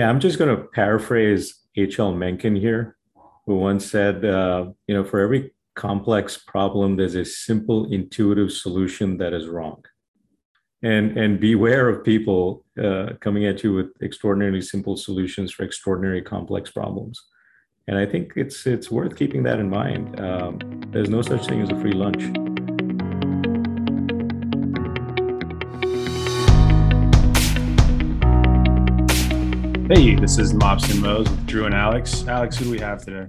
Yeah, 0.00 0.08
I'm 0.08 0.18
just 0.18 0.38
going 0.38 0.56
to 0.56 0.62
paraphrase 0.62 1.56
H.L. 1.76 2.14
Mencken 2.14 2.56
here, 2.56 2.96
who 3.44 3.58
once 3.58 3.84
said, 3.84 4.24
uh, 4.24 4.70
you 4.86 4.94
know, 4.94 5.04
for 5.04 5.20
every 5.20 5.52
complex 5.76 6.38
problem, 6.38 6.96
there's 6.96 7.16
a 7.16 7.24
simple, 7.26 7.84
intuitive 7.92 8.50
solution 8.50 9.18
that 9.18 9.34
is 9.34 9.46
wrong. 9.46 9.84
And, 10.82 11.18
and 11.18 11.38
beware 11.38 11.90
of 11.90 12.02
people 12.02 12.64
uh, 12.82 13.08
coming 13.20 13.44
at 13.44 13.62
you 13.62 13.74
with 13.74 13.88
extraordinarily 14.00 14.62
simple 14.62 14.96
solutions 14.96 15.52
for 15.52 15.64
extraordinary 15.64 16.22
complex 16.22 16.70
problems. 16.70 17.22
And 17.86 17.98
I 17.98 18.06
think 18.06 18.32
it's 18.36 18.66
it's 18.66 18.90
worth 18.90 19.16
keeping 19.16 19.42
that 19.42 19.58
in 19.58 19.68
mind. 19.68 20.18
Um, 20.18 20.60
there's 20.92 21.10
no 21.10 21.20
such 21.20 21.44
thing 21.44 21.60
as 21.60 21.68
a 21.68 21.78
free 21.78 21.92
lunch. 21.92 22.49
Hey, 29.92 30.14
this 30.14 30.38
is 30.38 30.54
Mops 30.54 30.88
and 30.88 31.02
Moes 31.02 31.28
with 31.28 31.46
Drew 31.48 31.66
and 31.66 31.74
Alex. 31.74 32.24
Alex, 32.28 32.56
who 32.56 32.66
do 32.66 32.70
we 32.70 32.78
have 32.78 33.04
today? 33.04 33.26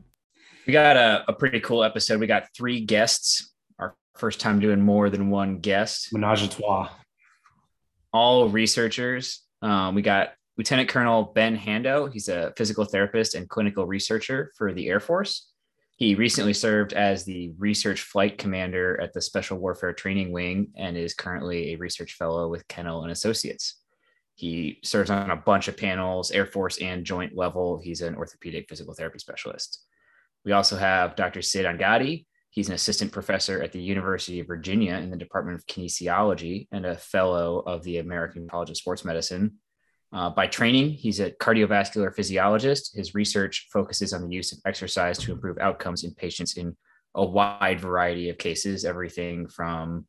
We 0.68 0.74
got 0.74 0.96
a, 0.96 1.24
a 1.28 1.34
pretty 1.34 1.60
cool 1.60 1.84
episode. 1.84 2.20
We 2.20 2.28
got 2.28 2.50
three 2.56 2.86
guests. 2.86 3.52
Our 3.80 3.96
first 4.16 4.40
time 4.40 4.60
doing 4.60 4.80
more 4.80 5.10
than 5.10 5.32
one 5.32 5.58
guest. 5.58 6.14
Menage 6.14 6.44
a 6.44 6.48
trois. 6.48 6.92
All 8.14 8.48
researchers. 8.48 9.42
Um, 9.64 9.96
we 9.96 10.04
got 10.04 10.34
Lieutenant 10.56 10.88
Colonel 10.88 11.32
Ben 11.34 11.58
Hando. 11.58 12.14
He's 12.14 12.30
a 12.30 12.54
physical 12.56 12.86
therapist 12.86 13.34
and 13.34 13.50
clinical 13.50 13.88
researcher 13.88 14.52
for 14.56 14.72
the 14.72 14.88
Air 14.88 15.00
Force. 15.00 15.52
He 15.96 16.14
recently 16.14 16.54
served 16.54 16.94
as 16.94 17.26
the 17.26 17.54
research 17.58 18.02
flight 18.02 18.38
commander 18.38 19.02
at 19.02 19.14
the 19.14 19.22
Special 19.24 19.58
Warfare 19.58 19.94
Training 19.94 20.32
Wing 20.32 20.68
and 20.78 20.96
is 20.96 21.16
currently 21.16 21.74
a 21.74 21.78
research 21.78 22.14
fellow 22.14 22.50
with 22.50 22.68
Kennell 22.68 23.02
and 23.02 23.12
Associates. 23.12 23.81
He 24.36 24.80
serves 24.84 25.10
on 25.10 25.30
a 25.30 25.36
bunch 25.36 25.68
of 25.68 25.78
panels, 25.78 26.32
Air 26.32 26.46
Force 26.46 26.78
and 26.80 27.06
joint 27.06 27.36
level. 27.36 27.80
He's 27.84 28.02
an 28.02 28.16
orthopedic 28.16 28.68
physical 28.70 28.94
therapy 28.94 29.20
specialist. 29.20 29.86
We 30.46 30.52
also 30.54 30.78
have 30.78 31.16
Dr. 31.16 31.42
Sid 31.42 31.66
Angadi. 31.66 32.26
He's 32.50 32.68
an 32.68 32.76
assistant 32.76 33.12
professor 33.12 33.62
at 33.62 33.72
the 33.72 33.82
University 33.82 34.40
of 34.40 34.48
Virginia 34.48 34.96
in 34.96 35.10
the 35.10 35.18
Department 35.18 35.58
of 35.58 35.66
Kinesiology 35.68 36.68
and 36.72 36.86
a 36.86 36.98
fellow 36.98 37.60
of 37.60 37.84
the 37.84 38.00
American 38.00 38.48
College 38.50 38.72
of 38.72 38.78
Sports 38.78 39.06
Medicine. 39.06 39.58
Uh, 40.14 40.30
by 40.30 40.48
training, 40.48 40.90
he's 40.90 41.22
a 41.22 41.32
cardiovascular 41.32 42.14
physiologist. 42.14 42.94
His 42.96 43.16
research 43.16 43.70
focuses 43.72 44.12
on 44.12 44.28
the 44.28 44.36
use 44.36 44.52
of 44.52 44.60
exercise 44.66 45.18
to 45.20 45.32
improve 45.32 45.58
outcomes 45.60 46.04
in 46.04 46.14
patients 46.14 46.58
in 46.58 46.76
a 47.16 47.24
wide 47.24 47.80
variety 47.80 48.30
of 48.30 48.38
cases, 48.38 48.84
everything 48.84 49.48
from 49.48 50.06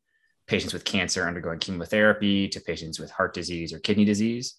patients 0.53 0.73
with 0.73 0.85
cancer 0.85 1.27
undergoing 1.27 1.57
chemotherapy 1.57 2.47
to 2.47 2.61
patients 2.61 2.99
with 2.99 3.09
heart 3.09 3.33
disease 3.33 3.73
or 3.73 3.79
kidney 3.79 4.05
disease. 4.05 4.55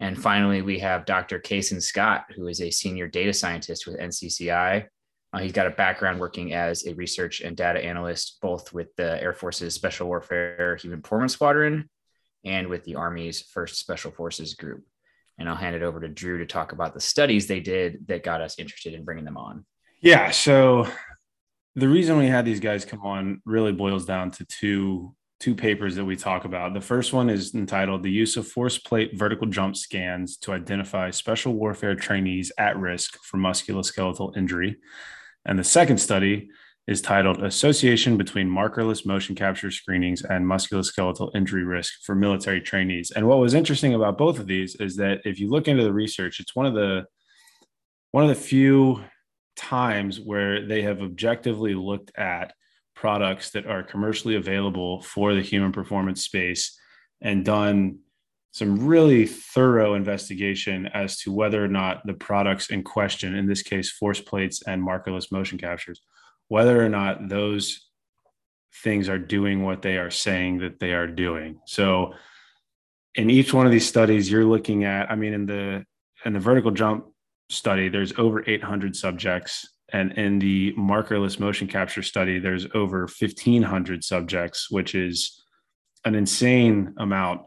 And 0.00 0.20
finally, 0.20 0.60
we 0.60 0.80
have 0.80 1.04
Dr. 1.04 1.38
Casan 1.38 1.80
Scott, 1.80 2.24
who 2.34 2.48
is 2.48 2.60
a 2.60 2.70
senior 2.70 3.06
data 3.06 3.32
scientist 3.32 3.86
with 3.86 4.00
NCCI. 4.00 4.86
Uh, 5.32 5.38
he's 5.38 5.52
got 5.52 5.68
a 5.68 5.70
background 5.70 6.18
working 6.18 6.52
as 6.52 6.84
a 6.84 6.94
research 6.94 7.42
and 7.42 7.56
data 7.56 7.78
analyst, 7.78 8.38
both 8.42 8.72
with 8.72 8.88
the 8.96 9.22
Air 9.22 9.32
Force's 9.32 9.72
Special 9.72 10.08
Warfare 10.08 10.76
Human 10.82 11.00
Performance 11.00 11.34
Squadron 11.34 11.88
and 12.44 12.66
with 12.66 12.82
the 12.82 12.96
Army's 12.96 13.40
First 13.40 13.76
Special 13.76 14.10
Forces 14.10 14.54
Group. 14.54 14.82
And 15.38 15.48
I'll 15.48 15.54
hand 15.54 15.76
it 15.76 15.82
over 15.82 16.00
to 16.00 16.08
Drew 16.08 16.38
to 16.38 16.46
talk 16.46 16.72
about 16.72 16.92
the 16.92 17.00
studies 17.00 17.46
they 17.46 17.60
did 17.60 18.08
that 18.08 18.24
got 18.24 18.40
us 18.40 18.58
interested 18.58 18.94
in 18.94 19.04
bringing 19.04 19.24
them 19.24 19.36
on. 19.36 19.64
Yeah. 20.00 20.32
So 20.32 20.88
the 21.76 21.88
reason 21.88 22.18
we 22.18 22.26
had 22.26 22.44
these 22.44 22.58
guys 22.58 22.84
come 22.84 23.02
on 23.02 23.42
really 23.44 23.72
boils 23.72 24.06
down 24.06 24.32
to 24.32 24.44
two 24.44 25.14
two 25.40 25.54
papers 25.54 25.96
that 25.96 26.04
we 26.04 26.16
talk 26.16 26.44
about. 26.44 26.74
The 26.74 26.80
first 26.82 27.14
one 27.14 27.30
is 27.30 27.54
entitled 27.54 28.02
The 28.02 28.10
Use 28.10 28.36
of 28.36 28.46
Force 28.46 28.76
Plate 28.76 29.18
Vertical 29.18 29.46
Jump 29.46 29.74
Scans 29.74 30.36
to 30.38 30.52
Identify 30.52 31.10
Special 31.10 31.54
Warfare 31.54 31.94
Trainees 31.94 32.52
at 32.58 32.76
Risk 32.76 33.18
for 33.24 33.38
Musculoskeletal 33.38 34.36
Injury. 34.36 34.76
And 35.46 35.58
the 35.58 35.64
second 35.64 35.96
study 35.96 36.50
is 36.86 37.00
titled 37.00 37.42
Association 37.42 38.18
Between 38.18 38.50
Markerless 38.50 39.06
Motion 39.06 39.34
Capture 39.34 39.70
Screenings 39.70 40.22
and 40.22 40.44
Musculoskeletal 40.44 41.34
Injury 41.34 41.64
Risk 41.64 42.02
for 42.02 42.14
Military 42.14 42.60
Trainees. 42.60 43.10
And 43.10 43.26
what 43.26 43.38
was 43.38 43.54
interesting 43.54 43.94
about 43.94 44.18
both 44.18 44.38
of 44.38 44.46
these 44.46 44.74
is 44.76 44.96
that 44.96 45.20
if 45.24 45.40
you 45.40 45.48
look 45.48 45.68
into 45.68 45.84
the 45.84 45.92
research, 45.92 46.40
it's 46.40 46.54
one 46.54 46.66
of 46.66 46.74
the 46.74 47.06
one 48.10 48.24
of 48.24 48.28
the 48.28 48.34
few 48.34 49.02
times 49.56 50.20
where 50.20 50.66
they 50.66 50.82
have 50.82 51.00
objectively 51.00 51.74
looked 51.74 52.10
at 52.18 52.52
products 53.00 53.52
that 53.52 53.66
are 53.66 53.82
commercially 53.82 54.36
available 54.36 55.00
for 55.00 55.32
the 55.32 55.40
human 55.40 55.72
performance 55.72 56.22
space 56.22 56.78
and 57.22 57.46
done 57.46 57.98
some 58.52 58.86
really 58.86 59.24
thorough 59.24 59.94
investigation 59.94 60.86
as 60.88 61.18
to 61.18 61.32
whether 61.32 61.64
or 61.64 61.68
not 61.68 62.04
the 62.04 62.12
products 62.12 62.68
in 62.68 62.82
question, 62.82 63.34
in 63.34 63.46
this 63.46 63.62
case, 63.62 63.90
force 63.90 64.20
plates 64.20 64.62
and 64.66 64.86
markerless 64.86 65.32
motion 65.32 65.56
captures, 65.56 66.02
whether 66.48 66.84
or 66.84 66.90
not 66.90 67.30
those 67.30 67.88
things 68.84 69.08
are 69.08 69.18
doing 69.18 69.64
what 69.64 69.80
they 69.80 69.96
are 69.96 70.10
saying 70.10 70.58
that 70.58 70.78
they 70.78 70.92
are 70.92 71.06
doing. 71.06 71.58
So 71.64 72.12
in 73.14 73.30
each 73.30 73.54
one 73.54 73.64
of 73.64 73.72
these 73.72 73.88
studies, 73.88 74.30
you're 74.30 74.44
looking 74.44 74.84
at, 74.84 75.10
I 75.10 75.14
mean, 75.14 75.32
in 75.32 75.46
the 75.46 75.86
in 76.26 76.34
the 76.34 76.40
vertical 76.40 76.70
jump 76.70 77.06
study, 77.48 77.88
there's 77.88 78.12
over 78.18 78.44
800 78.46 78.94
subjects. 78.94 79.66
And 79.92 80.12
in 80.12 80.38
the 80.38 80.72
markerless 80.74 81.40
motion 81.40 81.66
capture 81.66 82.02
study, 82.02 82.38
there's 82.38 82.66
over 82.74 83.00
1,500 83.00 84.04
subjects, 84.04 84.70
which 84.70 84.94
is 84.94 85.42
an 86.04 86.14
insane 86.14 86.94
amount 86.98 87.42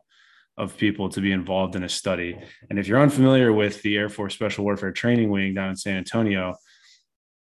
of 0.58 0.78
people 0.78 1.09
to 1.09 1.22
be 1.22 1.31
involved 1.31 1.76
in 1.76 1.84
a 1.84 1.90
study. 1.90 2.38
And 2.70 2.78
if 2.78 2.88
you're 2.88 3.02
unfamiliar 3.02 3.52
with 3.52 3.81
the 3.81 3.98
Air 3.98 4.09
Force 4.09 4.34
Special 4.34 4.64
Warfare 4.64 4.92
Training 4.92 5.30
Wing 5.30 5.54
down 5.54 5.70
in 5.70 5.76
San 5.76 5.98
Antonio, 5.98 6.56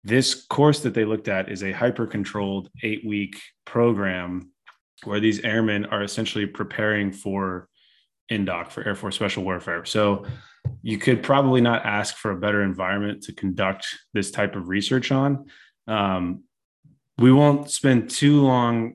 this 0.05 0.47
course 0.47 0.81
that 0.81 0.95
they 0.95 1.05
looked 1.05 1.28
at 1.28 1.51
is 1.51 1.62
a 1.62 1.72
hyper 1.72 2.07
controlled 2.07 2.69
eight 2.83 3.05
week 3.07 3.41
program 3.65 4.51
where 5.05 5.21
these 5.21 5.41
airmen 5.41 5.87
are 5.87 6.03
essentially 6.03 6.47
preparing 6.47 7.12
for 7.12 7.69
INDOC 8.31 8.71
for 8.71 8.87
Air 8.87 8.95
Force 8.95 9.15
Special 9.15 9.45
Warfare. 9.45 9.85
So 9.85 10.25
you 10.83 10.99
could 10.99 11.23
probably 11.23 11.61
not 11.61 11.85
ask 11.85 12.17
for 12.17 12.31
a 12.31 12.37
better 12.37 12.63
environment 12.63 13.23
to 13.25 13.33
conduct 13.33 13.87
this 14.13 14.31
type 14.31 14.57
of 14.57 14.69
research 14.69 15.13
on. 15.13 15.47
Um, 15.87 16.45
we 17.19 17.33
won't 17.33 17.71
spend 17.71 18.11
too 18.11 18.41
long 18.43 18.95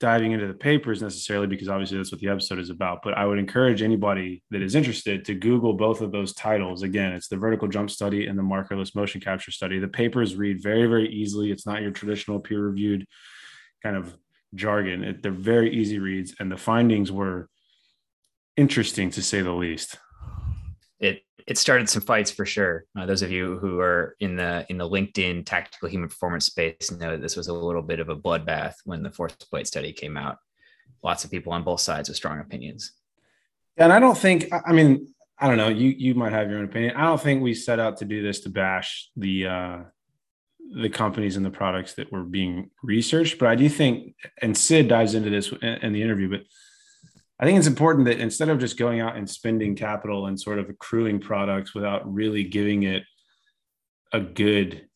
diving 0.00 0.32
into 0.32 0.46
the 0.46 0.54
papers 0.54 1.02
necessarily 1.02 1.46
because 1.46 1.68
obviously 1.68 1.98
that's 1.98 2.10
what 2.10 2.20
the 2.22 2.28
episode 2.28 2.58
is 2.58 2.70
about 2.70 3.00
but 3.02 3.12
i 3.18 3.26
would 3.26 3.38
encourage 3.38 3.82
anybody 3.82 4.42
that 4.50 4.62
is 4.62 4.74
interested 4.74 5.26
to 5.26 5.34
google 5.34 5.74
both 5.74 6.00
of 6.00 6.10
those 6.10 6.32
titles 6.32 6.82
again 6.82 7.12
it's 7.12 7.28
the 7.28 7.36
vertical 7.36 7.68
jump 7.68 7.90
study 7.90 8.26
and 8.26 8.38
the 8.38 8.42
markerless 8.42 8.94
motion 8.94 9.20
capture 9.20 9.50
study 9.50 9.78
the 9.78 9.86
papers 9.86 10.36
read 10.36 10.62
very 10.62 10.86
very 10.86 11.06
easily 11.10 11.52
it's 11.52 11.66
not 11.66 11.82
your 11.82 11.90
traditional 11.90 12.40
peer 12.40 12.60
reviewed 12.60 13.06
kind 13.82 13.94
of 13.94 14.16
jargon 14.54 15.04
it, 15.04 15.22
they're 15.22 15.32
very 15.32 15.70
easy 15.70 15.98
reads 15.98 16.34
and 16.40 16.50
the 16.50 16.56
findings 16.56 17.12
were 17.12 17.46
interesting 18.60 19.10
to 19.10 19.22
say 19.22 19.40
the 19.40 19.52
least 19.52 19.96
it 21.00 21.22
it 21.46 21.58
started 21.58 21.88
some 21.88 22.02
fights 22.02 22.30
for 22.30 22.46
sure. 22.46 22.84
Uh, 22.96 23.06
those 23.06 23.22
of 23.22 23.30
you 23.32 23.58
who 23.58 23.80
are 23.80 24.14
in 24.20 24.36
the 24.36 24.64
in 24.68 24.76
the 24.76 24.88
LinkedIn 24.88 25.44
tactical 25.46 25.88
human 25.88 26.08
performance 26.08 26.44
space 26.44 26.92
know 26.92 27.10
that 27.12 27.22
this 27.22 27.36
was 27.36 27.48
a 27.48 27.52
little 27.52 27.82
bit 27.82 27.98
of 27.98 28.08
a 28.08 28.16
bloodbath 28.16 28.74
when 28.84 29.02
the 29.02 29.10
force 29.10 29.32
plate 29.32 29.66
study 29.66 29.92
came 29.92 30.16
out. 30.16 30.36
Lots 31.02 31.24
of 31.24 31.30
people 31.30 31.52
on 31.52 31.64
both 31.64 31.80
sides 31.80 32.08
with 32.08 32.16
strong 32.16 32.38
opinions. 32.38 32.92
And 33.76 33.92
I 33.92 33.98
don't 33.98 34.16
think 34.16 34.48
I 34.52 34.72
mean 34.72 35.12
I 35.38 35.48
don't 35.48 35.56
know 35.56 35.68
you 35.68 35.88
you 35.88 36.14
might 36.14 36.32
have 36.32 36.50
your 36.50 36.58
own 36.58 36.66
opinion. 36.66 36.94
I 36.96 37.04
don't 37.04 37.20
think 37.20 37.42
we 37.42 37.54
set 37.54 37.80
out 37.80 37.96
to 37.98 38.04
do 38.04 38.22
this 38.22 38.40
to 38.40 38.50
bash 38.50 39.10
the 39.16 39.46
uh, 39.46 39.78
the 40.72 40.90
companies 40.90 41.36
and 41.36 41.44
the 41.44 41.50
products 41.50 41.94
that 41.94 42.12
were 42.12 42.22
being 42.22 42.70
researched, 42.82 43.38
but 43.38 43.48
I 43.48 43.54
do 43.56 43.68
think 43.68 44.14
and 44.42 44.56
Sid 44.56 44.86
dives 44.86 45.14
into 45.14 45.30
this 45.30 45.50
in, 45.62 45.74
in 45.82 45.92
the 45.94 46.02
interview, 46.02 46.28
but 46.28 46.42
I 47.40 47.44
think 47.44 47.56
it's 47.56 47.66
important 47.66 48.04
that 48.04 48.20
instead 48.20 48.50
of 48.50 48.58
just 48.58 48.76
going 48.76 49.00
out 49.00 49.16
and 49.16 49.28
spending 49.28 49.74
capital 49.74 50.26
and 50.26 50.38
sort 50.38 50.58
of 50.58 50.68
accruing 50.68 51.20
products 51.20 51.74
without 51.74 52.12
really 52.12 52.44
giving 52.44 52.82
it 52.82 53.02
a 54.12 54.20
good 54.20 54.86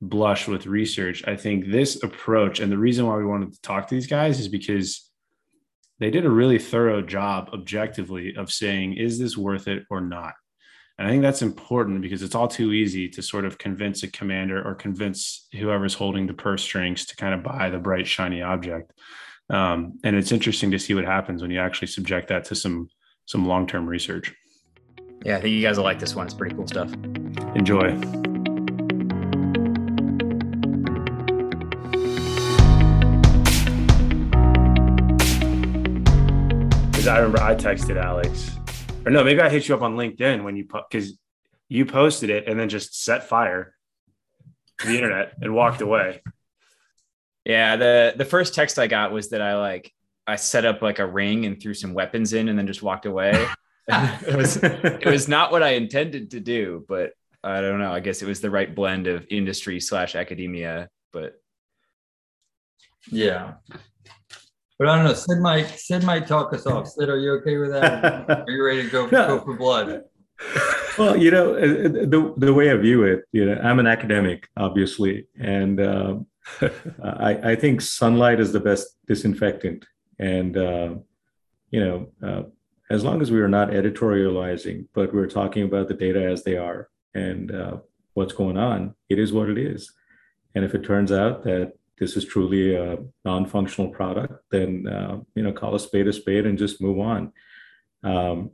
blush 0.00 0.46
with 0.46 0.66
research, 0.66 1.26
I 1.26 1.34
think 1.34 1.66
this 1.66 2.00
approach 2.04 2.60
and 2.60 2.70
the 2.70 2.78
reason 2.78 3.06
why 3.06 3.16
we 3.16 3.24
wanted 3.24 3.52
to 3.54 3.60
talk 3.60 3.88
to 3.88 3.96
these 3.96 4.06
guys 4.06 4.38
is 4.38 4.46
because 4.46 5.10
they 5.98 6.12
did 6.12 6.24
a 6.24 6.30
really 6.30 6.60
thorough 6.60 7.02
job 7.02 7.50
objectively 7.52 8.36
of 8.36 8.52
saying, 8.52 8.94
is 8.94 9.18
this 9.18 9.36
worth 9.36 9.66
it 9.66 9.82
or 9.90 10.00
not? 10.00 10.34
And 10.96 11.08
I 11.08 11.10
think 11.10 11.22
that's 11.22 11.42
important 11.42 12.02
because 12.02 12.22
it's 12.22 12.36
all 12.36 12.46
too 12.46 12.72
easy 12.72 13.08
to 13.08 13.22
sort 13.22 13.44
of 13.44 13.58
convince 13.58 14.04
a 14.04 14.08
commander 14.08 14.64
or 14.64 14.76
convince 14.76 15.48
whoever's 15.52 15.94
holding 15.94 16.28
the 16.28 16.34
purse 16.34 16.62
strings 16.62 17.04
to 17.06 17.16
kind 17.16 17.34
of 17.34 17.42
buy 17.42 17.68
the 17.68 17.78
bright, 17.78 18.06
shiny 18.06 18.42
object. 18.42 18.92
Um, 19.50 19.98
and 20.04 20.16
it's 20.16 20.32
interesting 20.32 20.70
to 20.72 20.78
see 20.78 20.94
what 20.94 21.04
happens 21.04 21.42
when 21.42 21.50
you 21.50 21.58
actually 21.58 21.88
subject 21.88 22.28
that 22.28 22.44
to 22.46 22.54
some 22.54 22.88
some 23.26 23.46
long 23.46 23.66
term 23.66 23.86
research. 23.86 24.34
Yeah, 25.24 25.36
I 25.36 25.40
think 25.40 25.52
you 25.52 25.62
guys 25.62 25.76
will 25.76 25.84
like 25.84 25.98
this 25.98 26.14
one. 26.14 26.26
It's 26.26 26.34
pretty 26.34 26.54
cool 26.54 26.66
stuff. 26.66 26.92
Enjoy. 27.54 27.94
Because 36.90 37.06
I 37.06 37.18
remember 37.18 37.42
I 37.42 37.54
texted 37.54 37.96
Alex 37.96 38.58
or 39.08 39.10
no, 39.10 39.24
maybe 39.24 39.40
I 39.40 39.48
hit 39.48 39.66
you 39.66 39.74
up 39.74 39.80
on 39.80 39.96
LinkedIn 39.96 40.44
when 40.44 40.54
you 40.54 40.66
because 40.66 41.18
you 41.70 41.86
posted 41.86 42.28
it 42.28 42.46
and 42.46 42.60
then 42.60 42.68
just 42.68 43.02
set 43.02 43.26
fire 43.26 43.74
to 44.80 44.86
the 44.86 44.96
internet 44.96 45.32
and 45.40 45.54
walked 45.54 45.80
away. 45.80 46.20
Yeah, 47.48 47.76
the 47.76 48.14
the 48.14 48.26
first 48.26 48.54
text 48.54 48.78
I 48.78 48.86
got 48.86 49.10
was 49.10 49.30
that 49.30 49.40
I 49.40 49.56
like 49.56 49.90
I 50.26 50.36
set 50.36 50.66
up 50.66 50.82
like 50.82 50.98
a 50.98 51.06
ring 51.06 51.46
and 51.46 51.60
threw 51.60 51.72
some 51.72 51.94
weapons 51.94 52.34
in 52.34 52.48
and 52.48 52.58
then 52.58 52.66
just 52.66 52.82
walked 52.82 53.06
away. 53.06 53.48
it 53.88 54.36
was 54.36 54.58
it 54.62 55.06
was 55.06 55.28
not 55.28 55.50
what 55.50 55.62
I 55.62 55.70
intended 55.70 56.30
to 56.32 56.40
do, 56.40 56.84
but 56.86 57.12
I 57.42 57.62
don't 57.62 57.78
know. 57.78 57.90
I 57.90 58.00
guess 58.00 58.20
it 58.20 58.26
was 58.26 58.42
the 58.42 58.50
right 58.50 58.72
blend 58.74 59.06
of 59.06 59.26
industry 59.30 59.80
slash 59.80 60.14
academia, 60.14 60.90
but 61.10 61.40
Yeah. 63.10 63.54
But 64.78 64.88
I 64.88 64.96
don't 64.96 65.06
know. 65.06 65.14
Sid 65.14 65.38
might 65.38 65.68
Sid 65.70 66.04
might 66.04 66.26
talk 66.26 66.52
us 66.52 66.66
off. 66.66 66.86
Sid, 66.86 67.08
are 67.08 67.18
you 67.18 67.32
okay 67.38 67.56
with 67.56 67.70
that? 67.70 68.28
Are 68.28 68.50
you 68.50 68.62
ready 68.62 68.82
to 68.82 68.90
go, 68.90 69.06
No. 69.06 69.38
go 69.38 69.40
for 69.44 69.56
blood? 69.56 70.02
well, 70.98 71.16
you 71.16 71.30
know, 71.30 71.54
uh, 71.54 71.60
the 71.88 72.34
the 72.36 72.52
way 72.52 72.70
I 72.70 72.76
view 72.76 73.04
it, 73.04 73.24
you 73.32 73.46
know, 73.46 73.58
I'm 73.60 73.78
an 73.78 73.86
academic, 73.86 74.48
obviously, 74.56 75.26
and 75.40 75.80
um, 75.80 76.26
I 77.02 77.52
I 77.52 77.56
think 77.56 77.80
sunlight 77.80 78.40
is 78.40 78.52
the 78.52 78.60
best 78.60 78.96
disinfectant, 79.06 79.86
and 80.18 80.56
uh, 80.56 80.94
you 81.70 81.80
know, 81.84 82.08
uh, 82.22 82.42
as 82.90 83.04
long 83.04 83.20
as 83.20 83.30
we 83.30 83.40
are 83.40 83.48
not 83.48 83.70
editorializing, 83.70 84.86
but 84.94 85.12
we're 85.12 85.26
talking 85.26 85.64
about 85.64 85.88
the 85.88 85.94
data 85.94 86.24
as 86.24 86.44
they 86.44 86.56
are 86.56 86.88
and 87.14 87.54
uh, 87.54 87.76
what's 88.14 88.32
going 88.32 88.56
on, 88.56 88.94
it 89.08 89.18
is 89.18 89.32
what 89.32 89.50
it 89.50 89.58
is. 89.58 89.92
And 90.54 90.64
if 90.64 90.74
it 90.74 90.84
turns 90.84 91.12
out 91.12 91.44
that 91.44 91.74
this 91.98 92.16
is 92.16 92.24
truly 92.24 92.74
a 92.74 92.98
non-functional 93.24 93.90
product, 93.90 94.42
then 94.50 94.86
uh, 94.86 95.18
you 95.34 95.42
know, 95.42 95.52
call 95.52 95.74
a 95.74 95.80
spade 95.80 96.08
a 96.08 96.12
spade 96.12 96.46
and 96.46 96.56
just 96.56 96.80
move 96.80 96.98
on. 96.98 97.32
Um, 98.02 98.50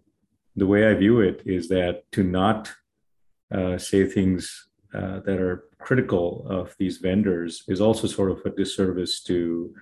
the 0.56 0.67
way 0.67 0.87
I 0.88 0.94
view 0.94 1.20
it 1.20 1.43
is 1.44 1.69
that 1.69 2.11
to 2.12 2.23
not 2.23 2.73
uh, 3.55 3.79
say 3.79 4.06
things 4.06 4.69
uh, 4.94 5.20
that 5.20 5.41
are 5.41 5.64
critical 5.79 6.46
of 6.49 6.75
these 6.79 6.99
vendors 6.99 7.64
is 7.69 7.81
also 7.81 8.06
sort 8.06 8.31
of 8.31 8.41
a 8.44 8.50
disservice 8.50 9.20
to, 9.23 9.75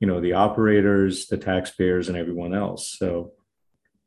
you 0.00 0.06
know, 0.06 0.20
the 0.20 0.32
operators, 0.32 1.26
the 1.26 1.36
taxpayers, 1.36 2.08
and 2.08 2.16
everyone 2.16 2.54
else. 2.54 2.96
So, 2.98 3.32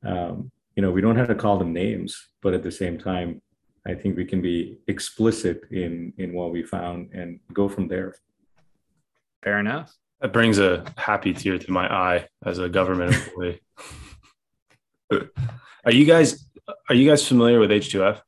um, 0.03 0.51
you 0.75 0.81
know, 0.81 0.91
we 0.91 1.01
don't 1.01 1.17
have 1.17 1.27
to 1.27 1.35
call 1.35 1.57
them 1.57 1.73
names, 1.73 2.29
but 2.41 2.53
at 2.53 2.63
the 2.63 2.71
same 2.71 2.97
time, 2.97 3.41
I 3.85 3.93
think 3.93 4.17
we 4.17 4.25
can 4.25 4.41
be 4.41 4.77
explicit 4.87 5.63
in 5.71 6.13
in 6.17 6.33
what 6.33 6.51
we 6.51 6.63
found 6.63 7.11
and 7.13 7.39
go 7.53 7.69
from 7.69 7.87
there. 7.87 8.15
fair 9.43 9.59
enough. 9.59 9.95
That 10.21 10.33
brings 10.33 10.59
a 10.59 10.83
happy 10.97 11.33
tear 11.33 11.57
to 11.57 11.71
my 11.71 11.87
eye 11.87 12.27
as 12.45 12.59
a 12.59 12.67
government 12.67 13.15
employee. 13.15 13.61
are 15.85 15.91
you 15.91 16.05
guys 16.05 16.45
are 16.89 16.95
you 16.95 17.09
guys 17.09 17.27
familiar 17.27 17.59
with 17.59 17.71
H2F? 17.71 18.21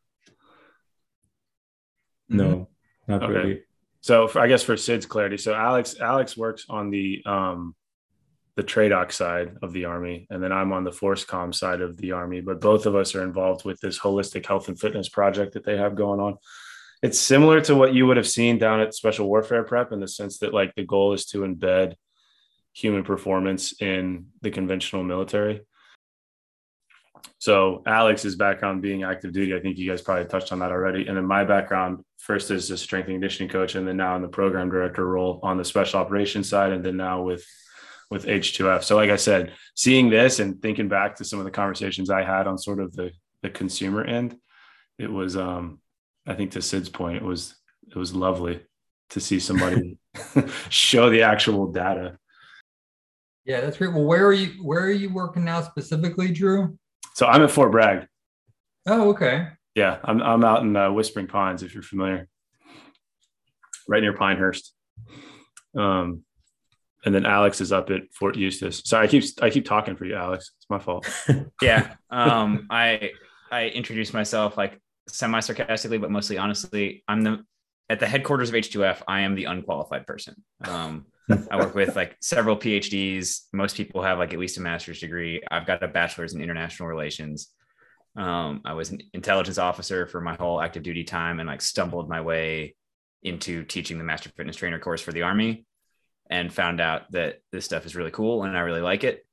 No, 2.38 2.70
not 3.08 3.24
Okay. 3.24 3.34
really. 3.34 3.64
So 4.02 4.28
for, 4.28 4.40
I 4.40 4.48
guess 4.48 4.64
for 4.64 4.76
Sid's 4.78 5.06
clarity, 5.06 5.38
so 5.38 5.54
Alex 5.54 5.96
Alex 6.00 6.36
works 6.36 6.66
on 6.70 6.90
the 6.90 7.22
um 7.26 7.76
the 8.56 8.64
TRADOC 8.64 9.12
side 9.14 9.56
of 9.62 9.72
the 9.72 9.86
army, 9.86 10.28
and 10.30 10.44
then 10.44 10.52
I'm 10.52 10.74
on 10.74 10.84
the 10.84 10.92
FORSCOM 10.92 11.56
side 11.56 11.80
of 11.82 11.96
the 11.98 12.12
army. 12.12 12.42
But 12.42 12.60
both 12.60 12.86
of 12.86 12.96
us 12.96 13.16
are 13.16 13.24
involved 13.24 13.64
with 13.64 13.80
this 13.80 13.98
holistic 13.98 14.46
health 14.46 14.68
and 14.68 14.78
fitness 14.80 15.08
project 15.08 15.54
that 15.54 15.64
they 15.64 15.78
have 15.78 15.96
going 15.96 16.20
on. 16.20 16.38
It's 17.02 17.20
similar 17.20 17.62
to 17.62 17.76
what 17.76 17.94
you 17.94 18.06
would 18.08 18.18
have 18.18 18.28
seen 18.28 18.58
down 18.58 18.82
at 18.82 18.94
Special 18.94 19.28
Warfare 19.28 19.64
Prep 19.64 19.92
in 19.94 20.02
the 20.02 20.08
sense 20.08 20.40
that 20.40 20.54
like 20.54 20.76
the 20.76 20.84
goal 20.86 21.14
is 21.14 21.26
to 21.28 21.40
embed 21.40 21.96
human 22.74 23.04
performance 23.04 23.74
in 23.82 24.28
the 24.42 24.52
conventional 24.52 25.04
military. 25.04 25.62
So 27.38 27.82
Alex 27.86 28.22
Alex's 28.22 28.36
background 28.36 28.82
being 28.82 29.04
active 29.04 29.34
duty, 29.34 29.56
I 29.56 29.60
think 29.60 29.78
you 29.78 29.90
guys 29.90 30.02
probably 30.02 30.26
touched 30.26 30.52
on 30.52 30.60
that 30.60 30.72
already. 30.72 31.08
And 31.08 31.18
then 31.18 31.26
my 31.26 31.44
background 31.44 32.04
first 32.18 32.52
is 32.52 32.70
a 32.70 32.78
strength 32.78 33.08
and 33.08 33.16
conditioning 33.16 33.50
coach, 33.50 33.76
and 33.76 33.88
then 33.88 33.98
now 33.98 34.16
in 34.16 34.22
the 34.22 34.28
program 34.28 34.70
director 34.70 35.06
role 35.08 35.40
on 35.42 35.58
the 35.58 35.66
special 35.66 36.00
operations 36.00 36.48
side, 36.50 36.72
and 36.72 36.86
then 36.86 36.98
now 36.98 37.24
with 37.24 37.46
with 38.12 38.26
H2F. 38.26 38.84
So 38.84 38.96
like 38.96 39.10
I 39.10 39.16
said, 39.16 39.54
seeing 39.74 40.10
this 40.10 40.40
and 40.40 40.62
thinking 40.62 40.90
back 40.90 41.16
to 41.16 41.26
some 41.26 41.40
of 41.40 41.46
the 41.46 41.52
conversations 41.52 42.10
I 42.10 42.24
had 42.24 42.46
on 42.46 42.58
sort 42.58 42.80
of 42.80 42.94
the 42.94 43.12
the 43.42 43.50
consumer 43.50 44.04
end, 44.04 44.38
it 45.00 45.12
was 45.12 45.36
um 45.36 45.80
I 46.28 46.36
think 46.36 46.52
to 46.52 46.62
Sid's 46.62 46.90
point, 46.90 47.18
it 47.18 47.24
was 47.24 47.56
it 47.90 47.96
was 47.96 48.14
lovely 48.14 48.62
to 49.12 49.20
see 49.20 49.40
somebody 49.40 49.98
show 50.70 51.10
the 51.10 51.24
actual 51.24 51.72
data. 51.72 52.18
Yeah, 53.46 53.62
that's 53.62 53.78
great. 53.78 53.94
Well, 53.94 54.06
where 54.06 54.26
are 54.26 54.34
you 54.34 54.64
where 54.64 54.82
are 54.82 54.92
you 54.92 55.10
working 55.10 55.44
now 55.44 55.62
specifically, 55.62 56.32
Drew? 56.32 56.78
So 57.16 57.26
I'm 57.26 57.42
at 57.44 57.52
Fort 57.52 57.72
Bragg. 57.72 58.08
Oh, 58.88 59.10
okay. 59.10 59.48
Yeah, 59.76 60.00
I'm 60.04 60.22
I'm 60.22 60.44
out 60.44 60.64
in 60.64 60.76
uh, 60.76 60.92
Whispering 60.92 61.28
Pines 61.28 61.64
if 61.64 61.74
you're 61.74 61.84
familiar, 61.84 62.28
right 63.88 64.02
near 64.02 64.14
Pinehurst. 64.14 64.74
Um, 65.78 66.24
and 67.06 67.16
then 67.16 67.26
Alex 67.26 67.62
is 67.62 67.72
up 67.72 67.90
at 67.90 68.02
Fort 68.14 68.36
Eustis. 68.36 68.84
Sorry, 68.86 69.08
I 69.08 69.10
keep 69.10 69.24
I 69.42 69.50
keep 69.50 69.66
talking 69.66 69.96
for 69.96 70.06
you, 70.06 70.16
Alex. 70.16 70.52
It's 70.58 70.70
my 70.70 70.80
fault. 70.80 71.08
Yeah. 71.62 71.94
Um, 72.10 72.68
I 72.70 73.12
I 73.52 73.68
introduced 73.68 74.14
myself 74.14 74.58
like 74.58 74.80
semi 75.08 75.40
sarcastically, 75.40 75.98
but 75.98 76.12
mostly 76.12 76.38
honestly. 76.38 77.04
I'm 77.08 77.22
the 77.22 77.46
at 77.90 78.00
the 78.00 78.08
headquarters 78.08 78.50
of 78.50 78.56
H2F. 78.56 79.02
I 79.08 79.22
am 79.22 79.36
the 79.36 79.46
unqualified 79.46 80.08
person. 80.08 80.36
Um, 80.66 81.06
I 81.50 81.58
work 81.58 81.76
with 81.76 81.96
like 81.96 82.18
several 82.22 82.58
PhDs. 82.58 83.42
Most 83.54 83.76
people 83.76 84.02
have 84.02 84.18
like 84.18 84.34
at 84.34 84.40
least 84.40 84.58
a 84.58 84.62
master's 84.62 85.00
degree. 85.00 85.42
I've 85.50 85.66
got 85.66 85.84
a 85.84 85.88
bachelor's 85.88 86.34
in 86.34 86.42
international 86.42 86.90
relations. 86.90 87.50
Um, 88.16 88.62
I 88.66 88.74
was 88.74 88.92
an 88.92 89.00
intelligence 89.14 89.58
officer 89.58 90.06
for 90.06 90.22
my 90.22 90.36
whole 90.36 90.62
active 90.62 90.84
duty 90.84 91.04
time 91.04 91.40
and 91.40 91.48
like 91.48 91.62
stumbled 91.62 92.10
my 92.10 92.22
way 92.22 92.76
into 93.24 93.64
teaching 93.64 93.98
the 93.98 94.04
master 94.04 94.30
fitness 94.36 94.56
trainer 94.56 94.80
course 94.80 95.02
for 95.02 95.12
the 95.12 95.22
army 95.22 95.66
and 96.30 96.52
found 96.52 96.82
out 96.82 97.12
that 97.12 97.38
this 97.52 97.66
stuff 97.66 97.86
is 97.86 97.96
really 97.96 98.12
cool 98.12 98.44
and 98.44 98.58
I 98.58 98.62
really 98.62 98.82
like 98.82 99.04
it. 99.04 99.26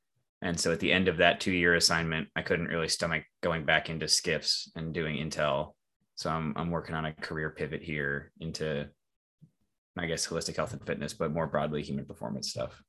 And 0.43 0.59
so 0.59 0.73
at 0.73 0.81
the 0.81 0.93
end 0.93 1.09
of 1.09 1.17
that 1.17 1.41
two 1.41 1.53
year 1.53 1.75
assignment, 1.75 2.29
I 2.37 2.43
couldn't 2.43 2.69
really 2.69 2.89
stomach 2.89 3.25
going 3.43 3.65
back 3.65 3.91
into 3.91 4.07
skips 4.07 4.71
and 4.77 4.95
doing 4.95 5.17
Intel. 5.17 5.75
So 6.15 6.31
I'm, 6.31 6.53
I'm 6.57 6.71
working 6.71 6.95
on 6.95 7.05
a 7.05 7.13
career 7.13 7.51
pivot 7.51 7.83
here 7.83 8.33
into, 8.41 8.89
I 9.99 10.07
guess, 10.07 10.27
holistic 10.27 10.57
health 10.57 10.73
and 10.73 10.85
fitness, 10.85 11.15
but 11.15 11.33
more 11.33 11.47
broadly, 11.47 11.83
human 11.83 12.05
performance 12.05 12.51
stuff. 12.51 12.83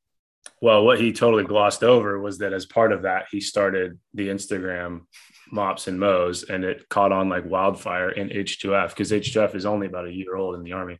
Well, 0.62 0.86
what 0.86 1.00
he 1.00 1.12
totally 1.12 1.44
glossed 1.44 1.84
over 1.84 2.20
was 2.20 2.38
that 2.40 2.54
as 2.54 2.66
part 2.66 2.92
of 2.92 3.04
that, 3.04 3.26
he 3.32 3.42
started 3.42 4.00
the 4.14 4.30
Instagram 4.30 5.02
mops 5.52 5.88
and 5.88 6.00
mows, 6.00 6.44
and 6.44 6.64
it 6.64 6.88
caught 6.90 7.12
on 7.12 7.30
like 7.30 7.46
wildfire 7.46 8.10
in 8.12 8.30
H2F 8.30 8.90
because 8.90 9.12
H2F 9.12 9.56
is 9.56 9.66
only 9.66 9.88
about 9.88 10.08
a 10.08 10.14
year 10.14 10.36
old 10.36 10.56
in 10.56 10.64
the 10.64 10.74
army. 10.74 11.00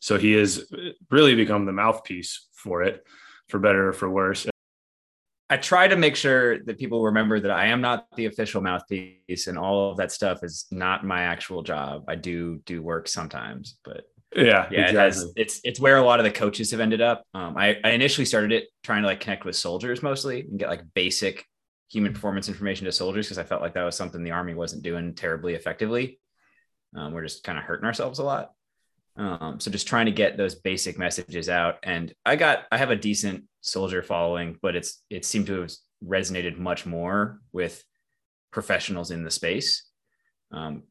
So 0.00 0.18
he 0.18 0.32
has 0.32 0.72
really 1.10 1.34
become 1.34 1.64
the 1.64 1.72
mouthpiece 1.72 2.46
for 2.52 2.82
it, 2.82 3.04
for 3.48 3.58
better 3.58 3.88
or 3.88 3.92
for 3.92 4.08
worse. 4.08 4.46
I 5.48 5.56
try 5.56 5.86
to 5.86 5.96
make 5.96 6.16
sure 6.16 6.62
that 6.64 6.78
people 6.78 7.04
remember 7.04 7.38
that 7.38 7.50
I 7.52 7.66
am 7.66 7.80
not 7.80 8.06
the 8.16 8.26
official 8.26 8.60
mouthpiece 8.60 9.46
and 9.46 9.56
all 9.56 9.92
of 9.92 9.96
that 9.98 10.10
stuff 10.10 10.42
is 10.42 10.66
not 10.72 11.04
my 11.04 11.22
actual 11.22 11.62
job. 11.62 12.04
I 12.08 12.16
do 12.16 12.60
do 12.66 12.82
work 12.82 13.06
sometimes, 13.06 13.78
but 13.84 14.04
Yeah, 14.34 14.68
yeah, 14.70 14.88
it 14.88 14.94
has, 14.94 15.32
it's 15.36 15.60
it's 15.64 15.80
where 15.80 15.96
a 15.96 16.02
lot 16.02 16.20
of 16.20 16.24
the 16.24 16.30
coaches 16.30 16.70
have 16.72 16.80
ended 16.80 17.00
up. 17.00 17.24
Um, 17.32 17.56
I, 17.56 17.78
I 17.82 17.90
initially 17.90 18.24
started 18.24 18.52
it 18.52 18.68
trying 18.82 19.02
to 19.02 19.08
like 19.08 19.20
connect 19.20 19.44
with 19.44 19.56
soldiers 19.56 20.02
mostly 20.02 20.40
and 20.42 20.58
get 20.58 20.68
like 20.68 20.82
basic 20.94 21.46
human 21.90 22.12
performance 22.12 22.48
information 22.48 22.84
to 22.84 22.92
soldiers 22.92 23.26
because 23.26 23.38
I 23.38 23.44
felt 23.44 23.62
like 23.62 23.74
that 23.74 23.84
was 23.84 23.96
something 23.96 24.22
the 24.22 24.32
army 24.32 24.54
wasn't 24.54 24.82
doing 24.82 25.14
terribly 25.14 25.54
effectively. 25.54 26.18
Um, 26.94 27.12
we're 27.12 27.22
just 27.22 27.44
kind 27.44 27.56
of 27.56 27.64
hurting 27.64 27.86
ourselves 27.86 28.18
a 28.18 28.24
lot. 28.24 28.50
Um, 29.16 29.60
so 29.60 29.70
just 29.70 29.86
trying 29.86 30.06
to 30.06 30.12
get 30.12 30.36
those 30.36 30.54
basic 30.56 30.98
messages 30.98 31.48
out. 31.48 31.76
And 31.82 32.12
I 32.24 32.36
got 32.36 32.64
I 32.70 32.76
have 32.76 32.90
a 32.90 32.96
decent 32.96 33.44
soldier 33.62 34.02
following, 34.02 34.58
but 34.60 34.76
it's 34.76 35.02
it 35.08 35.24
seemed 35.24 35.46
to 35.46 35.60
have 35.60 35.72
resonated 36.04 36.58
much 36.58 36.84
more 36.84 37.40
with 37.52 37.82
professionals 38.50 39.10
in 39.10 39.24
the 39.24 39.30
space. 39.30 39.84
Um, 40.52 40.82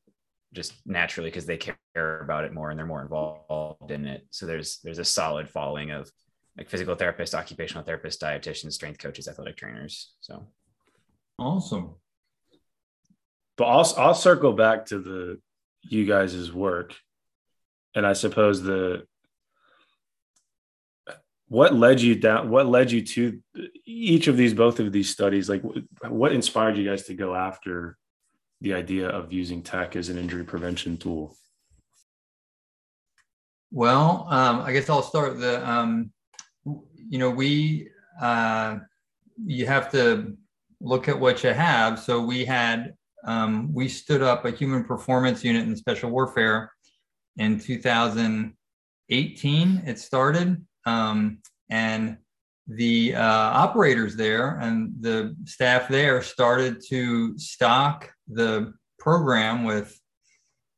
just 0.54 0.74
naturally 0.86 1.30
because 1.30 1.46
they 1.46 1.58
care 1.58 2.20
about 2.22 2.46
it 2.46 2.54
more 2.54 2.70
and 2.70 2.80
they're 2.80 2.86
more 2.86 3.02
involved 3.02 3.92
in 3.92 4.06
it. 4.06 4.25
So 4.32 4.46
there's 4.46 4.80
there's 4.84 5.00
a 5.00 5.06
solid 5.06 5.50
following 5.50 5.92
of 5.92 6.10
like 6.58 6.70
physical 6.70 6.96
therapists, 6.96 7.34
occupational 7.34 7.84
therapists, 7.84 8.18
dietitians, 8.18 8.74
strength 8.74 9.00
coaches, 9.00 9.28
athletic 9.28 9.58
trainers. 9.58 10.14
So 10.22 10.48
Awesome. 11.38 11.96
But 13.58 13.66
I'll 13.66 13.94
I'll 13.98 14.14
circle 14.14 14.54
back 14.54 14.88
to 14.88 15.00
the 15.00 15.40
you 15.82 16.06
guys' 16.06 16.52
work, 16.52 16.96
and 17.94 18.06
I 18.06 18.14
suppose 18.14 18.62
the 18.62 19.06
what 21.48 21.75
led 21.75 22.02
you 22.02 22.16
down 22.16 22.50
what 22.50 22.68
led 22.68 22.92
you 22.92 23.04
to 23.06 23.40
each 23.86 24.28
of 24.28 24.36
these 24.36 24.54
both 24.54 24.80
of 24.80 24.92
these 24.92 25.12
studies 25.12 25.48
like 25.48 25.62
what 26.02 26.34
inspired 26.34 26.75
you 26.75 26.84
guys 26.84 27.04
to 27.04 27.14
go 27.14 27.36
after 27.36 27.98
the 28.62 28.74
idea 28.74 29.07
of 29.07 29.31
using 29.31 29.62
tech 29.62 29.95
as 29.95 30.09
an 30.09 30.17
injury 30.17 30.43
prevention 30.43 30.97
tool 30.97 31.35
Well, 33.71 34.27
um, 34.29 34.62
I 34.62 34.71
guess 34.71 34.89
I'll 34.89 35.01
start 35.01 35.39
the, 35.39 35.69
um, 35.69 36.12
you 36.63 37.19
know, 37.19 37.29
we, 37.29 37.89
uh, 38.21 38.77
you 39.45 39.65
have 39.65 39.91
to 39.91 40.38
look 40.79 41.09
at 41.09 41.19
what 41.19 41.43
you 41.43 41.51
have. 41.51 42.00
So 42.00 42.21
we 42.21 42.45
had 42.45 42.93
um, 43.25 43.74
we 43.74 43.89
stood 43.89 44.21
up 44.21 44.45
a 44.45 44.51
human 44.51 44.83
performance 44.83 45.43
unit 45.43 45.67
in 45.67 45.75
special 45.75 46.12
warfare 46.12 46.71
in 47.38 47.59
2018. 47.59 49.83
It 49.85 50.00
started, 50.00 50.65
um, 50.85 51.39
and 51.69 52.17
the 52.67 53.15
uh, 53.15 53.21
operators 53.21 54.15
there 54.15 54.57
and 54.59 54.93
the 55.01 55.35
staff 55.45 55.88
there 55.88 56.21
started 56.21 56.81
to 56.89 57.38
stock 57.38 58.12
the 58.27 58.74
program 59.00 59.63
with 59.63 60.00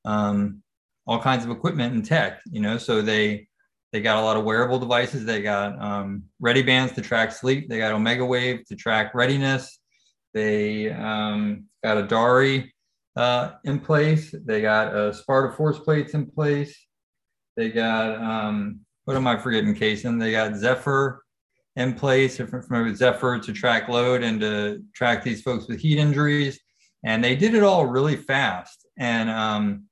um, 0.05 0.61
all 1.05 1.21
kinds 1.21 1.45
of 1.45 1.51
equipment 1.51 1.93
and 1.93 2.05
tech. 2.05 2.41
You 2.51 2.61
know, 2.61 2.77
so 2.77 3.01
they 3.01 3.47
they 3.91 4.01
got 4.01 4.17
a 4.17 4.21
lot 4.21 4.37
of 4.37 4.43
wearable 4.43 4.79
devices. 4.79 5.25
They 5.25 5.41
got 5.41 5.81
um, 5.81 6.23
ReadiBands 6.43 6.95
to 6.95 7.01
track 7.01 7.31
sleep. 7.31 7.69
They 7.69 7.77
got 7.77 7.93
Omegawave 7.93 8.65
to 8.65 8.75
track 8.75 9.13
readiness. 9.13 9.79
They 10.33 10.91
um, 10.91 11.65
got 11.83 11.97
a 11.97 12.03
Dari 12.03 12.73
uh, 13.15 13.51
in 13.63 13.79
place. 13.79 14.35
They 14.45 14.61
got 14.61 14.95
a 14.95 15.13
Sparta 15.13 15.55
force 15.55 15.79
plates 15.79 16.13
in 16.13 16.29
place. 16.29 16.77
They 17.55 17.69
got 17.69 18.21
um, 18.21 18.81
what 19.05 19.15
am 19.15 19.25
I 19.25 19.37
forgetting, 19.37 19.73
Casan? 19.73 20.19
They 20.19 20.31
got 20.31 20.55
Zephyr 20.55 21.23
in 21.77 21.93
place 21.93 22.37
from 22.37 22.95
Zephyr 22.95 23.39
to 23.39 23.53
track 23.53 23.87
load 23.87 24.21
and 24.21 24.41
to 24.41 24.83
track 24.93 25.23
these 25.23 25.41
folks 25.41 25.67
with 25.67 25.79
heat 25.79 25.97
injuries. 25.97 26.59
And 27.03 27.23
they 27.23 27.35
did 27.35 27.53
it 27.53 27.63
all 27.63 27.85
really 27.85 28.15
fast. 28.15 28.85
And 28.97 29.29
um, 29.29 29.83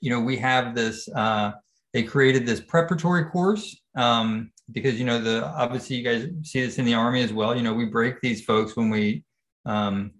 you 0.00 0.10
know, 0.10 0.20
we 0.20 0.36
have 0.38 0.74
this. 0.74 1.08
Uh, 1.08 1.52
they 1.92 2.02
created 2.02 2.44
this 2.44 2.60
preparatory 2.60 3.24
course 3.26 3.80
um, 3.96 4.50
because 4.72 4.98
you 4.98 5.04
know 5.04 5.20
the 5.20 5.46
obviously 5.46 5.96
you 5.96 6.02
guys 6.02 6.28
see 6.42 6.60
this 6.60 6.78
in 6.78 6.84
the 6.84 6.94
army 6.94 7.22
as 7.22 7.32
well. 7.32 7.56
You 7.56 7.62
know, 7.62 7.72
we 7.72 7.86
break 7.86 8.20
these 8.20 8.44
folks 8.44 8.76
when 8.76 8.90
we 8.90 9.24
um, 9.64 10.12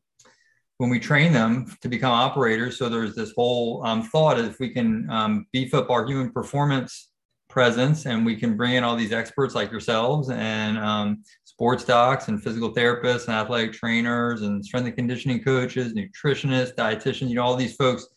when 0.79 0.91
we 0.91 1.01
train 1.01 1.33
them 1.33 1.75
to 1.83 1.89
become 1.89 2.13
operators. 2.13 2.79
So 2.79 2.89
there's 2.89 3.15
this 3.15 3.33
whole 3.37 3.85
um, 3.85 4.03
thought 4.03 4.39
if 4.39 4.59
we 4.59 4.71
can 4.71 5.09
um, 5.11 5.47
beef 5.53 5.75
up 5.75 5.91
our 5.91 6.07
human 6.07 6.31
performance 6.31 7.11
presence 7.55 8.05
and 8.05 8.27
we 8.27 8.35
can 8.35 8.57
bring 8.57 8.75
in 8.75 8.83
all 8.83 8.97
these 8.97 9.13
experts 9.13 9.55
like 9.55 9.71
yourselves 9.71 10.29
and 10.29 10.77
um, 10.77 11.23
sports 11.45 11.85
docs 11.85 12.27
and 12.27 12.43
physical 12.43 12.75
therapists 12.75 13.27
and 13.29 13.35
athletic 13.35 13.73
trainers 13.73 14.43
and 14.43 14.65
strength 14.65 14.87
and 14.87 14.97
conditioning 14.97 15.41
coaches, 15.43 15.95
nutritionists, 15.95 16.75
dietitians, 16.75 17.29
you 17.29 17.37
know, 17.37 17.45
all 17.45 17.55
these 17.55 17.77
folks 17.77 18.09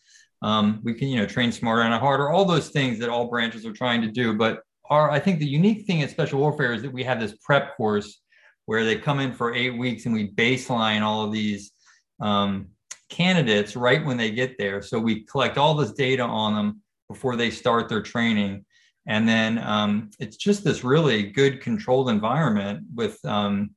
um, 0.42 0.80
we 0.82 0.94
can, 0.94 1.08
you 1.08 1.16
know, 1.16 1.26
train 1.26 1.50
smarter 1.52 1.82
and 1.82 1.94
harder, 1.94 2.30
all 2.30 2.44
those 2.44 2.70
things 2.70 2.98
that 2.98 3.08
all 3.08 3.28
branches 3.28 3.64
are 3.64 3.72
trying 3.72 4.02
to 4.02 4.08
do. 4.08 4.34
But 4.34 4.62
our, 4.90 5.10
I 5.10 5.18
think 5.18 5.38
the 5.38 5.46
unique 5.46 5.86
thing 5.86 6.02
at 6.02 6.10
special 6.10 6.40
warfare 6.40 6.72
is 6.74 6.82
that 6.82 6.92
we 6.92 7.04
have 7.04 7.20
this 7.20 7.36
prep 7.44 7.76
course 7.76 8.20
where 8.66 8.84
they 8.84 8.96
come 8.96 9.20
in 9.20 9.32
for 9.32 9.54
eight 9.54 9.76
weeks 9.76 10.04
and 10.04 10.14
we 10.14 10.30
baseline 10.32 11.02
all 11.02 11.24
of 11.24 11.32
these 11.32 11.72
um, 12.20 12.68
candidates 13.08 13.76
right 13.76 14.04
when 14.04 14.16
they 14.16 14.30
get 14.30 14.58
there. 14.58 14.82
So 14.82 14.98
we 14.98 15.24
collect 15.24 15.58
all 15.58 15.74
this 15.74 15.92
data 15.92 16.22
on 16.22 16.54
them 16.54 16.82
before 17.08 17.36
they 17.36 17.50
start 17.50 17.88
their 17.88 18.02
training. 18.02 18.64
And 19.08 19.28
then 19.28 19.58
um, 19.58 20.10
it's 20.20 20.36
just 20.36 20.62
this 20.62 20.84
really 20.84 21.24
good 21.24 21.60
controlled 21.60 22.10
environment 22.10 22.84
with, 22.94 23.18
um, 23.24 23.70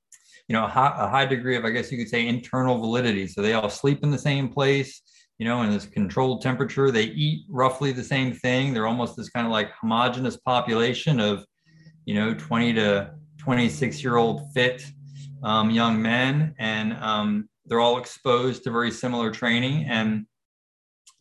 you 0.48 0.54
know, 0.54 0.66
a 0.66 0.68
high, 0.68 0.94
a 0.98 1.08
high 1.08 1.26
degree 1.26 1.56
of, 1.56 1.66
I 1.66 1.72
guess 1.72 1.92
you 1.92 1.98
could 1.98 2.10
say, 2.10 2.28
internal 2.28 2.78
validity. 2.78 3.26
So 3.28 3.42
they 3.42 3.54
all 3.54 3.70
sleep 3.70 4.04
in 4.04 4.12
the 4.12 4.20
same 4.20 4.50
place 4.50 5.02
you 5.42 5.48
know, 5.48 5.64
in 5.64 5.72
this 5.72 5.88
controlled 5.88 6.44
temperature. 6.44 6.92
They 6.92 7.06
eat 7.06 7.48
roughly 7.50 7.92
the 7.92 8.04
same 8.04 8.32
thing. 8.32 8.76
They're 8.76 8.86
almost 8.86 9.18
this 9.18 9.32
kind 9.32 9.48
of 9.48 9.52
like 9.52 9.72
homogenous 9.72 10.38
population 10.38 11.20
of, 11.20 11.44
you 12.06 12.14
know, 12.14 12.36
20 12.36 12.74
to 12.74 13.16
26 13.40 14.04
year 14.04 14.18
old 14.18 14.54
fit 14.54 14.86
um, 15.42 15.72
young 15.72 16.00
men. 16.00 16.54
And 16.60 16.94
um, 16.94 17.50
they're 17.66 17.80
all 17.80 17.98
exposed 17.98 18.66
to 18.66 18.72
very 18.72 18.92
similar 18.92 19.32
training. 19.32 19.86
And 19.86 20.28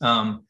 um, 0.03 0.45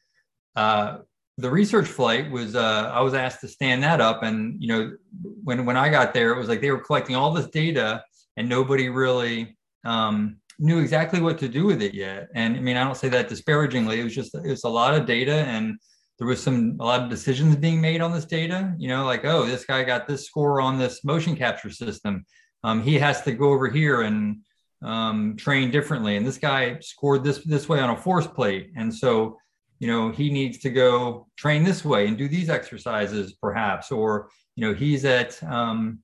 uh, 0.57 0.97
the 1.41 1.49
research 1.49 1.87
flight 1.87 2.29
was, 2.31 2.55
uh, 2.55 2.91
I 2.93 3.01
was 3.01 3.13
asked 3.13 3.41
to 3.41 3.47
stand 3.47 3.83
that 3.83 3.99
up. 3.99 4.23
And, 4.23 4.61
you 4.61 4.67
know, 4.67 4.91
when, 5.43 5.65
when 5.65 5.77
I 5.77 5.89
got 5.89 6.13
there, 6.13 6.31
it 6.31 6.37
was 6.37 6.47
like 6.47 6.61
they 6.61 6.71
were 6.71 6.79
collecting 6.79 7.15
all 7.15 7.33
this 7.33 7.47
data 7.47 8.03
and 8.37 8.47
nobody 8.47 8.89
really, 8.89 9.57
um, 9.83 10.37
knew 10.61 10.79
exactly 10.79 11.19
what 11.19 11.39
to 11.39 11.49
do 11.49 11.65
with 11.65 11.81
it 11.81 11.93
yet. 11.93 12.29
And 12.35 12.55
I 12.55 12.59
mean, 12.59 12.77
I 12.77 12.83
don't 12.83 12.95
say 12.95 13.09
that 13.09 13.27
disparagingly. 13.27 13.99
It 13.99 14.03
was 14.03 14.15
just 14.15 14.35
it 14.35 14.47
was 14.47 14.63
a 14.63 14.69
lot 14.69 14.93
of 14.93 15.07
data, 15.07 15.33
and 15.33 15.77
there 16.19 16.27
was 16.27 16.41
some 16.41 16.77
a 16.79 16.85
lot 16.85 17.01
of 17.01 17.09
decisions 17.09 17.55
being 17.55 17.81
made 17.81 17.99
on 17.99 18.11
this 18.11 18.25
data. 18.25 18.73
You 18.77 18.87
know, 18.87 19.03
like 19.05 19.25
oh, 19.25 19.45
this 19.45 19.65
guy 19.65 19.83
got 19.83 20.07
this 20.07 20.27
score 20.27 20.61
on 20.61 20.77
this 20.77 21.03
motion 21.03 21.35
capture 21.35 21.71
system. 21.71 22.25
Um, 22.63 22.83
he 22.83 22.99
has 22.99 23.23
to 23.23 23.31
go 23.31 23.51
over 23.51 23.69
here 23.69 24.01
and 24.01 24.41
um, 24.83 25.35
train 25.35 25.71
differently, 25.71 26.15
and 26.15 26.25
this 26.25 26.37
guy 26.37 26.77
scored 26.79 27.23
this 27.23 27.43
this 27.43 27.67
way 27.67 27.79
on 27.79 27.89
a 27.89 27.97
force 27.97 28.27
plate, 28.27 28.71
and 28.77 28.93
so 28.93 29.37
you 29.81 29.87
know 29.87 30.11
he 30.11 30.29
needs 30.29 30.59
to 30.59 30.69
go 30.69 31.27
train 31.35 31.63
this 31.63 31.83
way 31.83 32.07
and 32.07 32.15
do 32.15 32.27
these 32.27 32.49
exercises 32.49 33.33
perhaps, 33.33 33.91
or 33.91 34.29
you 34.55 34.65
know 34.65 34.73
he's 34.73 35.03
at 35.05 35.41
um, 35.43 35.99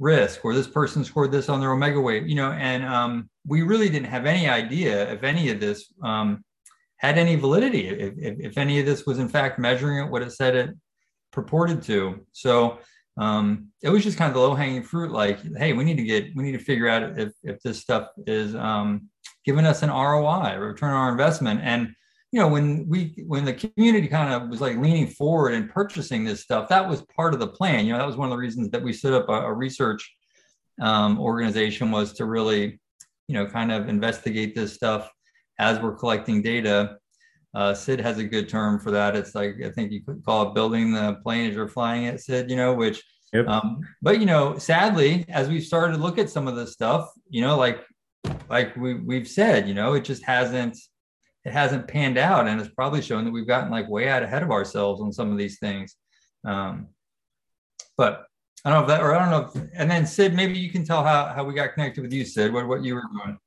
risk 0.00 0.44
or 0.44 0.52
this 0.52 0.66
person 0.66 1.04
scored 1.04 1.30
this 1.30 1.48
on 1.48 1.60
their 1.60 1.72
omega 1.72 2.00
wave 2.00 2.28
you 2.28 2.34
know 2.34 2.50
and 2.52 2.84
um, 2.84 3.30
we 3.46 3.62
really 3.62 3.88
didn't 3.88 4.08
have 4.08 4.26
any 4.26 4.48
idea 4.48 5.10
if 5.12 5.22
any 5.22 5.50
of 5.50 5.60
this 5.60 5.92
um, 6.02 6.44
had 6.96 7.16
any 7.16 7.36
validity 7.36 7.86
if, 7.88 8.14
if, 8.18 8.40
if, 8.40 8.58
any 8.58 8.80
of 8.80 8.86
this 8.86 9.06
was 9.06 9.20
in 9.20 9.28
fact 9.28 9.56
measuring 9.56 10.04
it 10.04 10.10
what 10.10 10.22
it 10.22 10.32
said 10.32 10.56
it 10.56 10.70
purported 11.30 11.80
to. 11.82 12.26
So 12.32 12.78
um, 13.16 13.68
it 13.82 13.90
was 13.90 14.02
just 14.02 14.18
kind 14.18 14.28
of 14.28 14.34
the 14.34 14.40
low 14.40 14.54
hanging 14.54 14.82
fruit 14.82 15.12
like 15.12 15.38
hey 15.56 15.74
we 15.74 15.84
need 15.84 15.98
to 15.98 16.02
get 16.02 16.34
we 16.34 16.42
need 16.42 16.58
to 16.58 16.64
figure 16.64 16.88
out 16.88 17.18
if, 17.18 17.32
if 17.44 17.60
this 17.62 17.78
stuff 17.78 18.08
is 18.26 18.54
um, 18.56 19.08
giving 19.44 19.66
us 19.66 19.82
an 19.82 19.90
roi 19.90 20.56
return 20.56 20.90
on 20.90 20.96
our 20.96 21.12
investment. 21.12 21.60
And 21.62 21.94
you 22.32 22.40
know 22.40 22.48
when 22.48 22.88
we 22.88 23.14
when 23.26 23.44
the 23.44 23.52
community 23.52 24.08
kind 24.08 24.32
of 24.32 24.48
was 24.48 24.60
like 24.60 24.78
leaning 24.78 25.06
forward 25.06 25.52
and 25.52 25.70
purchasing 25.70 26.24
this 26.24 26.40
stuff 26.40 26.68
that 26.68 26.88
was 26.88 27.02
part 27.14 27.34
of 27.34 27.40
the 27.40 27.46
plan. 27.46 27.86
You 27.86 27.92
know 27.92 27.98
that 27.98 28.06
was 28.06 28.16
one 28.16 28.26
of 28.26 28.30
the 28.30 28.38
reasons 28.38 28.70
that 28.70 28.82
we 28.82 28.92
set 28.92 29.12
up 29.12 29.28
a, 29.28 29.32
a 29.32 29.52
research 29.52 30.10
um, 30.80 31.20
organization 31.20 31.90
was 31.90 32.14
to 32.14 32.24
really 32.24 32.80
you 33.28 33.34
know 33.34 33.46
kind 33.46 33.70
of 33.70 33.88
investigate 33.88 34.54
this 34.54 34.72
stuff 34.72 35.10
as 35.58 35.78
we're 35.78 35.94
collecting 35.94 36.42
data. 36.42 36.96
Uh, 37.54 37.74
sid 37.74 38.00
has 38.00 38.16
a 38.16 38.24
good 38.24 38.48
term 38.48 38.80
for 38.80 38.90
that. 38.90 39.14
It's 39.14 39.34
like 39.34 39.56
i 39.62 39.70
think 39.70 39.92
you 39.92 40.02
could 40.02 40.24
call 40.24 40.48
it 40.48 40.54
building 40.54 40.92
the 40.92 41.18
plane 41.22 41.50
as 41.50 41.54
you're 41.54 41.68
flying 41.68 42.04
it 42.04 42.18
sid 42.18 42.48
you 42.48 42.56
know 42.56 42.72
which 42.72 43.02
yep. 43.34 43.46
um, 43.46 43.80
but 44.00 44.18
you 44.20 44.24
know 44.24 44.56
sadly 44.56 45.26
as 45.28 45.50
we've 45.50 45.62
started 45.62 45.98
to 45.98 46.02
look 46.02 46.16
at 46.16 46.30
some 46.30 46.48
of 46.48 46.56
this 46.56 46.72
stuff 46.72 47.10
you 47.28 47.42
know 47.42 47.58
like 47.58 47.84
like 48.48 48.74
we, 48.76 48.94
we've 48.94 49.28
said 49.28 49.68
you 49.68 49.74
know 49.74 49.92
it 49.92 50.02
just 50.02 50.24
hasn't 50.24 50.78
it 51.44 51.52
hasn't 51.52 51.88
panned 51.88 52.18
out 52.18 52.46
and 52.46 52.60
it's 52.60 52.70
probably 52.70 53.02
shown 53.02 53.24
that 53.24 53.32
we've 53.32 53.46
gotten 53.46 53.70
like 53.70 53.88
way 53.88 54.08
out 54.08 54.22
ahead 54.22 54.42
of 54.42 54.50
ourselves 54.50 55.00
on 55.00 55.12
some 55.12 55.32
of 55.32 55.38
these 55.38 55.58
things. 55.58 55.96
Um, 56.44 56.88
but 57.96 58.26
i 58.64 58.70
don't 58.70 58.78
know 58.78 58.82
if 58.82 58.88
that 58.88 59.00
or 59.00 59.14
i 59.14 59.18
don't 59.18 59.30
know 59.30 59.48
if, 59.48 59.70
and 59.74 59.90
then 59.90 60.06
sid 60.06 60.34
maybe 60.34 60.58
you 60.58 60.70
can 60.70 60.84
tell 60.84 61.02
how, 61.02 61.26
how 61.34 61.44
we 61.44 61.54
got 61.54 61.74
connected 61.74 62.02
with 62.02 62.12
you 62.12 62.24
sid 62.24 62.52
what, 62.52 62.66
what 62.66 62.82
you 62.82 62.94
were 62.94 63.04
doing. 63.12 63.38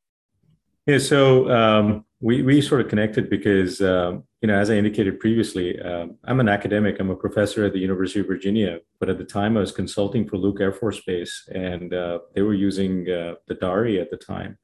Yeah 0.88 1.00
so 1.00 1.50
um, 1.50 2.06
we, 2.22 2.44
we 2.44 2.62
sort 2.62 2.82
of 2.82 2.90
connected 2.90 3.30
because 3.30 3.82
um, 3.82 4.24
you 4.42 4.48
know 4.48 4.58
as 4.58 4.70
i 4.70 4.76
indicated 4.76 5.20
previously 5.20 5.80
um, 5.82 6.18
i'm 6.26 6.40
an 6.40 6.50
academic. 6.50 7.00
I'm 7.00 7.10
a 7.10 7.16
professor 7.16 7.66
at 7.66 7.74
the 7.74 7.80
university 7.80 8.20
of 8.20 8.28
virginia 8.28 8.80
but 9.00 9.10
at 9.10 9.18
the 9.18 9.26
time 9.26 9.58
i 9.58 9.62
was 9.62 9.72
consulting 9.72 10.28
for 10.28 10.38
luke 10.38 10.62
air 10.62 10.72
force 10.72 11.02
base 11.02 11.48
and 11.54 11.94
uh, 11.94 12.20
they 12.34 12.42
were 12.42 12.54
using 12.54 13.10
uh, 13.10 13.36
the 13.48 13.56
dari 13.56 14.00
at 14.00 14.12
the 14.12 14.18
time. 14.18 14.58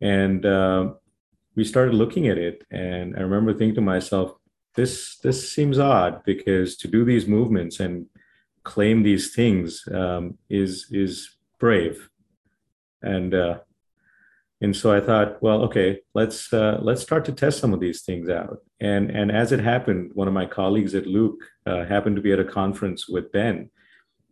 And 0.00 0.44
uh, 0.44 0.94
we 1.56 1.64
started 1.64 1.94
looking 1.94 2.28
at 2.28 2.38
it 2.38 2.64
and 2.70 3.16
i 3.16 3.20
remember 3.20 3.52
thinking 3.52 3.74
to 3.74 3.80
myself 3.80 4.32
this 4.76 5.18
this 5.18 5.50
seems 5.50 5.78
odd 5.78 6.22
because 6.24 6.76
to 6.76 6.86
do 6.86 7.04
these 7.04 7.26
movements 7.26 7.80
and 7.80 8.06
claim 8.62 9.02
these 9.02 9.34
things 9.34 9.82
um, 9.92 10.38
is 10.50 10.86
is 10.90 11.36
brave. 11.58 12.08
And 13.02 13.34
uh, 13.34 13.58
and 14.60 14.74
so 14.74 14.90
i 14.90 15.00
thought 15.00 15.42
well 15.42 15.62
okay 15.64 16.00
let's 16.14 16.50
uh, 16.52 16.78
let's 16.80 17.02
start 17.02 17.24
to 17.26 17.32
test 17.32 17.58
some 17.58 17.72
of 17.72 17.80
these 17.80 18.02
things 18.02 18.28
out. 18.28 18.58
And 18.80 19.10
and 19.10 19.32
as 19.32 19.52
it 19.52 19.60
happened 19.60 20.12
one 20.14 20.28
of 20.28 20.34
my 20.34 20.46
colleagues 20.46 20.94
at 20.94 21.06
luke 21.06 21.40
uh, 21.66 21.84
happened 21.84 22.16
to 22.16 22.22
be 22.22 22.32
at 22.32 22.40
a 22.40 22.52
conference 22.60 23.08
with 23.08 23.32
ben 23.32 23.70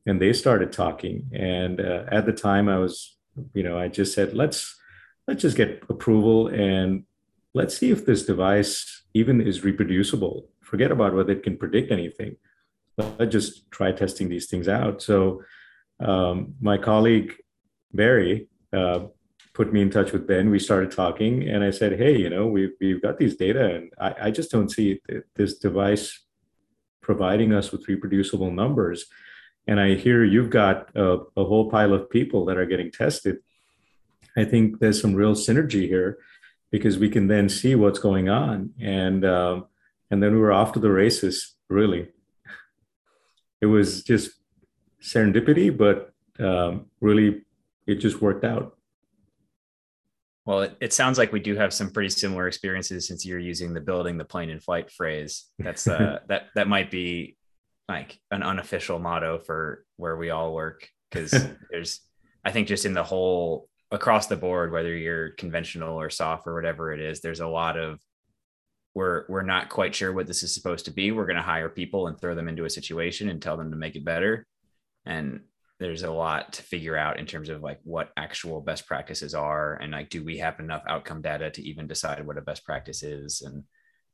and 0.07 0.21
they 0.21 0.33
started 0.35 0.73
talking. 0.73 1.31
And 1.33 1.81
uh, 1.81 2.05
at 2.11 2.27
the 2.27 2.33
time 2.33 2.69
i 2.69 2.79
was 2.79 3.17
you 3.55 3.63
know 3.63 3.79
i 3.79 3.89
just 3.89 4.15
said 4.15 4.35
let's 4.35 4.77
let's 5.27 5.43
just 5.43 5.57
get 5.57 5.83
approval 5.89 6.49
and 6.49 7.05
let's 7.55 7.79
see 7.79 7.91
if 7.91 8.05
this 8.05 8.27
device 8.27 9.03
even 9.15 9.41
is 9.41 9.65
reproducible. 9.65 10.49
Forget 10.61 10.91
about 10.91 11.15
whether 11.15 11.33
it 11.33 11.45
can 11.45 11.57
predict 11.57 11.91
anything. 11.91 12.37
Let's 12.99 13.33
just 13.33 13.71
try 13.71 13.93
testing 13.93 14.29
these 14.29 14.47
things 14.47 14.69
out. 14.69 15.03
So 15.03 15.43
um, 16.01 16.55
my 16.61 16.77
colleague 16.77 17.35
Barry 17.93 18.49
uh, 18.73 19.07
put 19.53 19.73
me 19.73 19.81
in 19.81 19.91
touch 19.91 20.13
with 20.13 20.27
Ben. 20.27 20.51
We 20.51 20.59
started 20.59 20.91
talking, 20.91 21.49
and 21.49 21.63
I 21.63 21.71
said, 21.71 21.97
"Hey, 21.97 22.17
you 22.19 22.29
know, 22.29 22.47
we've 22.47 22.73
we've 22.81 23.03
got 23.03 23.19
these 23.19 23.37
data, 23.37 23.75
and 23.75 23.93
I, 23.99 24.15
I 24.27 24.31
just 24.31 24.51
don't 24.51 24.71
see 24.71 25.01
this 25.37 25.59
device 25.59 26.21
providing 27.01 27.53
us 27.53 27.71
with 27.71 27.89
reproducible 27.89 28.51
numbers." 28.51 29.07
And 29.67 29.81
I 29.81 29.95
hear 29.95 30.25
you've 30.25 30.51
got 30.51 30.91
a, 30.95 31.19
a 31.37 31.45
whole 31.45 31.71
pile 31.71 31.95
of 31.95 32.11
people 32.11 32.45
that 32.47 32.59
are 32.59 32.67
getting 32.67 32.91
tested 32.91 33.39
I 34.37 34.45
think 34.45 34.81
there's 34.81 35.01
some 35.01 35.15
real 35.15 35.35
synergy 35.35 35.87
here 35.87 36.19
because 36.75 36.99
we 36.99 37.09
can 37.09 37.29
then 37.29 37.49
see 37.49 37.77
what's 37.77 38.01
going 38.01 38.29
on, 38.29 38.71
and 38.81 39.25
um, 39.25 39.67
and 40.11 40.21
then 40.21 40.33
we 40.33 40.41
were 40.41 40.53
off 40.53 40.73
to 40.73 40.81
the 40.81 40.91
races. 40.91 41.55
Really, 41.69 42.09
it 43.61 43.67
was 43.67 44.03
just 44.03 44.33
serendipity, 45.01 45.71
but 45.71 46.13
um, 46.45 46.87
really, 47.01 47.43
it 47.87 48.01
just 48.01 48.21
worked 48.21 48.45
out. 48.45 48.77
Well, 50.47 50.63
it, 50.63 50.77
it, 50.81 50.93
sounds 50.93 51.17
like 51.17 51.33
we 51.33 51.39
do 51.39 51.55
have 51.55 51.73
some 51.73 51.93
pretty 51.93 52.09
similar 52.09 52.49
experiences 52.49 53.07
since 53.07 53.25
you're 53.25 53.39
using 53.39 53.73
the 53.73 53.81
building 53.81 54.19
the 54.19 54.25
plane 54.25 54.51
in 54.51 54.59
flight 54.59 54.91
phrase. 54.91 55.45
That's 55.61 55.87
uh, 55.87 56.19
that 56.29 56.47
that 56.57 56.67
might 56.67 56.91
be 56.91 57.37
like 57.89 58.19
an 58.33 58.43
unofficial 58.43 58.99
motto 58.99 59.39
for 59.39 59.85
where 59.97 60.17
we 60.17 60.31
all 60.31 60.53
work 60.53 60.89
because 61.09 61.31
there's 61.71 62.01
I 62.45 62.51
think 62.51 62.67
just 62.67 62.85
in 62.85 62.95
the 62.95 63.05
whole 63.05 63.69
across 63.95 64.27
the 64.27 64.37
board, 64.37 64.73
whether 64.73 64.95
you're 64.95 65.31
conventional 65.31 65.99
or 65.99 66.11
soft 66.11 66.47
or 66.47 66.55
whatever 66.55 66.93
it 66.93 67.01
is, 67.01 67.21
there's 67.21 67.41
a 67.41 67.49
lot 67.49 67.79
of 67.79 68.01
we're 68.95 69.25
we're 69.29 69.43
not 69.43 69.71
quite 69.71 69.95
sure 69.95 70.13
what 70.13 70.27
this 70.27 70.43
is 70.43 70.55
supposed 70.55 70.85
to 70.85 70.91
be. 70.91 71.11
We're 71.11 71.27
going 71.27 71.37
to 71.37 71.43
hire 71.43 71.69
people 71.69 72.07
and 72.07 72.21
throw 72.21 72.35
them 72.35 72.49
into 72.49 72.65
a 72.65 72.71
situation 72.71 73.29
and 73.29 73.41
tell 73.41 73.57
them 73.57 73.71
to 73.71 73.77
make 73.77 73.97
it 73.97 74.05
better. 74.05 74.47
And 75.07 75.41
there's 75.81 76.03
a 76.03 76.11
lot 76.11 76.53
to 76.55 76.63
figure 76.63 76.97
out 76.97 77.19
in 77.19 77.27
terms 77.27 77.49
of 77.49 77.63
like 77.63 77.81
what 77.83 78.11
actual 78.17 78.61
best 78.61 78.87
practices 78.87 79.35
are 79.35 79.75
and 79.75 79.93
like 79.93 80.09
do 80.09 80.25
we 80.25 80.39
have 80.39 80.61
enough 80.61 80.83
outcome 80.89 81.21
data 81.21 81.51
to 81.51 81.63
even 81.63 81.87
decide 81.87 82.25
what 82.25 82.39
a 82.39 82.43
best 82.43 82.65
practice 82.65 83.03
is 83.03 83.43
and 83.43 83.65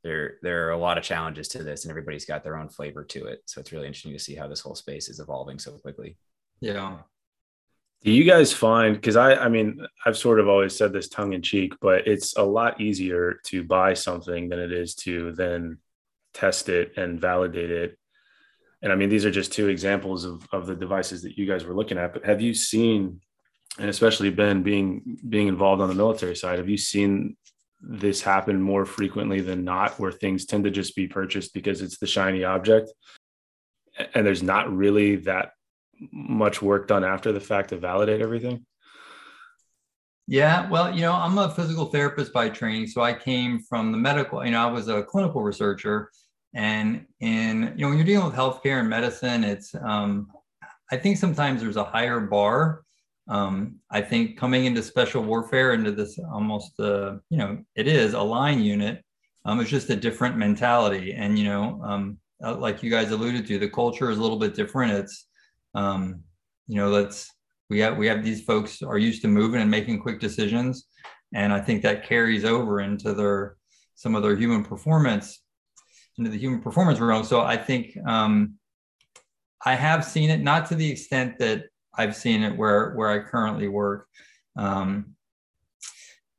there 0.03 0.33
there 0.41 0.67
are 0.67 0.71
a 0.71 0.77
lot 0.77 0.97
of 0.97 1.03
challenges 1.03 1.47
to 1.47 1.63
this 1.63 1.83
and 1.83 1.91
everybody's 1.91 2.25
got 2.25 2.43
their 2.43 2.57
own 2.57 2.67
flavor 2.67 3.03
to 3.03 3.25
it 3.25 3.43
so 3.45 3.61
it's 3.61 3.71
really 3.71 3.85
interesting 3.85 4.11
to 4.11 4.19
see 4.19 4.33
how 4.33 4.47
this 4.47 4.59
whole 4.59 4.73
space 4.73 5.07
is 5.07 5.19
evolving 5.19 5.59
so 5.59 5.73
quickly 5.77 6.17
yeah 6.61 6.97
do 8.03 8.11
you 8.11 8.23
guys 8.23 8.51
find 8.51 8.95
because 8.95 9.15
i 9.15 9.35
i 9.35 9.47
mean 9.47 9.85
i've 10.05 10.17
sort 10.17 10.39
of 10.39 10.47
always 10.47 10.75
said 10.75 10.91
this 10.91 11.09
tongue 11.09 11.33
in 11.33 11.41
cheek 11.41 11.73
but 11.81 12.07
it's 12.07 12.35
a 12.37 12.43
lot 12.43 12.79
easier 12.81 13.39
to 13.43 13.63
buy 13.63 13.93
something 13.93 14.49
than 14.49 14.59
it 14.59 14.71
is 14.71 14.95
to 14.95 15.31
then 15.33 15.77
test 16.33 16.69
it 16.69 16.93
and 16.97 17.19
validate 17.19 17.71
it 17.71 17.97
and 18.81 18.91
I 18.91 18.95
mean, 18.95 19.09
these 19.09 19.25
are 19.25 19.31
just 19.31 19.51
two 19.51 19.67
examples 19.67 20.25
of, 20.25 20.47
of 20.51 20.65
the 20.65 20.75
devices 20.75 21.21
that 21.21 21.37
you 21.37 21.45
guys 21.45 21.65
were 21.65 21.75
looking 21.75 21.97
at. 21.97 22.13
But 22.13 22.25
have 22.25 22.41
you 22.41 22.53
seen, 22.53 23.21
and 23.77 23.89
especially 23.89 24.31
Ben 24.31 24.63
being 24.63 25.19
being 25.29 25.47
involved 25.47 25.81
on 25.81 25.89
the 25.89 25.95
military 25.95 26.35
side, 26.35 26.57
have 26.57 26.69
you 26.69 26.77
seen 26.77 27.37
this 27.81 28.21
happen 28.21 28.61
more 28.61 28.85
frequently 28.85 29.41
than 29.41 29.63
not, 29.63 29.99
where 29.99 30.11
things 30.11 30.45
tend 30.45 30.63
to 30.63 30.71
just 30.71 30.95
be 30.95 31.07
purchased 31.07 31.53
because 31.53 31.81
it's 31.81 31.97
the 31.99 32.07
shiny 32.07 32.43
object, 32.43 32.91
and 34.15 34.25
there's 34.25 34.43
not 34.43 34.71
really 34.75 35.17
that 35.17 35.51
much 36.11 36.61
work 36.61 36.87
done 36.87 37.03
after 37.03 37.31
the 37.31 37.39
fact 37.39 37.69
to 37.69 37.77
validate 37.77 38.21
everything? 38.21 38.65
Yeah, 40.27 40.69
well, 40.69 40.93
you 40.93 41.01
know, 41.01 41.13
I'm 41.13 41.37
a 41.37 41.49
physical 41.49 41.87
therapist 41.87 42.31
by 42.31 42.49
training, 42.49 42.87
so 42.87 43.01
I 43.01 43.13
came 43.13 43.59
from 43.59 43.91
the 43.91 43.97
medical. 43.97 44.43
You 44.45 44.51
know, 44.51 44.65
I 44.65 44.71
was 44.71 44.87
a 44.87 45.03
clinical 45.03 45.41
researcher 45.41 46.09
and 46.53 47.05
in 47.19 47.73
you 47.75 47.83
know 47.83 47.89
when 47.89 47.97
you're 47.97 48.05
dealing 48.05 48.25
with 48.25 48.35
healthcare 48.35 48.79
and 48.79 48.89
medicine, 48.89 49.43
it's 49.43 49.73
um, 49.75 50.31
I 50.91 50.97
think 50.97 51.17
sometimes 51.17 51.61
there's 51.61 51.77
a 51.77 51.83
higher 51.83 52.19
bar. 52.19 52.83
Um, 53.29 53.79
I 53.89 54.01
think 54.01 54.37
coming 54.37 54.65
into 54.65 54.83
special 54.83 55.23
warfare, 55.23 55.73
into 55.73 55.91
this 55.91 56.19
almost 56.31 56.79
uh, 56.79 57.17
you 57.29 57.37
know 57.37 57.63
it 57.75 57.87
is 57.87 58.13
a 58.13 58.21
line 58.21 58.61
unit. 58.61 59.03
Um, 59.45 59.59
it's 59.59 59.69
just 59.69 59.89
a 59.89 59.95
different 59.95 60.37
mentality, 60.37 61.13
and 61.13 61.39
you 61.39 61.45
know, 61.45 61.81
um, 61.83 62.17
uh, 62.43 62.55
like 62.55 62.83
you 62.83 62.91
guys 62.91 63.11
alluded 63.11 63.47
to, 63.47 63.57
the 63.57 63.69
culture 63.69 64.11
is 64.11 64.17
a 64.17 64.21
little 64.21 64.39
bit 64.39 64.53
different. 64.53 64.91
It's 64.91 65.27
um, 65.75 66.23
you 66.67 66.75
know, 66.75 66.89
let's 66.89 67.29
we 67.69 67.79
have 67.79 67.97
we 67.97 68.07
have 68.07 68.23
these 68.23 68.43
folks 68.43 68.81
are 68.81 68.97
used 68.97 69.21
to 69.21 69.27
moving 69.27 69.61
and 69.61 69.71
making 69.71 70.01
quick 70.01 70.19
decisions, 70.19 70.87
and 71.33 71.53
I 71.53 71.61
think 71.61 71.83
that 71.83 72.05
carries 72.05 72.45
over 72.45 72.81
into 72.81 73.13
their 73.13 73.57
some 73.95 74.15
of 74.15 74.23
their 74.23 74.35
human 74.35 74.63
performance 74.63 75.41
into 76.17 76.29
the 76.29 76.37
human 76.37 76.61
performance 76.61 76.99
realm. 76.99 77.23
So 77.23 77.41
I 77.41 77.57
think 77.57 77.97
um, 78.05 78.55
I 79.65 79.75
have 79.75 80.03
seen 80.03 80.29
it, 80.29 80.41
not 80.41 80.67
to 80.67 80.75
the 80.75 80.89
extent 80.89 81.39
that 81.39 81.65
I've 81.93 82.15
seen 82.15 82.43
it 82.43 82.57
where 82.57 82.93
where 82.95 83.09
I 83.09 83.19
currently 83.19 83.67
work. 83.67 84.07
Um, 84.55 85.15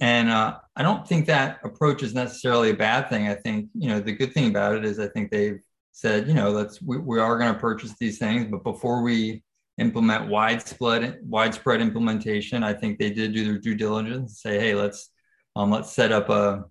and 0.00 0.30
uh, 0.30 0.58
I 0.74 0.82
don't 0.82 1.06
think 1.06 1.26
that 1.26 1.60
approach 1.62 2.02
is 2.02 2.14
necessarily 2.14 2.70
a 2.70 2.74
bad 2.74 3.08
thing. 3.08 3.28
I 3.28 3.34
think 3.34 3.68
you 3.74 3.88
know 3.88 4.00
the 4.00 4.12
good 4.12 4.32
thing 4.32 4.48
about 4.48 4.76
it 4.76 4.84
is 4.84 4.98
I 4.98 5.08
think 5.08 5.30
they've 5.30 5.62
said 5.92 6.26
you 6.26 6.34
know 6.34 6.50
let's 6.50 6.82
we, 6.82 6.98
we 6.98 7.20
are 7.20 7.38
going 7.38 7.52
to 7.52 7.60
purchase 7.60 7.94
these 7.98 8.18
things, 8.18 8.46
but 8.50 8.64
before 8.64 9.02
we 9.02 9.42
implement 9.78 10.28
widespread 10.28 11.18
widespread 11.22 11.80
implementation, 11.80 12.62
I 12.62 12.74
think 12.74 12.98
they 12.98 13.10
did 13.10 13.32
do 13.34 13.44
their 13.44 13.58
due 13.58 13.74
diligence. 13.74 14.40
Say 14.40 14.58
hey 14.58 14.74
let's 14.74 15.10
um, 15.56 15.70
let's 15.70 15.92
set 15.92 16.12
up 16.12 16.28
a 16.30 16.64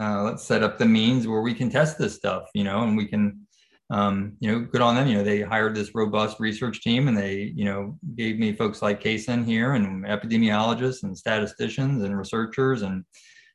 uh, 0.00 0.22
let's 0.22 0.44
set 0.44 0.62
up 0.62 0.78
the 0.78 0.86
means 0.86 1.26
where 1.26 1.40
we 1.40 1.54
can 1.54 1.70
test 1.70 1.98
this 1.98 2.14
stuff, 2.14 2.48
you 2.54 2.64
know, 2.64 2.82
and 2.82 2.96
we 2.96 3.06
can, 3.06 3.46
um, 3.90 4.36
you 4.40 4.50
know, 4.50 4.60
good 4.60 4.80
on 4.80 4.96
them. 4.96 5.06
You 5.06 5.18
know, 5.18 5.24
they 5.24 5.40
hired 5.40 5.76
this 5.76 5.94
robust 5.94 6.40
research 6.40 6.80
team 6.80 7.06
and 7.06 7.16
they, 7.16 7.52
you 7.54 7.64
know, 7.64 7.96
gave 8.16 8.38
me 8.38 8.52
folks 8.52 8.82
like 8.82 9.00
Casan 9.00 9.44
here 9.44 9.74
and 9.74 10.04
epidemiologists 10.04 11.04
and 11.04 11.16
statisticians 11.16 12.02
and 12.02 12.16
researchers 12.16 12.82
and 12.82 13.04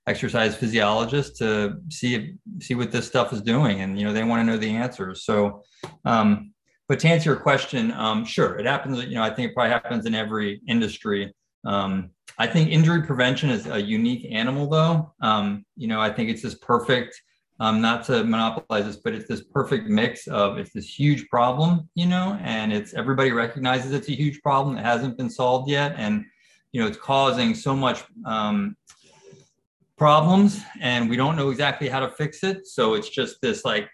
exercise 0.09 0.55
physiologists 0.55 1.37
to 1.39 1.77
see 1.89 2.33
see 2.59 2.75
what 2.75 2.91
this 2.91 3.07
stuff 3.07 3.31
is 3.31 3.41
doing. 3.41 3.81
And, 3.81 3.97
you 3.97 4.05
know, 4.05 4.13
they 4.13 4.23
want 4.23 4.39
to 4.41 4.51
know 4.51 4.57
the 4.57 4.75
answers. 4.83 5.23
So, 5.23 5.63
um, 6.03 6.51
but 6.87 6.99
to 7.01 7.07
answer 7.07 7.29
your 7.31 7.39
question, 7.39 7.91
um, 7.91 8.25
sure, 8.25 8.57
it 8.59 8.65
happens. 8.65 9.03
You 9.05 9.15
know, 9.15 9.23
I 9.23 9.29
think 9.29 9.49
it 9.49 9.53
probably 9.55 9.71
happens 9.71 10.05
in 10.07 10.15
every 10.15 10.61
industry. 10.67 11.21
Um, 11.63 12.09
I 12.39 12.47
think 12.47 12.71
injury 12.71 13.03
prevention 13.03 13.49
is 13.49 13.67
a 13.67 13.79
unique 13.79 14.25
animal, 14.31 14.67
though. 14.67 15.13
Um, 15.21 15.65
you 15.75 15.87
know, 15.87 15.99
I 16.01 16.09
think 16.09 16.29
it's 16.29 16.41
this 16.41 16.55
perfect, 16.55 17.13
um, 17.59 17.81
not 17.81 18.05
to 18.05 18.23
monopolize 18.23 18.85
this, 18.85 18.95
but 19.03 19.13
it's 19.13 19.27
this 19.27 19.43
perfect 19.43 19.87
mix 19.87 20.27
of 20.27 20.57
it's 20.57 20.73
this 20.73 20.89
huge 20.99 21.27
problem, 21.27 21.89
you 21.93 22.07
know, 22.07 22.39
and 22.41 22.73
it's 22.73 22.93
everybody 22.93 23.31
recognizes 23.31 23.91
it's 23.91 24.09
a 24.09 24.15
huge 24.23 24.41
problem 24.41 24.75
that 24.75 24.85
hasn't 24.85 25.17
been 25.17 25.29
solved 25.29 25.69
yet, 25.69 25.93
and 25.97 26.25
you 26.71 26.81
know, 26.81 26.87
it's 26.87 26.97
causing 26.97 27.53
so 27.53 27.75
much 27.75 28.03
um, 28.25 28.75
problems, 29.99 30.63
and 30.79 31.09
we 31.09 31.17
don't 31.17 31.35
know 31.35 31.49
exactly 31.49 31.89
how 31.89 31.99
to 31.99 32.09
fix 32.09 32.43
it. 32.43 32.65
So 32.65 32.95
it's 32.95 33.09
just 33.09 33.41
this 33.41 33.63
like 33.65 33.89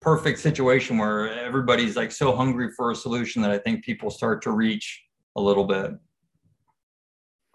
perfect 0.00 0.40
situation 0.40 0.98
where 0.98 1.32
everybody's 1.32 1.96
like 1.96 2.10
so 2.10 2.34
hungry 2.34 2.70
for 2.76 2.90
a 2.90 2.96
solution 2.96 3.42
that 3.42 3.50
I 3.50 3.58
think 3.58 3.84
people 3.84 4.10
start 4.10 4.42
to 4.42 4.50
reach 4.50 5.04
a 5.36 5.40
little 5.40 5.64
bit. 5.64 5.92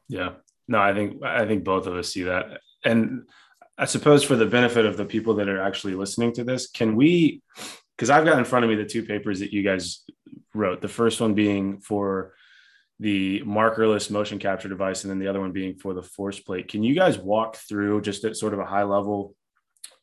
Yeah. 0.08 0.32
No, 0.68 0.80
I 0.80 0.94
think 0.94 1.24
I 1.24 1.46
think 1.46 1.64
both 1.64 1.88
of 1.88 1.96
us 1.96 2.14
see 2.14 2.24
that. 2.24 2.62
And 2.86 3.24
I 3.78 3.86
suppose 3.86 4.24
for 4.24 4.36
the 4.36 4.46
benefit 4.46 4.86
of 4.86 4.98
the 4.98 5.06
people 5.06 5.34
that 5.36 5.50
are 5.50 5.62
actually 5.62 5.96
listening 5.96 6.34
to 6.34 6.44
this, 6.44 6.70
can 6.70 6.96
we 6.96 7.42
because 7.98 8.10
I've 8.10 8.26
got 8.26 8.40
in 8.40 8.46
front 8.46 8.64
of 8.64 8.70
me 8.70 8.78
the 8.78 8.86
two 8.86 9.04
papers 9.04 9.40
that 9.40 9.52
you 9.52 9.62
guys 9.62 10.06
wrote. 10.54 10.82
The 10.82 10.88
first 10.88 11.20
one 11.20 11.34
being 11.34 11.80
for 11.80 12.34
the 13.00 13.42
markerless 13.42 14.12
motion 14.12 14.40
capture 14.40 14.68
device, 14.68 15.04
and 15.04 15.12
then 15.12 15.20
the 15.20 15.28
other 15.28 15.40
one 15.40 15.52
being 15.52 15.76
for 15.76 15.94
the 15.94 16.04
force 16.04 16.40
plate. 16.40 16.68
Can 16.68 16.84
you 16.84 16.94
guys 16.94 17.18
walk 17.18 17.56
through 17.56 18.02
just 18.02 18.26
at 18.26 18.36
sort 18.36 18.54
of 18.54 18.60
a 18.60 18.66
high 18.66 18.84
level 18.84 19.36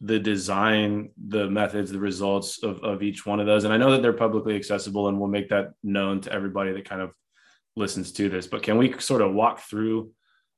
the 0.01 0.19
design, 0.19 1.11
the 1.29 1.49
methods, 1.49 1.91
the 1.91 1.99
results 1.99 2.63
of, 2.63 2.83
of 2.83 3.03
each 3.03 3.27
one 3.27 3.41
of 3.41 3.47
those? 3.47 3.65
And 3.65 3.73
I 3.73 3.77
know 3.77 3.91
that 3.93 4.03
they're 4.03 4.13
publicly 4.13 4.57
accessible, 4.57 5.09
and 5.09 5.19
we'll 5.19 5.29
make 5.29 5.51
that 5.51 5.73
known 5.83 6.21
to 6.23 6.33
everybody 6.33 6.73
that 6.73 6.89
kind 6.89 7.03
of 7.03 7.13
listens 7.77 8.13
to 8.13 8.29
this, 8.29 8.47
but 8.47 8.63
can 8.63 8.79
we 8.79 8.99
sort 8.99 9.21
of 9.21 9.35
walk 9.35 9.61
through 9.61 10.11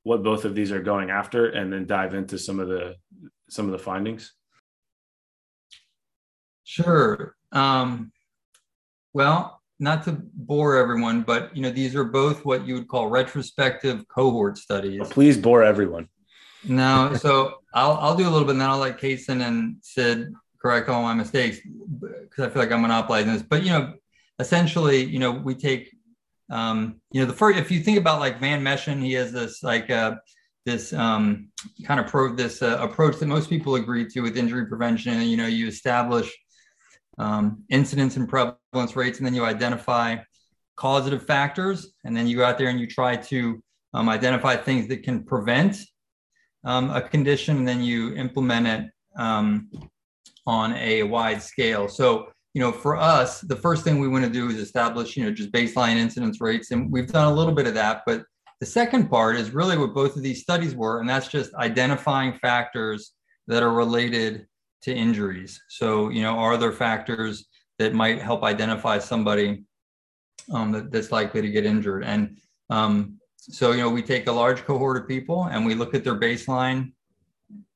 what 0.03 0.23
both 0.23 0.45
of 0.45 0.55
these 0.55 0.71
are 0.71 0.81
going 0.81 1.09
after 1.09 1.49
and 1.49 1.71
then 1.71 1.85
dive 1.85 2.13
into 2.13 2.37
some 2.37 2.59
of 2.59 2.69
the 2.69 2.95
some 3.49 3.65
of 3.65 3.71
the 3.71 3.79
findings? 3.79 4.33
Sure. 6.63 7.35
Um, 7.51 8.11
well, 9.13 9.58
not 9.79 10.03
to 10.03 10.21
bore 10.33 10.77
everyone, 10.77 11.21
but 11.21 11.55
you 11.55 11.61
know 11.61 11.69
these 11.69 11.95
are 11.95 12.03
both 12.03 12.45
what 12.45 12.67
you 12.67 12.73
would 12.75 12.87
call 12.87 13.07
retrospective 13.07 14.07
cohort 14.07 14.57
studies. 14.57 15.01
please 15.09 15.37
bore 15.37 15.63
everyone. 15.63 16.07
No, 16.63 17.15
so 17.15 17.55
I'll 17.73 17.93
I'll 17.93 18.15
do 18.15 18.27
a 18.27 18.31
little 18.31 18.45
bit, 18.45 18.51
and 18.51 18.61
then 18.61 18.69
I'll 18.69 18.79
let 18.79 18.99
Casan 18.99 19.45
and 19.45 19.77
Sid 19.81 20.33
correct 20.61 20.89
all 20.89 21.01
my 21.01 21.13
mistakes 21.13 21.59
because 21.99 22.45
I 22.45 22.49
feel 22.49 22.61
like 22.61 22.71
I'm 22.71 22.81
monopolizing 22.81 23.31
this. 23.31 23.43
But 23.43 23.63
you 23.63 23.69
know, 23.69 23.93
essentially, 24.39 25.03
you 25.03 25.19
know, 25.19 25.31
we 25.31 25.55
take 25.55 25.89
um, 26.49 26.99
you 27.11 27.21
know, 27.21 27.27
the 27.27 27.33
first, 27.33 27.59
if 27.59 27.71
you 27.71 27.79
think 27.79 27.97
about 27.97 28.19
like 28.19 28.39
van 28.39 28.61
Mechelen, 28.61 29.01
he 29.01 29.13
has 29.13 29.31
this 29.31 29.63
like 29.63 29.89
uh, 29.89 30.15
this 30.65 30.93
um, 30.93 31.49
kind 31.83 31.99
of 31.99 32.07
pro 32.07 32.33
this 32.35 32.61
uh, 32.61 32.77
approach 32.81 33.17
that 33.17 33.27
most 33.27 33.49
people 33.49 33.75
agree 33.75 34.07
to 34.09 34.21
with 34.21 34.37
injury 34.37 34.65
prevention. 34.65 35.13
And 35.13 35.29
you 35.29 35.37
know, 35.37 35.47
you 35.47 35.67
establish 35.67 36.35
um, 37.19 37.63
incidence 37.69 38.17
and 38.17 38.27
prevalence 38.27 38.95
rates, 38.95 39.17
and 39.19 39.25
then 39.25 39.35
you 39.35 39.45
identify 39.45 40.17
causative 40.75 41.23
factors, 41.25 41.77
and 42.03 42.15
then 42.15 42.25
you 42.27 42.37
go 42.37 42.45
out 42.45 42.57
there 42.57 42.69
and 42.69 42.79
you 42.79 42.87
try 42.87 43.15
to 43.31 43.61
um, 43.93 44.07
identify 44.09 44.55
things 44.55 44.87
that 44.87 45.03
can 45.03 45.23
prevent 45.23 45.73
um, 46.63 46.89
a 46.89 47.01
condition, 47.01 47.57
and 47.57 47.67
then 47.67 47.81
you 47.83 48.15
implement 48.15 48.65
it 48.67 48.81
um, 49.17 49.69
on 50.47 50.73
a 50.73 51.03
wide 51.03 51.41
scale. 51.41 51.87
So 51.87 52.07
you 52.55 52.61
know, 52.61 52.71
for 52.71 52.97
us, 52.97 53.41
the 53.41 53.55
first 53.55 53.83
thing 53.83 53.99
we 53.99 54.07
want 54.07 54.25
to 54.25 54.31
do 54.39 54.49
is 54.49 54.57
establish, 54.57 55.15
you 55.15 55.23
know, 55.23 55.31
just 55.31 55.51
baseline 55.51 55.97
incidence 55.97 56.41
rates. 56.41 56.71
And 56.71 56.91
we've 56.91 57.11
done 57.11 57.31
a 57.31 57.35
little 57.39 57.53
bit 57.53 57.67
of 57.67 57.75
that, 57.75 58.01
but 58.07 58.23
The 58.59 58.65
second 58.65 59.09
part 59.09 59.37
is 59.37 59.53
really 59.53 59.77
what 59.77 59.93
both 59.93 60.17
of 60.17 60.21
these 60.21 60.41
studies 60.41 60.75
were, 60.75 60.99
and 60.99 61.09
that's 61.09 61.29
just 61.29 61.53
identifying 61.55 62.33
factors 62.33 63.13
that 63.47 63.63
are 63.63 63.71
related 63.71 64.47
to 64.83 64.93
injuries. 64.93 65.61
So, 65.69 66.09
you 66.09 66.21
know, 66.21 66.37
are 66.37 66.57
there 66.57 66.71
factors 66.71 67.45
that 67.77 67.93
might 67.93 68.21
help 68.21 68.43
identify 68.43 68.99
somebody 68.99 69.63
um, 70.51 70.71
that, 70.71 70.91
that's 70.91 71.11
likely 71.11 71.41
to 71.41 71.49
get 71.49 71.65
injured? 71.65 72.03
And 72.03 72.37
um, 72.69 73.19
so, 73.37 73.71
you 73.71 73.79
know, 73.79 73.89
we 73.89 74.01
take 74.01 74.27
a 74.27 74.31
large 74.31 74.63
cohort 74.63 74.97
of 74.97 75.07
people 75.07 75.45
and 75.45 75.65
we 75.65 75.75
look 75.75 75.93
at 75.93 76.03
their 76.03 76.19
baseline, 76.19 76.93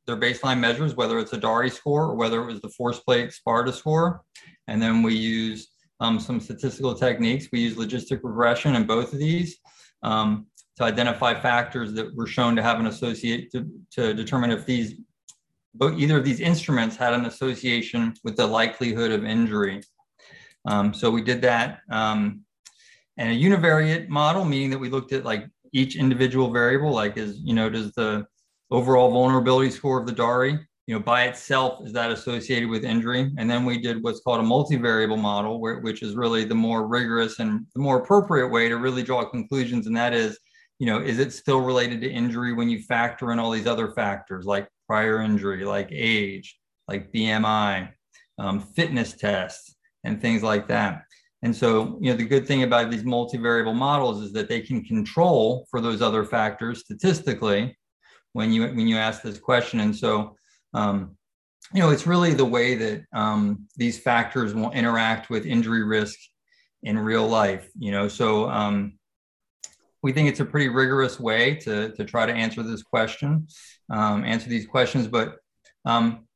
their 0.05 0.17
baseline 0.17 0.59
measures, 0.59 0.95
whether 0.95 1.19
it's 1.19 1.33
a 1.33 1.37
Dari 1.37 1.69
score 1.69 2.05
or 2.05 2.15
whether 2.15 2.41
it 2.41 2.45
was 2.45 2.61
the 2.61 2.69
force 2.69 2.99
plate 2.99 3.31
Sparta 3.33 3.73
score. 3.73 4.21
And 4.67 4.81
then 4.81 5.01
we 5.01 5.15
use 5.15 5.69
um, 5.99 6.19
some 6.19 6.39
statistical 6.39 6.93
techniques. 6.93 7.47
We 7.51 7.61
use 7.61 7.75
logistic 7.75 8.19
regression 8.23 8.75
in 8.75 8.85
both 8.85 9.13
of 9.13 9.19
these 9.19 9.57
um, 10.03 10.47
to 10.77 10.83
identify 10.83 11.33
factors 11.33 11.93
that 11.93 12.13
were 12.15 12.27
shown 12.27 12.55
to 12.55 12.63
have 12.63 12.79
an 12.79 12.87
associate 12.87 13.51
to, 13.51 13.69
to 13.91 14.13
determine 14.13 14.51
if 14.51 14.65
these 14.65 14.95
but 15.73 15.93
either 15.99 16.17
of 16.17 16.25
these 16.25 16.39
instruments 16.39 16.95
had 16.95 17.13
an 17.13 17.25
association 17.25 18.13
with 18.23 18.38
the 18.38 18.45
likelihood 18.45 19.12
of 19.12 19.25
injury. 19.25 19.81
Um, 20.65 20.93
so 20.93 21.09
we 21.09 21.21
did 21.21 21.41
that. 21.41 21.79
Um, 21.89 22.41
and 23.17 23.31
a 23.31 23.36
univariate 23.36 24.07
model, 24.07 24.45
meaning 24.45 24.69
that 24.71 24.79
we 24.79 24.89
looked 24.89 25.13
at 25.13 25.25
like 25.25 25.47
each 25.71 25.95
individual 25.95 26.51
variable, 26.51 26.91
like 26.91 27.17
is, 27.17 27.39
you 27.43 27.53
know, 27.53 27.69
does 27.69 27.91
the 27.93 28.25
overall 28.71 29.12
vulnerability 29.12 29.69
score 29.69 29.99
of 29.99 30.07
the 30.07 30.13
Dari, 30.13 30.57
you 30.88 30.95
know, 30.95 30.99
by 30.99 31.25
itself, 31.25 31.86
is 31.86 31.93
that 31.93 32.12
associated 32.12 32.69
with 32.69 32.83
injury? 32.83 33.31
And 33.38 33.49
then 33.49 33.65
we 33.65 33.79
did 33.79 34.03
what's 34.03 34.21
called 34.21 34.41
a 34.41 34.43
multivariable 34.43 35.19
model, 35.19 35.59
where, 35.59 35.79
which 35.79 36.01
is 36.01 36.15
really 36.15 36.43
the 36.43 36.55
more 36.55 36.88
rigorous 36.88 37.39
and 37.39 37.65
the 37.73 37.81
more 37.81 37.99
appropriate 37.99 38.49
way 38.49 38.67
to 38.67 38.77
really 38.77 39.03
draw 39.03 39.23
conclusions. 39.25 39.88
And 39.88 39.95
that 39.95 40.13
is, 40.13 40.38
you 40.79 40.88
know, 40.88 40.99
is 40.99 41.19
it 41.19 41.31
still 41.31 41.62
related 41.62 42.01
to 42.01 42.12
injury 42.12 42.53
when 42.53 42.69
you 42.69 42.81
factor 42.81 43.31
in 43.31 43.39
all 43.39 43.51
these 43.51 43.67
other 43.67 43.91
factors 43.91 44.45
like 44.45 44.67
prior 44.88 45.22
injury, 45.22 45.65
like 45.65 45.89
age, 45.91 46.58
like 46.88 47.12
BMI, 47.13 47.89
um, 48.38 48.60
fitness 48.60 49.13
tests, 49.13 49.76
and 50.04 50.22
things 50.22 50.43
like 50.43 50.67
that. 50.67 51.04
And 51.43 51.56
so, 51.56 51.98
you 52.02 52.10
know, 52.10 52.17
the 52.17 52.26
good 52.26 52.48
thing 52.48 52.63
about 52.63 52.89
these 52.89 53.04
multivariable 53.04 53.76
models 53.76 54.22
is 54.22 54.32
that 54.34 54.48
they 54.48 54.62
can 54.62 54.84
control 54.84 55.67
for 55.69 55.82
those 55.82 56.02
other 56.02 56.24
factors 56.24 56.80
statistically 56.80 57.78
when 58.32 58.52
you 58.52 58.63
when 58.67 58.88
you 58.88 58.98
ask 58.98 59.22
this 59.22 59.39
question. 59.39 59.82
And 59.82 59.96
so, 59.96 60.38
um, 60.74 61.17
you 61.74 61.82
know, 61.82 61.89
it's 61.89 62.08
really 62.08 62.34
the 62.34 62.46
way 62.46 62.76
that 62.76 63.04
um, 63.13 63.67
these 63.76 64.00
factors 64.00 64.54
will 64.54 64.72
interact 64.72 65.30
with 65.30 65.46
injury 65.46 65.84
risk 65.84 66.17
in 66.84 66.98
real 66.98 67.28
life. 67.28 67.69
You 67.78 67.91
know, 67.91 68.08
so 68.08 68.50
um, 68.50 68.98
we 70.03 70.11
think 70.11 70.29
it's 70.29 70.41
a 70.41 70.45
pretty 70.45 70.67
rigorous 70.67 71.19
way 71.19 71.55
to, 71.55 71.93
to 71.93 72.03
try 72.03 72.25
to 72.25 72.33
answer 72.33 72.61
this 72.61 72.83
question, 72.83 73.47
um, 73.89 74.23
answer 74.25 74.49
these 74.49 74.67
questions. 74.67 75.07
But, 75.07 75.37
um, 75.85 76.27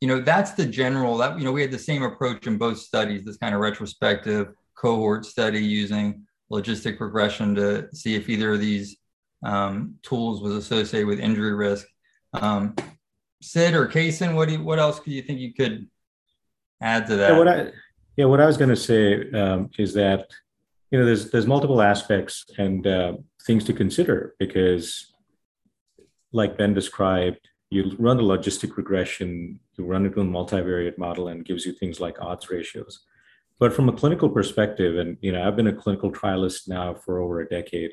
you 0.00 0.08
know, 0.08 0.20
that's 0.20 0.52
the 0.52 0.64
general, 0.64 1.18
that, 1.18 1.38
you 1.38 1.44
know, 1.44 1.52
we 1.52 1.60
had 1.60 1.72
the 1.72 1.78
same 1.78 2.04
approach 2.04 2.46
in 2.46 2.56
both 2.56 2.78
studies, 2.78 3.24
this 3.24 3.36
kind 3.36 3.54
of 3.54 3.60
retrospective 3.60 4.54
cohort 4.76 5.26
study 5.26 5.62
using 5.62 6.24
logistic 6.50 6.98
regression 7.00 7.54
to 7.56 7.88
see 7.92 8.14
if 8.14 8.28
either 8.28 8.54
of 8.54 8.60
these 8.60 8.96
um, 9.44 9.96
tools 10.02 10.40
was 10.40 10.54
associated 10.54 11.06
with 11.06 11.20
injury 11.20 11.52
risk. 11.52 11.86
Um, 12.32 12.74
Sid 13.42 13.74
or 13.74 13.86
Casan, 13.86 14.34
what 14.34 14.48
do 14.48 14.54
you, 14.54 14.62
what 14.62 14.78
else 14.78 15.00
do 15.00 15.10
you 15.10 15.22
think 15.22 15.40
you 15.40 15.52
could 15.52 15.88
add 16.80 17.06
to 17.08 17.16
that? 17.16 17.32
Yeah, 17.32 17.38
what 17.38 17.48
I, 17.48 17.70
yeah, 18.16 18.26
what 18.26 18.40
I 18.40 18.46
was 18.46 18.56
going 18.56 18.70
to 18.70 18.76
say 18.76 19.30
um, 19.32 19.70
is 19.78 19.94
that 19.94 20.30
you 20.90 20.98
know 20.98 21.04
there's 21.04 21.30
there's 21.30 21.46
multiple 21.46 21.82
aspects 21.82 22.44
and 22.58 22.86
uh, 22.86 23.12
things 23.46 23.64
to 23.64 23.72
consider 23.72 24.34
because 24.38 25.14
like 26.32 26.58
ben 26.58 26.74
described 26.74 27.48
you 27.70 27.94
run 27.98 28.18
a 28.18 28.22
logistic 28.22 28.76
regression 28.76 29.60
you 29.76 29.84
run 29.84 30.06
it 30.06 30.16
with 30.16 30.26
a 30.26 30.28
multivariate 30.28 30.98
model 30.98 31.28
and 31.28 31.44
gives 31.44 31.64
you 31.64 31.72
things 31.72 32.00
like 32.00 32.20
odds 32.20 32.50
ratios. 32.50 33.04
But 33.58 33.74
from 33.74 33.88
a 33.88 33.92
clinical 33.92 34.28
perspective 34.28 34.98
and 34.98 35.16
you 35.20 35.32
know 35.32 35.46
i've 35.46 35.56
been 35.56 35.66
a 35.66 35.80
clinical 35.82 36.10
trialist 36.10 36.68
now 36.68 36.94
for 36.94 37.20
over 37.20 37.40
a 37.40 37.48
decade 37.48 37.92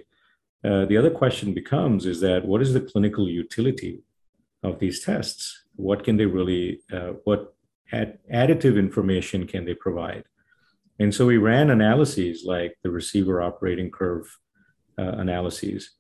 uh, 0.64 0.86
the 0.86 0.98
other 0.98 1.12
question 1.12 1.54
becomes 1.54 2.06
is 2.06 2.20
that 2.22 2.46
what 2.46 2.62
is 2.62 2.74
the 2.74 2.82
clinical 2.82 3.30
utility 3.30 4.02
of 4.64 4.80
these 4.80 5.04
tests? 5.04 5.66
What 5.76 6.04
can 6.04 6.18
they 6.18 6.26
really 6.26 6.82
uh, 6.92 7.14
what 7.24 7.54
ad- 7.92 8.20
additive 8.34 8.78
information 8.78 9.46
can 9.46 9.66
they 9.66 9.76
provide 9.76 10.24
and 11.00 11.14
so 11.14 11.26
we 11.26 11.38
ran 11.38 11.70
analyses 11.70 12.44
like 12.46 12.78
the 12.84 12.90
receiver 12.90 13.42
operating 13.42 13.92
curve 13.92 14.38
uh, 14.98 15.04
analyses. 15.04 15.92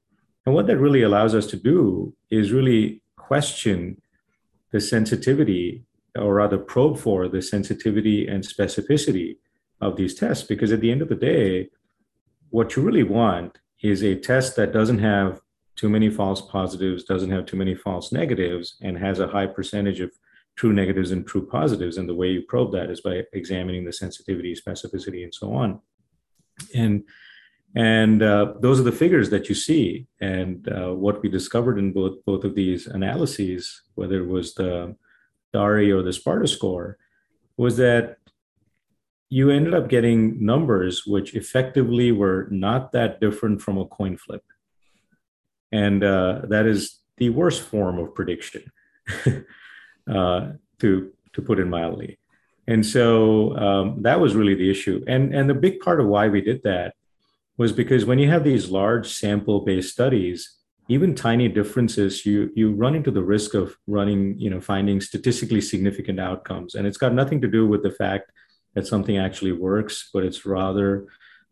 And 0.45 0.55
what 0.55 0.67
that 0.67 0.77
really 0.77 1.03
allows 1.03 1.35
us 1.35 1.45
to 1.47 1.57
do 1.57 2.15
is 2.31 2.51
really 2.51 3.03
question 3.17 4.01
the 4.71 4.81
sensitivity, 4.81 5.83
or 6.15 6.33
rather 6.35 6.57
probe 6.57 6.97
for 6.97 7.27
the 7.27 7.41
sensitivity 7.41 8.27
and 8.27 8.43
specificity 8.43 9.37
of 9.81 9.97
these 9.97 10.15
tests. 10.15 10.45
Because 10.47 10.71
at 10.71 10.81
the 10.81 10.91
end 10.91 11.01
of 11.01 11.09
the 11.09 11.15
day, 11.15 11.69
what 12.49 12.75
you 12.75 12.81
really 12.81 13.03
want 13.03 13.59
is 13.83 14.03
a 14.03 14.15
test 14.15 14.55
that 14.55 14.73
doesn't 14.73 14.99
have 14.99 15.41
too 15.75 15.89
many 15.89 16.09
false 16.09 16.41
positives, 16.41 17.03
doesn't 17.03 17.29
have 17.29 17.45
too 17.45 17.57
many 17.57 17.75
false 17.75 18.11
negatives, 18.11 18.77
and 18.81 18.97
has 18.97 19.19
a 19.19 19.27
high 19.27 19.45
percentage 19.45 19.99
of 19.99 20.11
true 20.57 20.73
negatives 20.73 21.11
and 21.11 21.25
true 21.25 21.45
positives. 21.45 21.97
And 21.97 22.09
the 22.09 22.15
way 22.15 22.29
you 22.29 22.41
probe 22.41 22.73
that 22.73 22.89
is 22.89 22.99
by 22.99 23.23
examining 23.31 23.85
the 23.85 23.93
sensitivity, 23.93 24.55
specificity, 24.55 25.23
and 25.23 25.33
so 25.33 25.53
on. 25.53 25.79
And 26.75 27.03
and 27.75 28.23
uh, 28.23 28.53
those 28.59 28.79
are 28.79 28.83
the 28.83 28.91
figures 28.91 29.29
that 29.29 29.49
you 29.49 29.55
see. 29.55 30.07
And 30.19 30.67
uh, 30.69 30.93
what 30.93 31.21
we 31.21 31.29
discovered 31.29 31.77
in 31.77 31.93
both 31.93 32.25
both 32.25 32.43
of 32.43 32.55
these 32.55 32.87
analyses, 32.87 33.83
whether 33.95 34.19
it 34.19 34.27
was 34.27 34.55
the 34.55 34.95
Dari 35.53 35.91
or 35.91 36.01
the 36.01 36.13
Sparta 36.13 36.47
score, 36.47 36.97
was 37.55 37.77
that 37.77 38.17
you 39.29 39.49
ended 39.49 39.73
up 39.73 39.89
getting 39.89 40.43
numbers 40.43 41.05
which 41.05 41.35
effectively 41.35 42.11
were 42.11 42.47
not 42.49 42.93
that 42.93 43.19
different 43.19 43.61
from 43.61 43.77
a 43.77 43.85
coin 43.85 44.17
flip. 44.17 44.43
And 45.71 46.03
uh, 46.03 46.43
that 46.49 46.65
is 46.65 46.99
the 47.17 47.29
worst 47.29 47.61
form 47.61 47.99
of 47.99 48.15
prediction. 48.15 48.71
uh, 50.09 50.51
to 50.79 51.11
to 51.33 51.41
put 51.41 51.59
it 51.59 51.65
mildly. 51.65 52.17
And 52.67 52.85
so 52.85 53.55
um, 53.57 54.01
that 54.01 54.19
was 54.19 54.35
really 54.35 54.55
the 54.55 54.69
issue. 54.69 55.03
And 55.07 55.33
and 55.33 55.49
the 55.49 55.53
big 55.53 55.79
part 55.79 55.99
of 55.99 56.07
why 56.07 56.27
we 56.27 56.41
did 56.41 56.63
that 56.63 56.93
was 57.57 57.71
because 57.71 58.05
when 58.05 58.19
you 58.19 58.29
have 58.29 58.43
these 58.43 58.69
large 58.69 59.07
sample 59.07 59.61
based 59.61 59.91
studies, 59.91 60.57
even 60.89 61.15
tiny 61.15 61.47
differences, 61.47 62.25
you 62.25 62.51
you 62.55 62.73
run 62.73 62.95
into 62.95 63.11
the 63.11 63.23
risk 63.23 63.53
of 63.53 63.75
running, 63.87 64.37
you 64.39 64.49
know, 64.49 64.61
finding 64.61 65.01
statistically 65.01 65.61
significant 65.61 66.19
outcomes. 66.19 66.75
And 66.75 66.85
it's 66.85 66.97
got 66.97 67.13
nothing 67.13 67.41
to 67.41 67.47
do 67.47 67.67
with 67.67 67.83
the 67.83 67.91
fact 67.91 68.31
that 68.75 68.87
something 68.87 69.17
actually 69.17 69.53
works, 69.53 70.09
but 70.13 70.23
it's 70.23 70.45
rather 70.45 71.07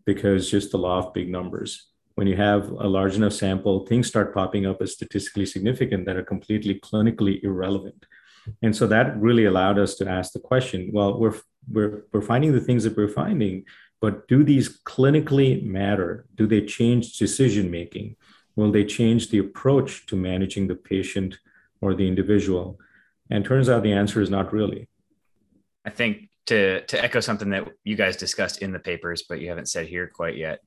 because 0.06 0.52
just 0.52 0.72
the 0.72 0.78
law 0.78 1.00
of 1.00 1.14
big 1.14 1.30
numbers. 1.30 1.88
When 2.16 2.28
you 2.28 2.38
have 2.38 2.70
a 2.70 2.88
large 2.88 3.16
enough 3.16 3.34
sample, 3.34 3.86
things 3.86 4.08
start 4.08 4.34
popping 4.34 4.66
up 4.66 4.82
as 4.82 4.94
statistically 4.94 5.46
significant 5.46 6.06
that 6.06 6.16
are 6.16 6.24
completely 6.24 6.80
clinically 6.80 7.44
irrelevant. 7.44 8.06
And 8.62 8.76
so 8.76 8.88
that 8.88 9.20
really 9.20 9.46
allowed 9.46 9.80
us 9.80 9.96
to 9.96 10.10
ask 10.10 10.34
the 10.34 10.40
question 10.40 10.90
well, 10.94 11.20
we're, 11.20 11.36
we're, 11.72 12.04
we're 12.12 12.22
finding 12.22 12.54
the 12.54 12.62
things 12.62 12.84
that 12.84 12.96
we're 12.98 13.08
finding, 13.08 13.66
but 14.02 14.28
do 14.28 14.44
these 14.44 14.82
clinically 14.84 15.64
matter? 15.64 16.26
Do 16.36 16.48
they 16.48 16.62
change 16.66 17.18
decision 17.18 17.72
making? 17.72 18.16
Will 18.56 18.72
they 18.72 18.86
change 18.86 19.30
the 19.30 19.40
approach 19.40 20.06
to 20.08 20.16
managing 20.16 20.68
the 20.68 20.76
patient 20.76 21.40
or 21.82 21.94
the 21.94 22.08
individual? 22.08 22.80
And 23.30 23.44
turns 23.44 23.70
out 23.70 23.84
the 23.84 23.94
answer 23.94 24.22
is 24.22 24.30
not 24.30 24.54
really. 24.54 24.88
I 25.84 25.90
think 25.90 26.30
to 26.48 26.82
to 26.86 27.04
echo 27.04 27.20
something 27.20 27.50
that 27.50 27.68
you 27.84 27.96
guys 27.96 28.18
discussed 28.18 28.62
in 28.62 28.72
the 28.72 28.80
papers, 28.80 29.24
but 29.28 29.40
you 29.40 29.50
haven't 29.50 29.70
said 29.70 29.88
here 29.88 30.08
quite 30.08 30.38
yet, 30.38 30.60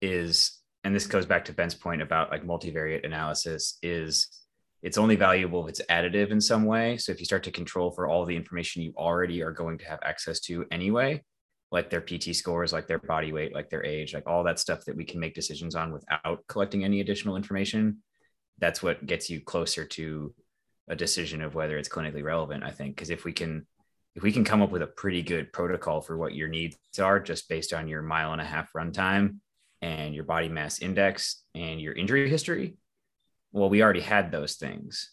is 0.00 0.60
and 0.84 0.94
this 0.94 1.06
goes 1.06 1.26
back 1.26 1.46
to 1.46 1.52
Ben's 1.52 1.74
point 1.74 2.02
about 2.02 2.30
like 2.30 2.44
multivariate 2.44 3.04
analysis, 3.04 3.78
is 3.82 4.28
it's 4.86 4.98
only 4.98 5.16
valuable 5.16 5.64
if 5.64 5.68
it's 5.68 5.82
additive 5.90 6.30
in 6.30 6.40
some 6.40 6.64
way. 6.64 6.96
So 6.96 7.10
if 7.10 7.18
you 7.18 7.26
start 7.26 7.42
to 7.42 7.50
control 7.50 7.90
for 7.90 8.06
all 8.06 8.24
the 8.24 8.36
information 8.36 8.82
you 8.82 8.94
already 8.96 9.42
are 9.42 9.50
going 9.50 9.78
to 9.78 9.84
have 9.84 9.98
access 10.04 10.38
to 10.42 10.64
anyway, 10.70 11.24
like 11.72 11.90
their 11.90 12.00
PT 12.00 12.36
scores, 12.36 12.72
like 12.72 12.86
their 12.86 13.00
body 13.00 13.32
weight, 13.32 13.52
like 13.52 13.68
their 13.68 13.84
age, 13.84 14.14
like 14.14 14.28
all 14.28 14.44
that 14.44 14.60
stuff 14.60 14.84
that 14.84 14.94
we 14.94 15.04
can 15.04 15.18
make 15.18 15.34
decisions 15.34 15.74
on 15.74 15.92
without 15.92 16.46
collecting 16.46 16.84
any 16.84 17.00
additional 17.00 17.34
information, 17.34 17.98
that's 18.58 18.80
what 18.80 19.04
gets 19.04 19.28
you 19.28 19.40
closer 19.40 19.84
to 19.84 20.32
a 20.86 20.94
decision 20.94 21.42
of 21.42 21.56
whether 21.56 21.76
it's 21.76 21.88
clinically 21.88 22.22
relevant, 22.22 22.62
I 22.62 22.70
think. 22.70 22.94
Because 22.94 23.10
if 23.10 23.24
we 23.24 23.32
can 23.32 23.66
if 24.14 24.22
we 24.22 24.30
can 24.30 24.44
come 24.44 24.62
up 24.62 24.70
with 24.70 24.82
a 24.82 24.86
pretty 24.86 25.20
good 25.20 25.52
protocol 25.52 26.00
for 26.00 26.16
what 26.16 26.36
your 26.36 26.46
needs 26.46 26.78
are 27.00 27.18
just 27.18 27.48
based 27.48 27.72
on 27.72 27.88
your 27.88 28.02
mile 28.02 28.30
and 28.30 28.40
a 28.40 28.44
half 28.44 28.72
run 28.72 28.92
time 28.92 29.40
and 29.82 30.14
your 30.14 30.24
body 30.24 30.48
mass 30.48 30.78
index 30.78 31.42
and 31.56 31.80
your 31.80 31.92
injury 31.92 32.30
history, 32.30 32.76
well 33.56 33.68
we 33.68 33.82
already 33.82 34.00
had 34.00 34.30
those 34.30 34.54
things 34.54 35.10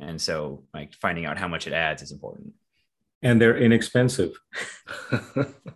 and 0.00 0.20
so 0.20 0.64
like 0.72 0.94
finding 0.94 1.26
out 1.26 1.38
how 1.38 1.48
much 1.48 1.66
it 1.66 1.72
adds 1.72 2.02
is 2.02 2.12
important 2.12 2.52
and 3.22 3.40
they're 3.40 3.56
inexpensive 3.56 4.32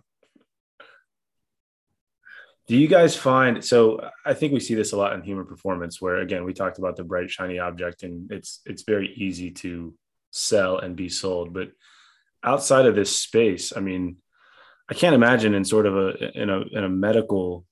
Do 2.68 2.76
you 2.76 2.86
guys 2.86 3.16
find 3.16 3.64
so? 3.64 4.10
I 4.26 4.34
think 4.34 4.52
we 4.52 4.60
see 4.60 4.74
this 4.74 4.92
a 4.92 4.96
lot 4.96 5.14
in 5.14 5.22
human 5.22 5.46
performance, 5.46 6.02
where 6.02 6.18
again 6.18 6.44
we 6.44 6.52
talked 6.52 6.78
about 6.78 6.96
the 6.96 7.02
bright 7.02 7.30
shiny 7.30 7.58
object, 7.58 8.02
and 8.02 8.30
it's 8.30 8.60
it's 8.66 8.82
very 8.82 9.14
easy 9.16 9.50
to 9.62 9.94
sell 10.32 10.76
and 10.78 10.94
be 10.94 11.08
sold. 11.08 11.54
But 11.54 11.70
outside 12.44 12.84
of 12.84 12.94
this 12.94 13.18
space, 13.18 13.72
I 13.74 13.80
mean, 13.80 14.18
I 14.86 14.92
can't 14.92 15.14
imagine 15.14 15.54
in 15.54 15.64
sort 15.64 15.86
of 15.86 15.96
a 15.96 16.38
in 16.38 16.50
a 16.50 16.60
in 16.60 16.84
a 16.84 16.90
medical 16.90 17.64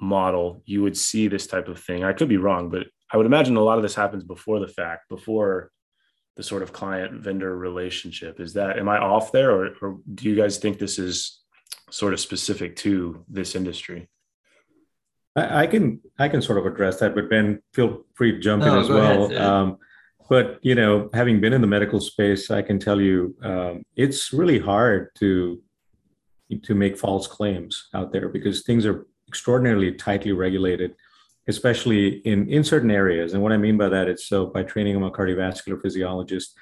model 0.00 0.62
you 0.64 0.82
would 0.82 0.96
see 0.96 1.28
this 1.28 1.46
type 1.46 1.68
of 1.68 1.78
thing. 1.78 2.02
I 2.02 2.14
could 2.14 2.30
be 2.30 2.38
wrong, 2.38 2.70
but 2.70 2.86
I 3.12 3.16
would 3.16 3.26
imagine 3.26 3.56
a 3.56 3.62
lot 3.62 3.78
of 3.78 3.82
this 3.82 3.94
happens 3.94 4.24
before 4.24 4.60
the 4.60 4.68
fact, 4.68 5.08
before 5.08 5.70
the 6.36 6.42
sort 6.42 6.62
of 6.62 6.72
client 6.72 7.20
vendor 7.20 7.56
relationship. 7.56 8.40
Is 8.40 8.54
that 8.54 8.78
am 8.78 8.88
I 8.88 8.98
off 8.98 9.32
there, 9.32 9.50
or, 9.50 9.70
or 9.82 9.98
do 10.14 10.28
you 10.28 10.36
guys 10.36 10.58
think 10.58 10.78
this 10.78 10.98
is 10.98 11.40
sort 11.90 12.12
of 12.12 12.20
specific 12.20 12.76
to 12.76 13.24
this 13.28 13.54
industry? 13.54 14.08
I, 15.36 15.62
I 15.62 15.66
can 15.66 16.00
I 16.18 16.28
can 16.28 16.42
sort 16.42 16.58
of 16.58 16.66
address 16.66 17.00
that, 17.00 17.14
but 17.14 17.28
Ben, 17.28 17.60
feel 17.74 18.04
free 18.14 18.32
to 18.32 18.38
jump 18.38 18.62
no, 18.62 18.74
in 18.74 18.82
as 18.82 18.88
well. 18.88 19.24
Ahead, 19.24 19.40
um, 19.40 19.78
but 20.28 20.60
you 20.62 20.76
know, 20.76 21.10
having 21.12 21.40
been 21.40 21.52
in 21.52 21.60
the 21.60 21.66
medical 21.66 22.00
space, 22.00 22.50
I 22.50 22.62
can 22.62 22.78
tell 22.78 23.00
you 23.00 23.34
um, 23.42 23.82
it's 23.96 24.32
really 24.32 24.60
hard 24.60 25.08
to 25.16 25.60
to 26.64 26.74
make 26.74 26.96
false 26.96 27.26
claims 27.26 27.88
out 27.94 28.12
there 28.12 28.28
because 28.28 28.62
things 28.62 28.86
are 28.86 29.06
extraordinarily 29.28 29.92
tightly 29.92 30.32
regulated, 30.32 30.94
especially 31.48 32.18
in 32.26 32.48
in 32.48 32.64
certain 32.64 32.90
areas. 32.90 33.34
And 33.34 33.42
what 33.42 33.52
I 33.52 33.56
mean 33.56 33.76
by 33.76 33.88
that 33.88 34.08
is 34.08 34.26
so 34.26 34.46
by 34.46 34.62
training, 34.62 34.96
I'm 34.96 35.02
a 35.02 35.10
cardiovascular 35.10 35.80
physiologist 35.80 36.56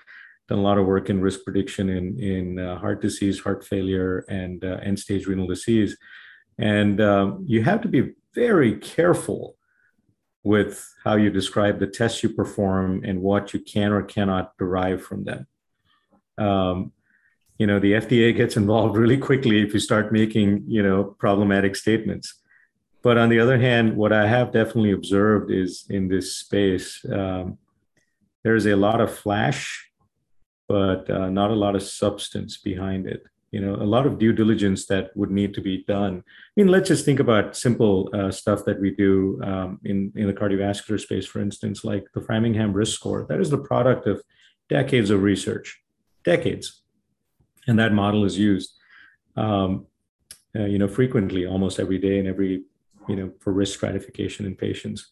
done 0.49 0.59
a 0.59 0.63
lot 0.63 0.79
of 0.79 0.87
work 0.87 1.11
in 1.11 1.21
risk 1.21 1.45
prediction 1.45 1.89
in 1.91 2.19
in 2.19 2.59
uh, 2.59 2.79
heart 2.79 3.01
disease, 3.03 3.41
heart 3.41 3.65
failure, 3.65 4.25
and 4.29 4.65
uh, 4.65 4.79
end 4.83 4.99
stage 4.99 5.27
renal 5.27 5.47
disease. 5.47 5.97
And 6.59 7.01
um, 7.01 7.45
you 7.47 7.63
have 7.63 7.83
to 7.83 7.89
be 7.89 8.15
very 8.35 8.77
careful 8.77 9.57
with 10.43 10.95
how 11.05 11.17
you 11.17 11.31
describe 11.31 11.79
the 11.79 11.87
tests 11.87 12.23
you 12.23 12.31
perform 12.31 13.05
and 13.05 13.21
what 13.21 13.53
you 13.53 13.61
can 13.61 13.93
or 13.93 14.03
cannot 14.03 14.57
derive 14.57 15.03
from 15.03 15.25
them. 15.25 15.47
Um, 16.39 16.93
you 17.59 17.67
know, 17.67 17.79
the 17.79 17.93
FDA 17.93 18.35
gets 18.35 18.57
involved 18.63 18.97
really 18.97 19.19
quickly 19.19 19.63
if 19.63 19.75
you 19.75 19.81
start 19.81 20.13
making 20.13 20.65
you 20.67 20.83
know 20.83 21.05
problematic 21.05 21.77
statements. 21.77 22.35
But 23.03 23.17
on 23.17 23.29
the 23.29 23.41
other 23.41 23.59
hand, 23.59 23.97
what 23.97 24.13
I 24.13 24.27
have 24.27 24.53
definitely 24.53 24.93
observed 24.93 25.51
is 25.51 25.87
in 25.89 26.09
this 26.09 26.37
space, 26.37 27.05
um, 27.11 27.59
there's 28.43 28.67
a 28.67 28.77
lot 28.77 29.01
of 29.01 29.15
flash 29.15 29.89
but 30.69 31.09
uh, 31.11 31.31
not 31.31 31.51
a 31.51 31.55
lot 31.55 31.75
of 31.75 31.83
substance 31.83 32.59
behind 32.59 33.07
it. 33.07 33.23
You 33.51 33.61
know, 33.61 33.77
a 33.77 33.89
lot 33.95 34.07
of 34.07 34.19
due 34.19 34.35
diligence 34.35 34.85
that 34.87 35.17
would 35.17 35.31
need 35.31 35.55
to 35.55 35.63
be 35.63 35.83
done. 35.85 36.23
I 36.23 36.53
mean, 36.55 36.69
let's 36.69 36.89
just 36.89 37.07
think 37.07 37.19
about 37.19 37.57
simple 37.57 38.11
uh, 38.13 38.31
stuff 38.31 38.67
that 38.67 38.79
we 38.79 38.91
do 38.91 39.41
um, 39.43 39.81
in 39.85 40.13
in 40.17 40.27
the 40.27 40.35
cardiovascular 40.35 41.01
space, 41.01 41.25
for 41.25 41.41
instance, 41.41 41.83
like 41.83 42.05
the 42.13 42.21
Framingham 42.21 42.75
Risk 42.75 42.95
Score. 42.95 43.25
That 43.27 43.41
is 43.41 43.49
the 43.49 43.65
product 43.71 44.07
of 44.07 44.23
decades 44.69 45.09
of 45.09 45.23
research, 45.23 45.81
decades, 46.25 46.83
and 47.67 47.79
that 47.79 47.95
model 47.95 48.27
is 48.27 48.39
used, 48.39 48.75
um, 49.35 49.87
uh, 50.55 50.67
you 50.67 50.79
know, 50.79 50.89
frequently, 50.89 51.47
almost 51.47 51.81
every 51.81 51.99
day, 51.99 52.19
and 52.19 52.29
every, 52.29 52.65
you 53.09 53.17
know, 53.17 53.33
for 53.41 53.53
risk 53.53 53.75
stratification 53.77 54.47
in 54.47 54.55
patients. 54.55 55.11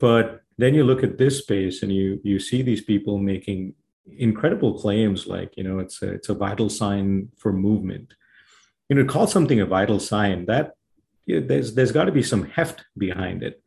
But 0.00 0.42
then 0.56 0.74
you 0.74 0.84
look 0.84 1.02
at 1.02 1.18
this 1.18 1.38
space, 1.38 1.82
and 1.82 1.92
you 1.92 2.20
you 2.22 2.38
see 2.38 2.62
these 2.62 2.82
people 2.82 3.18
making 3.18 3.74
incredible 4.18 4.78
claims 4.78 5.26
like 5.26 5.56
you 5.56 5.64
know 5.64 5.78
it's 5.78 6.02
a, 6.02 6.12
it's 6.12 6.28
a 6.28 6.34
vital 6.34 6.70
sign 6.70 7.28
for 7.36 7.52
movement. 7.52 8.14
You 8.88 8.96
know 8.96 9.04
call 9.04 9.26
something 9.26 9.60
a 9.60 9.66
vital 9.66 10.00
sign 10.00 10.46
that 10.46 10.74
you 11.26 11.40
know, 11.40 11.46
there's 11.46 11.74
there's 11.74 11.92
got 11.92 12.04
to 12.04 12.12
be 12.12 12.22
some 12.22 12.44
heft 12.50 12.84
behind 12.96 13.42
it. 13.42 13.62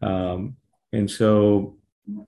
Um, 0.00 0.56
and 0.92 1.10
so 1.10 1.76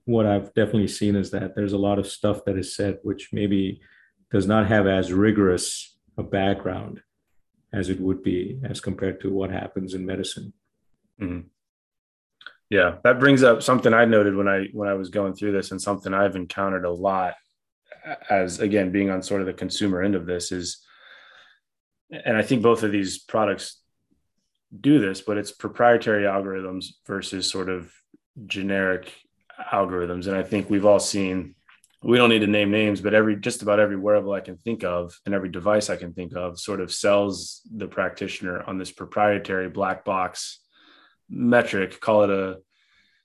what 0.05 0.25
i've 0.25 0.53
definitely 0.53 0.87
seen 0.87 1.15
is 1.15 1.31
that 1.31 1.55
there's 1.55 1.73
a 1.73 1.77
lot 1.77 1.97
of 1.99 2.07
stuff 2.07 2.45
that 2.45 2.57
is 2.57 2.75
said 2.75 2.99
which 3.03 3.29
maybe 3.31 3.81
does 4.29 4.47
not 4.47 4.67
have 4.67 4.87
as 4.87 5.11
rigorous 5.11 5.97
a 6.17 6.23
background 6.23 7.01
as 7.73 7.89
it 7.89 7.99
would 7.99 8.21
be 8.21 8.59
as 8.63 8.79
compared 8.79 9.19
to 9.19 9.31
what 9.31 9.49
happens 9.49 9.93
in 9.93 10.05
medicine 10.05 10.53
mm-hmm. 11.21 11.47
Yeah, 12.71 12.99
that 13.03 13.19
brings 13.19 13.43
up 13.43 13.61
something 13.61 13.93
I 13.93 14.05
noted 14.05 14.33
when 14.33 14.47
I 14.47 14.67
when 14.71 14.87
I 14.87 14.93
was 14.93 15.09
going 15.09 15.33
through 15.33 15.51
this, 15.51 15.71
and 15.71 15.81
something 15.81 16.13
I've 16.13 16.37
encountered 16.37 16.85
a 16.85 16.89
lot 16.89 17.35
as 18.29 18.61
again 18.61 18.93
being 18.93 19.09
on 19.09 19.21
sort 19.21 19.41
of 19.41 19.47
the 19.47 19.53
consumer 19.53 20.01
end 20.01 20.15
of 20.15 20.25
this 20.25 20.53
is, 20.53 20.81
and 22.09 22.37
I 22.37 22.43
think 22.43 22.63
both 22.63 22.83
of 22.83 22.93
these 22.93 23.19
products 23.19 23.81
do 24.79 25.01
this, 25.01 25.19
but 25.19 25.37
it's 25.37 25.51
proprietary 25.51 26.23
algorithms 26.23 26.85
versus 27.05 27.45
sort 27.45 27.67
of 27.67 27.91
generic 28.45 29.13
algorithms, 29.73 30.27
and 30.27 30.37
I 30.37 30.43
think 30.43 30.69
we've 30.69 30.85
all 30.85 30.99
seen. 30.99 31.55
We 32.03 32.17
don't 32.17 32.29
need 32.29 32.39
to 32.39 32.47
name 32.47 32.71
names, 32.71 33.01
but 33.01 33.13
every 33.13 33.35
just 33.35 33.63
about 33.63 33.81
every 33.81 33.97
wearable 33.97 34.31
I 34.31 34.39
can 34.39 34.55
think 34.55 34.85
of 34.85 35.13
and 35.25 35.35
every 35.35 35.49
device 35.49 35.89
I 35.89 35.97
can 35.97 36.13
think 36.13 36.35
of 36.37 36.57
sort 36.57 36.79
of 36.79 36.91
sells 36.91 37.61
the 37.69 37.85
practitioner 37.85 38.63
on 38.63 38.77
this 38.77 38.91
proprietary 38.91 39.69
black 39.69 40.05
box 40.05 40.61
metric, 41.31 41.99
call 41.99 42.23
it 42.23 42.29
a 42.29 42.59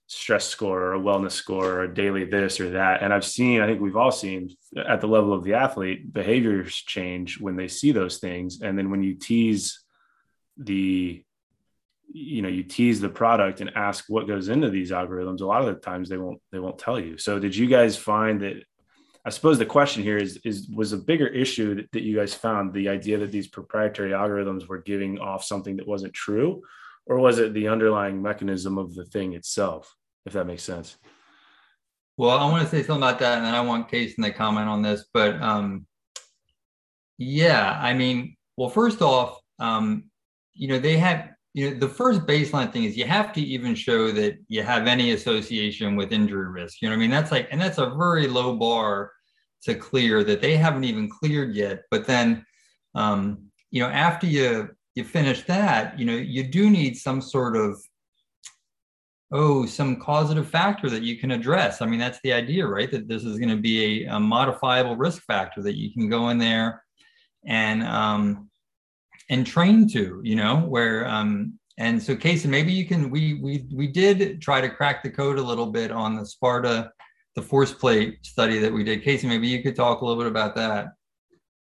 stress 0.06 0.46
score 0.46 0.80
or 0.80 0.94
a 0.94 1.00
wellness 1.00 1.32
score 1.32 1.66
or 1.66 1.82
a 1.82 1.92
daily 1.92 2.24
this 2.24 2.60
or 2.60 2.70
that. 2.70 3.02
And 3.02 3.12
I've 3.12 3.24
seen, 3.24 3.60
I 3.60 3.66
think 3.66 3.80
we've 3.80 3.96
all 3.96 4.12
seen 4.12 4.50
at 4.76 5.00
the 5.00 5.08
level 5.08 5.32
of 5.32 5.42
the 5.42 5.54
athlete, 5.54 6.12
behaviors 6.12 6.74
change 6.74 7.40
when 7.40 7.56
they 7.56 7.68
see 7.68 7.92
those 7.92 8.18
things. 8.18 8.60
And 8.62 8.78
then 8.78 8.90
when 8.90 9.02
you 9.02 9.14
tease 9.14 9.80
the, 10.56 11.22
you 12.12 12.42
know, 12.42 12.48
you 12.48 12.62
tease 12.62 13.00
the 13.00 13.08
product 13.08 13.60
and 13.60 13.72
ask 13.74 14.04
what 14.08 14.28
goes 14.28 14.48
into 14.48 14.70
these 14.70 14.92
algorithms, 14.92 15.40
a 15.40 15.46
lot 15.46 15.62
of 15.62 15.74
the 15.74 15.80
times 15.80 16.08
they 16.08 16.18
won't, 16.18 16.40
they 16.52 16.60
won't 16.60 16.78
tell 16.78 17.00
you. 17.00 17.18
So 17.18 17.40
did 17.40 17.56
you 17.56 17.66
guys 17.66 17.96
find 17.96 18.40
that 18.42 18.62
I 19.24 19.30
suppose 19.30 19.58
the 19.58 19.66
question 19.66 20.04
here 20.04 20.18
is, 20.18 20.38
is 20.44 20.68
was 20.72 20.92
a 20.92 20.98
bigger 20.98 21.26
issue 21.26 21.74
that, 21.74 21.90
that 21.90 22.02
you 22.04 22.16
guys 22.16 22.32
found 22.32 22.72
the 22.72 22.88
idea 22.88 23.18
that 23.18 23.32
these 23.32 23.48
proprietary 23.48 24.12
algorithms 24.12 24.68
were 24.68 24.78
giving 24.78 25.18
off 25.18 25.42
something 25.42 25.78
that 25.78 25.88
wasn't 25.88 26.14
true, 26.14 26.62
or 27.06 27.18
was 27.18 27.38
it 27.38 27.54
the 27.54 27.68
underlying 27.68 28.20
mechanism 28.20 28.78
of 28.78 28.94
the 28.94 29.04
thing 29.04 29.32
itself 29.34 29.94
if 30.24 30.32
that 30.32 30.46
makes 30.46 30.62
sense? 30.62 30.96
Well 32.16 32.36
i 32.36 32.50
want 32.50 32.64
to 32.64 32.70
say 32.70 32.82
something 32.82 33.02
about 33.02 33.18
that 33.20 33.38
and 33.38 33.46
then 33.46 33.54
i 33.54 33.60
want 33.60 33.90
Casan 33.90 34.24
to 34.24 34.32
comment 34.32 34.68
on 34.68 34.82
this 34.82 35.04
but 35.12 35.40
um, 35.42 35.86
yeah 37.18 37.78
i 37.80 37.92
mean 37.92 38.36
well 38.56 38.70
first 38.70 39.02
off 39.02 39.38
um, 39.58 40.04
you 40.54 40.68
know 40.68 40.78
they 40.78 40.96
have 40.96 41.30
you 41.54 41.70
know 41.70 41.78
the 41.78 41.88
first 41.88 42.20
baseline 42.22 42.72
thing 42.72 42.84
is 42.84 42.96
you 42.96 43.06
have 43.06 43.32
to 43.32 43.40
even 43.40 43.74
show 43.74 44.10
that 44.12 44.36
you 44.48 44.62
have 44.62 44.86
any 44.86 45.12
association 45.12 45.96
with 45.96 46.12
injury 46.12 46.48
risk 46.50 46.82
you 46.82 46.88
know 46.88 46.94
i 46.94 46.98
mean? 46.98 47.10
That's 47.10 47.30
like 47.30 47.48
and 47.50 47.60
that's 47.60 47.78
a 47.78 47.94
very 47.98 48.28
low 48.28 48.56
bar 48.56 49.12
to 49.62 49.74
clear 49.74 50.22
that 50.24 50.40
they 50.40 50.56
haven't 50.56 50.84
even 50.84 51.08
cleared 51.08 51.54
yet 51.54 51.82
but 51.90 52.06
then 52.06 52.44
um, 52.94 53.46
you 53.70 53.82
know 53.82 53.88
after 53.88 54.26
you 54.26 54.70
you 54.96 55.04
finish 55.04 55.42
that, 55.42 55.98
you 55.98 56.04
know, 56.04 56.16
you 56.16 56.42
do 56.42 56.70
need 56.70 56.96
some 56.96 57.20
sort 57.20 57.56
of 57.56 57.80
oh, 59.32 59.66
some 59.66 60.00
causative 60.00 60.48
factor 60.48 60.88
that 60.88 61.02
you 61.02 61.18
can 61.18 61.32
address. 61.32 61.82
I 61.82 61.86
mean, 61.86 61.98
that's 61.98 62.20
the 62.22 62.32
idea, 62.32 62.66
right? 62.66 62.90
That 62.90 63.08
this 63.08 63.24
is 63.24 63.38
going 63.38 63.50
to 63.50 63.56
be 63.56 64.04
a, 64.04 64.16
a, 64.16 64.20
modifiable 64.20 64.96
risk 64.96 65.22
factor 65.24 65.62
that 65.62 65.76
you 65.76 65.92
can 65.92 66.08
go 66.08 66.28
in 66.28 66.38
there 66.38 66.84
and 67.44 67.82
um, 67.82 68.48
and 69.28 69.46
train 69.46 69.88
to, 69.90 70.20
you 70.24 70.36
know, 70.36 70.58
where 70.58 71.06
um, 71.06 71.58
and 71.78 72.02
so 72.02 72.16
Casey, 72.16 72.48
maybe 72.48 72.72
you 72.72 72.86
can. 72.86 73.10
We 73.10 73.34
we 73.34 73.66
we 73.72 73.86
did 73.88 74.40
try 74.40 74.60
to 74.60 74.70
crack 74.70 75.02
the 75.02 75.10
code 75.10 75.38
a 75.38 75.42
little 75.42 75.66
bit 75.66 75.90
on 75.90 76.16
the 76.16 76.24
Sparta, 76.24 76.90
the 77.34 77.42
force 77.42 77.72
plate 77.72 78.18
study 78.22 78.58
that 78.60 78.72
we 78.72 78.82
did. 78.82 79.02
Casey, 79.02 79.26
maybe 79.26 79.46
you 79.46 79.62
could 79.62 79.76
talk 79.76 80.00
a 80.00 80.04
little 80.06 80.22
bit 80.22 80.30
about 80.30 80.54
that. 80.54 80.94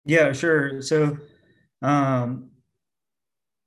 Yeah, 0.04 0.34
sure. 0.34 0.82
So 0.82 1.18
um, 1.82 2.51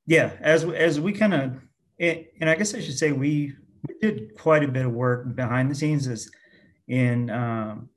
yeah, 0.07 0.33
as 0.41 0.65
as 0.65 1.01
we 1.01 1.13
kind 1.13 1.35
of, 1.35 1.57
and 1.99 2.51
I 2.51 2.55
guess 2.55 2.75
I 2.75 2.81
should 2.81 2.99
say 2.99 3.13
we 3.13 3.55
we 3.89 3.95
did 4.01 4.37
quite 4.37 4.65
a 4.65 4.69
bit 4.69 4.87
of 4.87 4.93
work 4.93 5.35
behind 5.35 5.71
the 5.71 5.75
scenes 5.75 6.07
is 6.07 6.31
in 6.89 7.31
um, 7.31 7.89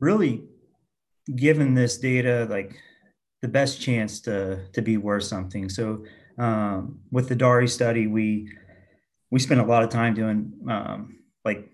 really 0.00 0.44
giving 1.34 1.74
this 1.74 1.98
data 1.98 2.46
like 2.50 2.76
the 3.42 3.48
best 3.48 3.80
chance 3.80 4.20
to 4.20 4.66
to 4.72 4.82
be 4.82 4.96
worth 4.96 5.24
something. 5.24 5.68
So 5.68 6.04
um, 6.38 7.00
with 7.10 7.28
the 7.28 7.36
Dari 7.36 7.68
study, 7.68 8.06
we 8.06 8.48
we 9.30 9.40
spent 9.40 9.60
a 9.60 9.64
lot 9.64 9.82
of 9.82 9.90
time 9.90 10.14
doing 10.14 10.52
um, 10.68 11.18
like 11.44 11.68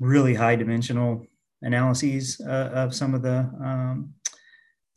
really 0.00 0.34
high 0.34 0.56
dimensional 0.56 1.26
analyses 1.62 2.40
uh, 2.40 2.70
of 2.72 2.94
some 2.94 3.14
of 3.14 3.22
the 3.22 3.38
um, 3.62 4.14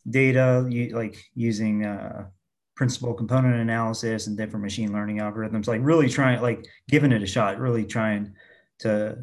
data, 0.10 0.68
like 0.94 1.18
using 1.36 1.86
uh, 1.86 2.28
principal 2.76 3.14
component 3.14 3.56
analysis 3.56 4.28
and 4.28 4.38
different 4.38 4.64
machine 4.64 4.92
learning 4.92 5.18
algorithms 5.18 5.68
like 5.68 5.82
really 5.84 6.10
trying 6.10 6.42
like 6.42 6.66
giving 6.90 7.12
it 7.12 7.24
a 7.24 7.28
shot 7.28 7.60
really 7.60 7.86
trying 7.86 8.34
to 8.80 9.18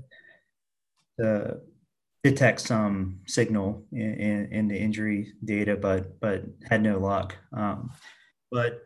to 1.19 1.59
detect 2.25 2.61
some 2.61 3.19
signal 3.27 3.85
in, 3.93 4.15
in, 4.15 4.53
in 4.53 4.69
the 4.69 4.77
injury 4.77 5.33
data 5.45 5.77
but 5.77 6.19
but 6.21 6.45
had 6.69 6.83
no 6.83 6.99
luck 6.99 7.37
um, 7.53 7.91
but 8.51 8.83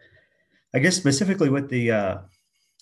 I 0.76 0.78
guess 0.78 0.94
specifically 0.94 1.48
with 1.48 1.70
the 1.70 1.90
uh, 1.90 2.18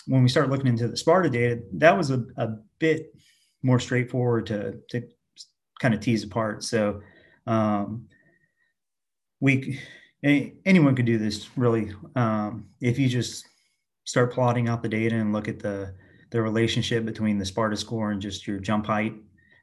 when 0.06 0.22
we 0.22 0.28
start 0.28 0.50
looking 0.50 0.66
into 0.66 0.88
the 0.88 0.96
Sparta 0.96 1.30
data, 1.30 1.62
that 1.74 1.96
was 1.96 2.10
a, 2.10 2.24
a 2.36 2.48
bit 2.80 3.14
more 3.62 3.78
straightforward 3.78 4.46
to 4.46 4.80
to 4.90 5.02
kind 5.80 5.94
of 5.94 6.00
tease 6.00 6.24
apart. 6.24 6.64
So 6.64 7.00
um, 7.46 8.08
we 9.40 9.78
anyone 10.24 10.96
could 10.96 11.04
do 11.04 11.18
this 11.18 11.50
really 11.56 11.92
um, 12.16 12.66
if 12.80 12.98
you 12.98 13.08
just 13.08 13.46
start 14.04 14.32
plotting 14.32 14.68
out 14.68 14.82
the 14.82 14.88
data 14.88 15.16
and 15.16 15.32
look 15.32 15.48
at 15.48 15.58
the 15.58 15.94
the 16.30 16.40
relationship 16.42 17.04
between 17.04 17.38
the 17.38 17.44
Sparta 17.44 17.76
score 17.76 18.10
and 18.10 18.20
just 18.20 18.46
your 18.46 18.58
jump 18.58 18.86
height 18.86 19.14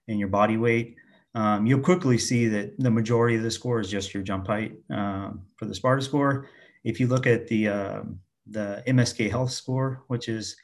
and 0.08 0.18
your 0.18 0.30
body 0.30 0.56
weight. 0.56 0.96
Um, 1.36 1.66
you'll 1.66 1.82
quickly 1.82 2.18
see 2.18 2.48
that 2.48 2.80
the 2.80 2.92
majority 2.92 3.36
of 3.36 3.44
the 3.44 3.52
score 3.52 3.82
is 3.82 3.90
just 3.90 4.14
your 4.14 4.24
jump 4.24 4.48
height 4.48 4.74
um, 4.90 5.42
for 5.58 5.66
the 5.66 5.76
Sparta 5.76 6.02
score. 6.02 6.48
If 6.84 7.00
you 7.00 7.08
look 7.08 7.28
at 7.28 7.48
the 7.48 7.68
um, 7.68 8.20
the 8.48 8.84
MSK 8.88 9.30
Health 9.30 9.52
score, 9.52 10.04
which 10.08 10.30
is 10.30 10.56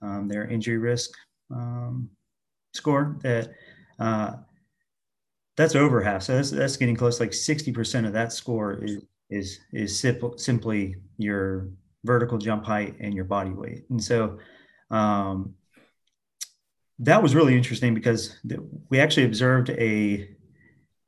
um, 0.00 0.28
their 0.28 0.46
injury 0.46 0.78
risk 0.78 1.10
score, 2.74 3.16
that 3.22 3.52
uh, 3.98 4.36
that's 5.56 5.74
over 5.74 6.00
half. 6.00 6.22
So 6.22 6.36
that's, 6.36 6.50
that's 6.50 6.76
getting 6.76 6.96
close. 6.96 7.20
Like 7.20 7.30
60% 7.30 8.06
of 8.06 8.12
that 8.14 8.32
score 8.32 8.82
is 8.82 9.02
is 9.32 9.60
is 9.72 9.98
simple, 9.98 10.36
simply 10.38 10.96
your 11.18 11.68
vertical 12.04 12.38
jump 12.38 12.64
height 12.64 12.96
and 13.00 13.14
your 13.14 13.24
body 13.24 13.50
weight. 13.50 13.84
And 13.90 14.02
so 14.02 14.38
um, 14.90 15.54
that 16.98 17.22
was 17.22 17.34
really 17.34 17.56
interesting 17.56 17.94
because 17.94 18.38
we 18.90 19.00
actually 19.00 19.24
observed 19.24 19.70
a 19.70 20.28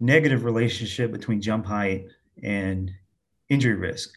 negative 0.00 0.44
relationship 0.44 1.12
between 1.12 1.40
jump 1.40 1.66
height 1.66 2.06
and 2.42 2.90
injury 3.48 3.74
risk. 3.74 4.10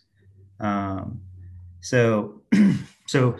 Um, 0.59 1.21
so, 1.81 2.41
so 3.07 3.35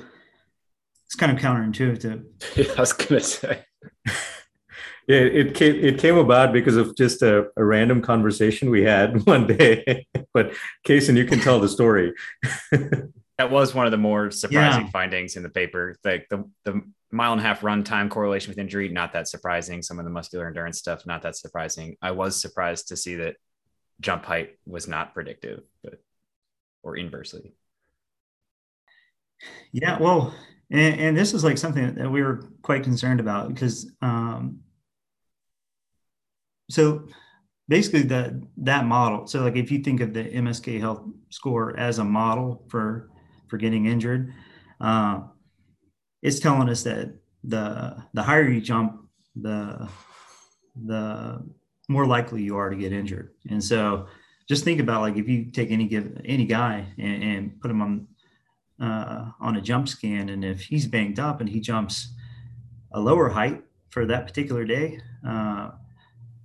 it's 1.06 1.16
kind 1.16 1.32
of 1.32 1.44
counterintuitive. 1.44 2.24
I 2.78 2.80
was 2.80 2.94
gonna 2.94 3.22
say. 3.22 3.64
Yeah, 5.08 5.20
it 5.20 5.56
came 5.56 5.76
it 5.76 6.00
came 6.00 6.18
about 6.18 6.52
because 6.52 6.76
of 6.76 6.96
just 6.98 7.22
a, 7.22 7.48
a 7.56 7.64
random 7.64 8.02
conversation 8.02 8.70
we 8.70 8.84
had 8.84 9.26
one 9.26 9.48
day. 9.48 10.06
but 10.34 10.54
Casan, 10.86 11.16
you 11.16 11.26
can 11.26 11.40
tell 11.40 11.60
the 11.60 11.70
story. 11.70 12.14
that 12.72 13.50
was 13.50 13.74
one 13.74 13.86
of 13.86 13.92
the 13.92 13.98
more 13.98 14.32
surprising 14.32 14.86
yeah. 14.86 14.92
findings 14.92 15.38
in 15.38 15.44
the 15.44 15.50
paper. 15.50 15.96
Like 16.04 16.28
the 16.30 16.50
the 16.66 16.82
mile 17.10 17.32
and 17.32 17.40
a 17.40 17.44
half 17.44 17.64
run 17.64 17.84
time 17.84 18.10
correlation 18.10 18.52
with 18.52 18.58
injury, 18.58 18.90
not 18.90 19.14
that 19.14 19.30
surprising. 19.30 19.82
Some 19.82 19.98
of 19.98 20.06
the 20.06 20.12
muscular 20.12 20.46
endurance 20.46 20.78
stuff, 20.78 21.06
not 21.06 21.22
that 21.22 21.38
surprising. 21.38 21.96
I 22.02 22.12
was 22.12 22.40
surprised 22.40 22.90
to 22.90 22.98
see 22.98 23.16
that 23.16 23.38
jump 24.02 24.26
height 24.26 24.58
was 24.66 24.88
not 24.88 25.14
predictive, 25.14 25.64
but 25.84 26.02
or 26.84 26.98
inversely. 26.98 27.54
Yeah, 29.72 30.00
well, 30.00 30.34
and, 30.72 31.00
and, 31.00 31.18
this 31.18 31.34
is 31.34 31.44
like 31.44 31.58
something 31.58 31.96
that 31.96 32.12
we 32.12 32.24
were 32.24 32.44
quite 32.62 32.84
concerned 32.84 33.20
about 33.20 33.50
because, 33.50 33.92
um, 34.02 34.60
so 36.70 37.08
basically 37.68 38.04
that 38.04 38.34
that 38.58 38.86
model. 38.86 39.28
So 39.28 39.42
like 39.42 39.56
if 39.56 39.72
you 39.72 39.80
think 39.80 40.02
of 40.02 40.14
the 40.14 40.24
MSK 40.24 40.80
Health 40.80 41.02
score 41.30 41.78
as 41.78 42.00
a 42.00 42.04
model 42.04 42.66
for 42.70 43.10
for 43.48 43.58
getting 43.58 43.86
injured, 43.86 44.34
uh, 44.82 45.22
it's 46.22 46.40
telling 46.40 46.70
us 46.70 46.84
that 46.84 47.14
the 47.44 48.04
the 48.14 48.24
higher 48.24 48.48
you 48.48 48.62
jump, 48.62 49.02
the 49.36 49.88
the 50.86 51.44
more 51.90 52.06
likely 52.06 52.44
you 52.44 52.58
are 52.58 52.70
to 52.70 52.76
get 52.76 52.92
injured. 52.92 53.32
And 53.50 53.64
so 53.64 54.08
just 54.48 54.64
think 54.64 54.80
about 54.80 55.02
like 55.02 55.18
if 55.18 55.28
you 55.28 55.52
take 55.52 55.72
any 55.72 55.88
give 55.88 56.20
any 56.26 56.46
guy 56.46 56.86
and, 56.98 57.24
and 57.24 57.62
put 57.62 57.72
him 57.72 57.82
on 57.82 58.08
uh, 58.80 59.32
on 59.40 59.58
a 59.58 59.62
jump 59.62 59.88
scan, 59.88 60.30
and 60.30 60.46
if 60.46 60.62
he's 60.62 60.86
banged 60.86 61.20
up 61.20 61.42
and 61.42 61.50
he 61.50 61.60
jumps 61.60 62.14
a 62.94 63.00
lower 63.00 63.30
height 63.30 63.64
for 63.90 64.06
that 64.06 64.28
particular 64.28 64.66
day, 64.66 65.00
uh, 65.28 65.72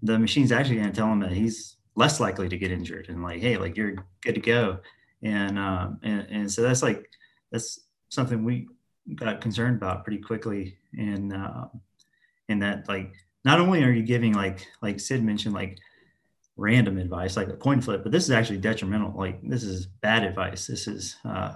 the 0.02 0.18
machine's 0.18 0.52
actually 0.52 0.76
going 0.76 0.90
to 0.90 0.94
tell 0.94 1.10
him 1.10 1.20
that 1.20 1.32
he's 1.32 1.76
less 1.94 2.20
likely 2.20 2.48
to 2.48 2.58
get 2.58 2.72
injured, 2.72 3.08
and 3.08 3.22
like, 3.22 3.40
hey, 3.40 3.56
like 3.56 3.76
you're 3.76 3.96
good 4.20 4.34
to 4.34 4.40
go. 4.40 4.78
And 5.22 5.58
um, 5.58 6.00
and, 6.02 6.26
and 6.30 6.52
so 6.52 6.62
that's 6.62 6.82
like 6.82 7.08
that's 7.50 7.80
something 8.08 8.44
we 8.44 8.68
got 9.14 9.40
concerned 9.40 9.76
about 9.76 10.04
pretty 10.04 10.20
quickly, 10.20 10.78
and 10.98 11.32
uh, 11.32 11.66
and 12.48 12.62
that 12.62 12.88
like 12.88 13.12
not 13.44 13.60
only 13.60 13.82
are 13.84 13.90
you 13.90 14.02
giving 14.02 14.34
like 14.34 14.66
like 14.80 15.00
Sid 15.00 15.22
mentioned 15.22 15.54
like 15.54 15.78
random 16.56 16.98
advice 16.98 17.36
like 17.36 17.48
a 17.48 17.56
coin 17.56 17.80
flip, 17.80 18.02
but 18.02 18.12
this 18.12 18.24
is 18.24 18.30
actually 18.30 18.58
detrimental. 18.58 19.12
Like 19.16 19.40
this 19.42 19.62
is 19.62 19.86
bad 19.86 20.24
advice. 20.24 20.66
This 20.66 20.86
is 20.88 21.16
uh, 21.24 21.54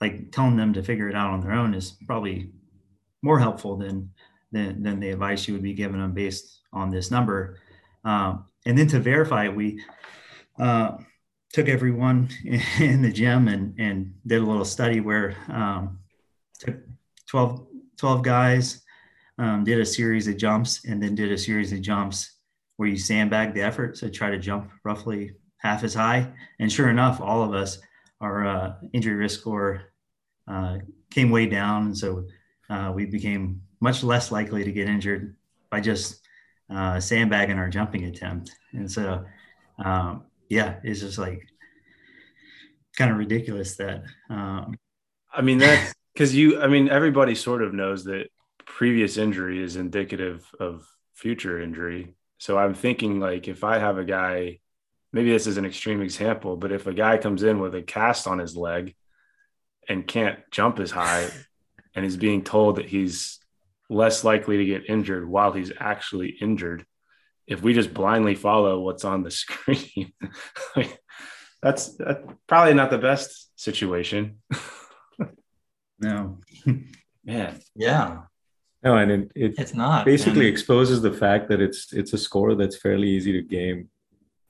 like 0.00 0.30
telling 0.32 0.56
them 0.56 0.72
to 0.74 0.82
figure 0.82 1.08
it 1.08 1.16
out 1.16 1.30
on 1.30 1.40
their 1.40 1.52
own 1.52 1.74
is 1.74 1.96
probably 2.06 2.50
more 3.22 3.38
helpful 3.38 3.76
than 3.76 4.10
than, 4.52 4.82
than 4.82 5.00
the 5.00 5.10
advice 5.10 5.46
you 5.46 5.54
would 5.54 5.62
be 5.62 5.74
giving 5.74 6.00
them 6.00 6.12
based 6.12 6.60
on 6.72 6.90
this 6.90 7.10
number. 7.10 7.58
Um, 8.08 8.46
and 8.64 8.78
then 8.78 8.86
to 8.88 9.00
verify 9.00 9.44
it, 9.44 9.54
we 9.54 9.82
uh, 10.58 10.96
took 11.52 11.68
everyone 11.68 12.30
in 12.80 13.02
the 13.02 13.12
gym 13.12 13.48
and, 13.48 13.78
and 13.78 14.14
did 14.26 14.40
a 14.40 14.46
little 14.46 14.64
study 14.64 15.00
where 15.00 15.36
um, 15.48 15.98
took 16.58 16.76
12, 17.26 17.66
12 17.98 18.22
guys, 18.22 18.82
um, 19.36 19.62
did 19.62 19.78
a 19.78 19.84
series 19.84 20.26
of 20.26 20.38
jumps, 20.38 20.86
and 20.86 21.02
then 21.02 21.14
did 21.14 21.30
a 21.30 21.36
series 21.36 21.70
of 21.72 21.82
jumps 21.82 22.36
where 22.78 22.88
you 22.88 22.96
sandbag 22.96 23.52
the 23.52 23.60
effort. 23.60 23.98
So 23.98 24.08
try 24.08 24.30
to 24.30 24.38
jump 24.38 24.70
roughly 24.84 25.32
half 25.58 25.84
as 25.84 25.92
high. 25.92 26.32
And 26.60 26.72
sure 26.72 26.88
enough, 26.88 27.20
all 27.20 27.42
of 27.42 27.52
us 27.52 27.78
our 28.20 28.46
uh, 28.46 28.74
injury 28.94 29.14
risk 29.14 29.40
score 29.40 29.82
uh, 30.48 30.78
came 31.10 31.30
way 31.30 31.46
down. 31.46 31.86
And 31.86 31.98
so 31.98 32.24
uh, 32.70 32.90
we 32.94 33.04
became 33.04 33.60
much 33.80 34.02
less 34.02 34.32
likely 34.32 34.64
to 34.64 34.72
get 34.72 34.88
injured 34.88 35.36
by 35.70 35.80
just 35.80 36.26
uh, 36.70 37.00
sandbagging 37.00 37.58
our 37.58 37.68
jumping 37.68 38.04
attempt. 38.04 38.50
And 38.72 38.90
so, 38.90 39.24
um, 39.82 40.24
yeah, 40.48 40.76
it's 40.82 41.00
just 41.00 41.18
like 41.18 41.46
kind 42.96 43.10
of 43.10 43.18
ridiculous 43.18 43.76
that. 43.76 44.02
Um, 44.30 44.76
I 45.32 45.42
mean, 45.42 45.58
that's 45.58 45.94
because 46.14 46.34
you, 46.34 46.60
I 46.60 46.66
mean, 46.66 46.88
everybody 46.88 47.34
sort 47.34 47.62
of 47.62 47.74
knows 47.74 48.04
that 48.04 48.28
previous 48.66 49.16
injury 49.16 49.62
is 49.62 49.76
indicative 49.76 50.46
of 50.60 50.86
future 51.14 51.60
injury. 51.60 52.14
So 52.38 52.58
I'm 52.58 52.74
thinking 52.74 53.20
like 53.20 53.48
if 53.48 53.64
I 53.64 53.78
have 53.78 53.98
a 53.98 54.04
guy 54.04 54.58
maybe 55.12 55.30
this 55.30 55.46
is 55.46 55.56
an 55.56 55.64
extreme 55.64 56.02
example, 56.02 56.56
but 56.56 56.72
if 56.72 56.86
a 56.86 56.94
guy 56.94 57.18
comes 57.18 57.42
in 57.42 57.58
with 57.58 57.74
a 57.74 57.82
cast 57.82 58.26
on 58.26 58.38
his 58.38 58.56
leg 58.56 58.94
and 59.88 60.06
can't 60.06 60.38
jump 60.50 60.78
as 60.78 60.90
high 60.90 61.28
and 61.94 62.04
is 62.04 62.16
being 62.16 62.44
told 62.44 62.76
that 62.76 62.86
he's 62.86 63.38
less 63.88 64.24
likely 64.24 64.58
to 64.58 64.64
get 64.64 64.88
injured 64.88 65.28
while 65.28 65.52
he's 65.52 65.72
actually 65.78 66.36
injured, 66.40 66.84
if 67.46 67.62
we 67.62 67.72
just 67.72 67.94
blindly 67.94 68.34
follow 68.34 68.80
what's 68.80 69.04
on 69.04 69.22
the 69.22 69.30
screen, 69.42 70.12
that's, 71.62 71.96
that's 71.96 72.20
probably 72.46 72.74
not 72.74 72.90
the 72.90 72.98
best 72.98 73.50
situation. 73.58 74.38
no. 75.98 76.38
Man. 77.24 77.60
Yeah. 77.74 78.22
No, 78.82 78.96
and 78.96 79.10
it, 79.10 79.32
it 79.34 79.54
it's 79.58 79.74
not 79.74 80.04
basically 80.04 80.46
and... 80.46 80.50
exposes 80.50 81.02
the 81.02 81.12
fact 81.12 81.48
that 81.48 81.60
it's 81.60 81.92
it's 81.92 82.12
a 82.12 82.18
score 82.18 82.54
that's 82.54 82.76
fairly 82.76 83.08
easy 83.08 83.32
to 83.32 83.42
game 83.42 83.88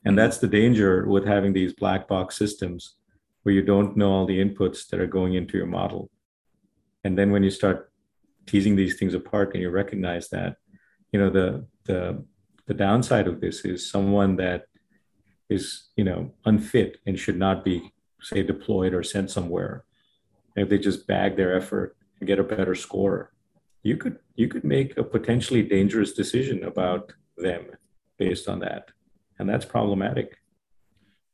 and 0.05 0.13
mm-hmm. 0.13 0.17
that's 0.17 0.39
the 0.39 0.49
danger 0.49 1.07
with 1.07 1.27
having 1.27 1.53
these 1.53 1.73
black 1.73 2.09
box 2.09 2.37
systems 2.37 2.95
where 3.43 3.55
you 3.55 3.63
don't 3.63 3.97
know 3.97 4.11
all 4.13 4.27
the 4.27 4.43
inputs 4.43 4.89
that 4.89 5.01
are 5.01 5.07
going 5.07 5.35
into 5.35 5.57
your 5.57 5.67
model. 5.67 6.11
And 7.05 7.17
then 7.17 7.31
when 7.31 7.43
you 7.43 7.51
start 7.51 7.88
teasing 8.49 8.77
these 8.77 8.99
things 8.99 9.15
apart 9.15 9.55
and 9.55 9.63
you 9.63 9.71
recognize 9.71 10.29
that, 10.31 10.57
you 11.13 11.21
know, 11.21 11.31
the 11.31 11.67
the 11.85 12.25
the 12.67 12.75
downside 12.75 13.27
of 13.29 13.41
this 13.41 13.65
is 13.65 13.91
someone 13.91 14.37
that 14.37 14.65
is, 15.49 15.89
you 15.97 16.05
know, 16.05 16.33
unfit 16.45 16.99
and 17.07 17.19
should 17.19 17.39
not 17.39 17.65
be, 17.65 17.93
say, 18.21 18.43
deployed 18.43 18.93
or 18.93 19.03
sent 19.03 19.31
somewhere. 19.31 19.85
If 20.57 20.69
they 20.69 20.79
just 20.79 21.07
bag 21.07 21.37
their 21.37 21.57
effort 21.57 21.97
and 22.19 22.27
get 22.27 22.41
a 22.41 22.45
better 22.45 22.75
score, 22.75 23.33
you 23.83 23.97
could 23.97 24.19
you 24.35 24.49
could 24.49 24.65
make 24.65 24.97
a 24.97 25.05
potentially 25.05 25.63
dangerous 25.63 26.13
decision 26.13 26.65
about 26.65 27.13
them 27.37 27.67
based 28.19 28.49
on 28.49 28.59
that 28.61 28.91
and 29.39 29.49
that's 29.49 29.65
problematic. 29.65 30.37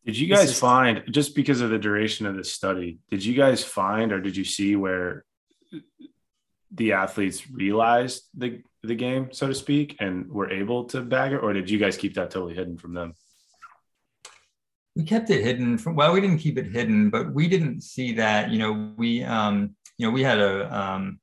Did 0.05 0.19
you 0.19 0.29
guys 0.29 0.51
is, 0.51 0.59
find 0.59 1.03
just 1.11 1.35
because 1.35 1.61
of 1.61 1.71
the 1.71 1.79
duration 1.79 2.27
of 2.27 2.37
this 2.37 2.53
study? 2.53 2.99
Did 3.11 3.25
you 3.25 3.35
guys 3.35 3.65
find 3.65 4.13
or 4.13 4.21
did 4.21 4.37
you 4.37 4.45
see 4.45 4.77
where 4.77 5.25
the 6.75 6.93
athletes 6.93 7.51
realized 7.51 8.25
the 8.37 8.63
the 8.83 8.95
game, 8.95 9.29
so 9.33 9.47
to 9.47 9.55
speak, 9.55 9.97
and 10.01 10.31
were 10.31 10.51
able 10.51 10.85
to 10.85 11.01
bag 11.01 11.33
it, 11.33 11.39
or 11.39 11.53
did 11.53 11.71
you 11.71 11.79
guys 11.79 11.97
keep 11.97 12.15
that 12.15 12.31
totally 12.31 12.55
hidden 12.55 12.77
from 12.77 12.93
them? 12.93 13.15
We 14.95 15.05
kept 15.05 15.31
it 15.31 15.43
hidden. 15.43 15.79
From, 15.79 15.97
well, 15.97 16.13
we 16.13 16.21
didn't 16.21 16.39
keep 16.39 16.59
it 16.59 16.67
hidden, 16.67 17.11
but 17.11 17.33
we 17.33 17.49
didn't 17.49 17.83
see 17.83 18.13
that. 18.15 18.51
You 18.51 18.59
know, 18.59 18.93
we 18.97 19.25
um, 19.25 19.75
you 19.97 20.07
know 20.07 20.13
we 20.13 20.23
had 20.23 20.39
a 20.39 20.77
um, 20.77 21.19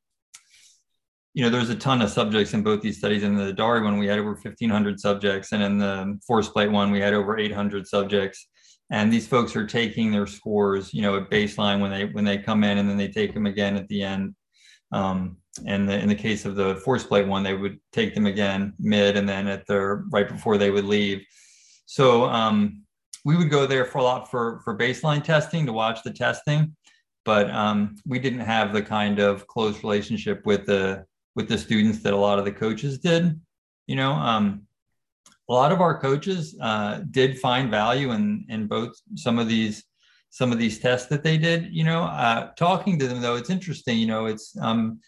you 1.33 1.43
know, 1.43 1.49
there's 1.49 1.69
a 1.69 1.75
ton 1.75 2.01
of 2.01 2.09
subjects 2.09 2.53
in 2.53 2.61
both 2.61 2.81
these 2.81 2.97
studies. 2.97 3.23
In 3.23 3.35
the 3.35 3.53
Dari 3.53 3.81
one, 3.81 3.97
we 3.97 4.07
had 4.07 4.19
over 4.19 4.31
1,500 4.31 4.99
subjects, 4.99 5.53
and 5.53 5.63
in 5.63 5.77
the 5.77 6.19
force 6.27 6.49
plate 6.49 6.71
one, 6.71 6.91
we 6.91 6.99
had 6.99 7.13
over 7.13 7.37
800 7.37 7.87
subjects. 7.87 8.47
and 8.91 9.11
these 9.13 9.25
folks 9.25 9.55
are 9.55 9.65
taking 9.65 10.11
their 10.11 10.27
scores, 10.27 10.93
you 10.93 11.01
know, 11.01 11.15
at 11.15 11.29
baseline 11.29 11.79
when 11.79 11.91
they 11.91 12.05
when 12.05 12.25
they 12.25 12.37
come 12.37 12.63
in, 12.65 12.77
and 12.77 12.89
then 12.89 12.97
they 12.97 13.07
take 13.07 13.33
them 13.33 13.45
again 13.45 13.77
at 13.77 13.87
the 13.87 14.03
end. 14.03 14.35
Um, 14.91 15.37
and 15.65 15.87
the, 15.87 15.99
in 15.99 16.07
the 16.07 16.15
case 16.15 16.45
of 16.45 16.55
the 16.55 16.75
force 16.77 17.03
plate 17.03 17.27
one, 17.27 17.43
they 17.43 17.53
would 17.53 17.79
take 17.91 18.15
them 18.15 18.25
again 18.25 18.73
mid, 18.79 19.17
and 19.17 19.27
then 19.27 19.47
at 19.47 19.67
their 19.67 20.03
right 20.09 20.27
before 20.27 20.57
they 20.57 20.71
would 20.71 20.85
leave. 20.85 21.25
So 21.85 22.25
um, 22.25 22.83
we 23.25 23.35
would 23.35 23.49
go 23.49 23.65
there 23.67 23.85
for 23.85 23.97
a 23.99 24.03
lot 24.03 24.31
for 24.31 24.61
for 24.63 24.77
baseline 24.77 25.23
testing 25.23 25.65
to 25.65 25.73
watch 25.73 26.03
the 26.03 26.11
testing, 26.11 26.75
but 27.25 27.49
um, 27.51 27.95
we 28.05 28.19
didn't 28.19 28.39
have 28.39 28.73
the 28.73 28.81
kind 28.81 29.19
of 29.19 29.45
close 29.47 29.83
relationship 29.83 30.45
with 30.45 30.65
the 30.65 31.05
with 31.35 31.47
the 31.47 31.57
students 31.57 31.99
that 32.03 32.13
a 32.13 32.17
lot 32.17 32.39
of 32.39 32.45
the 32.45 32.51
coaches 32.51 32.97
did. 32.97 33.39
You 33.87 33.95
know, 33.97 34.11
um, 34.13 34.63
a 35.49 35.53
lot 35.53 35.71
of 35.71 35.81
our 35.81 35.99
coaches 35.99 36.55
uh, 36.61 37.01
did 37.11 37.39
find 37.39 37.69
value 37.69 38.11
in 38.11 38.45
in 38.47 38.67
both 38.67 38.93
some 39.15 39.37
of 39.37 39.47
these 39.47 39.83
some 40.29 40.53
of 40.53 40.57
these 40.57 40.79
tests 40.79 41.09
that 41.09 41.23
they 41.23 41.37
did. 41.37 41.73
You 41.73 41.83
know, 41.83 42.03
uh, 42.03 42.51
talking 42.53 42.97
to 42.99 43.07
them 43.07 43.21
though, 43.21 43.35
it's 43.35 43.49
interesting. 43.49 43.97
You 43.97 44.07
know, 44.07 44.25
it's 44.27 44.57
um, 44.61 45.01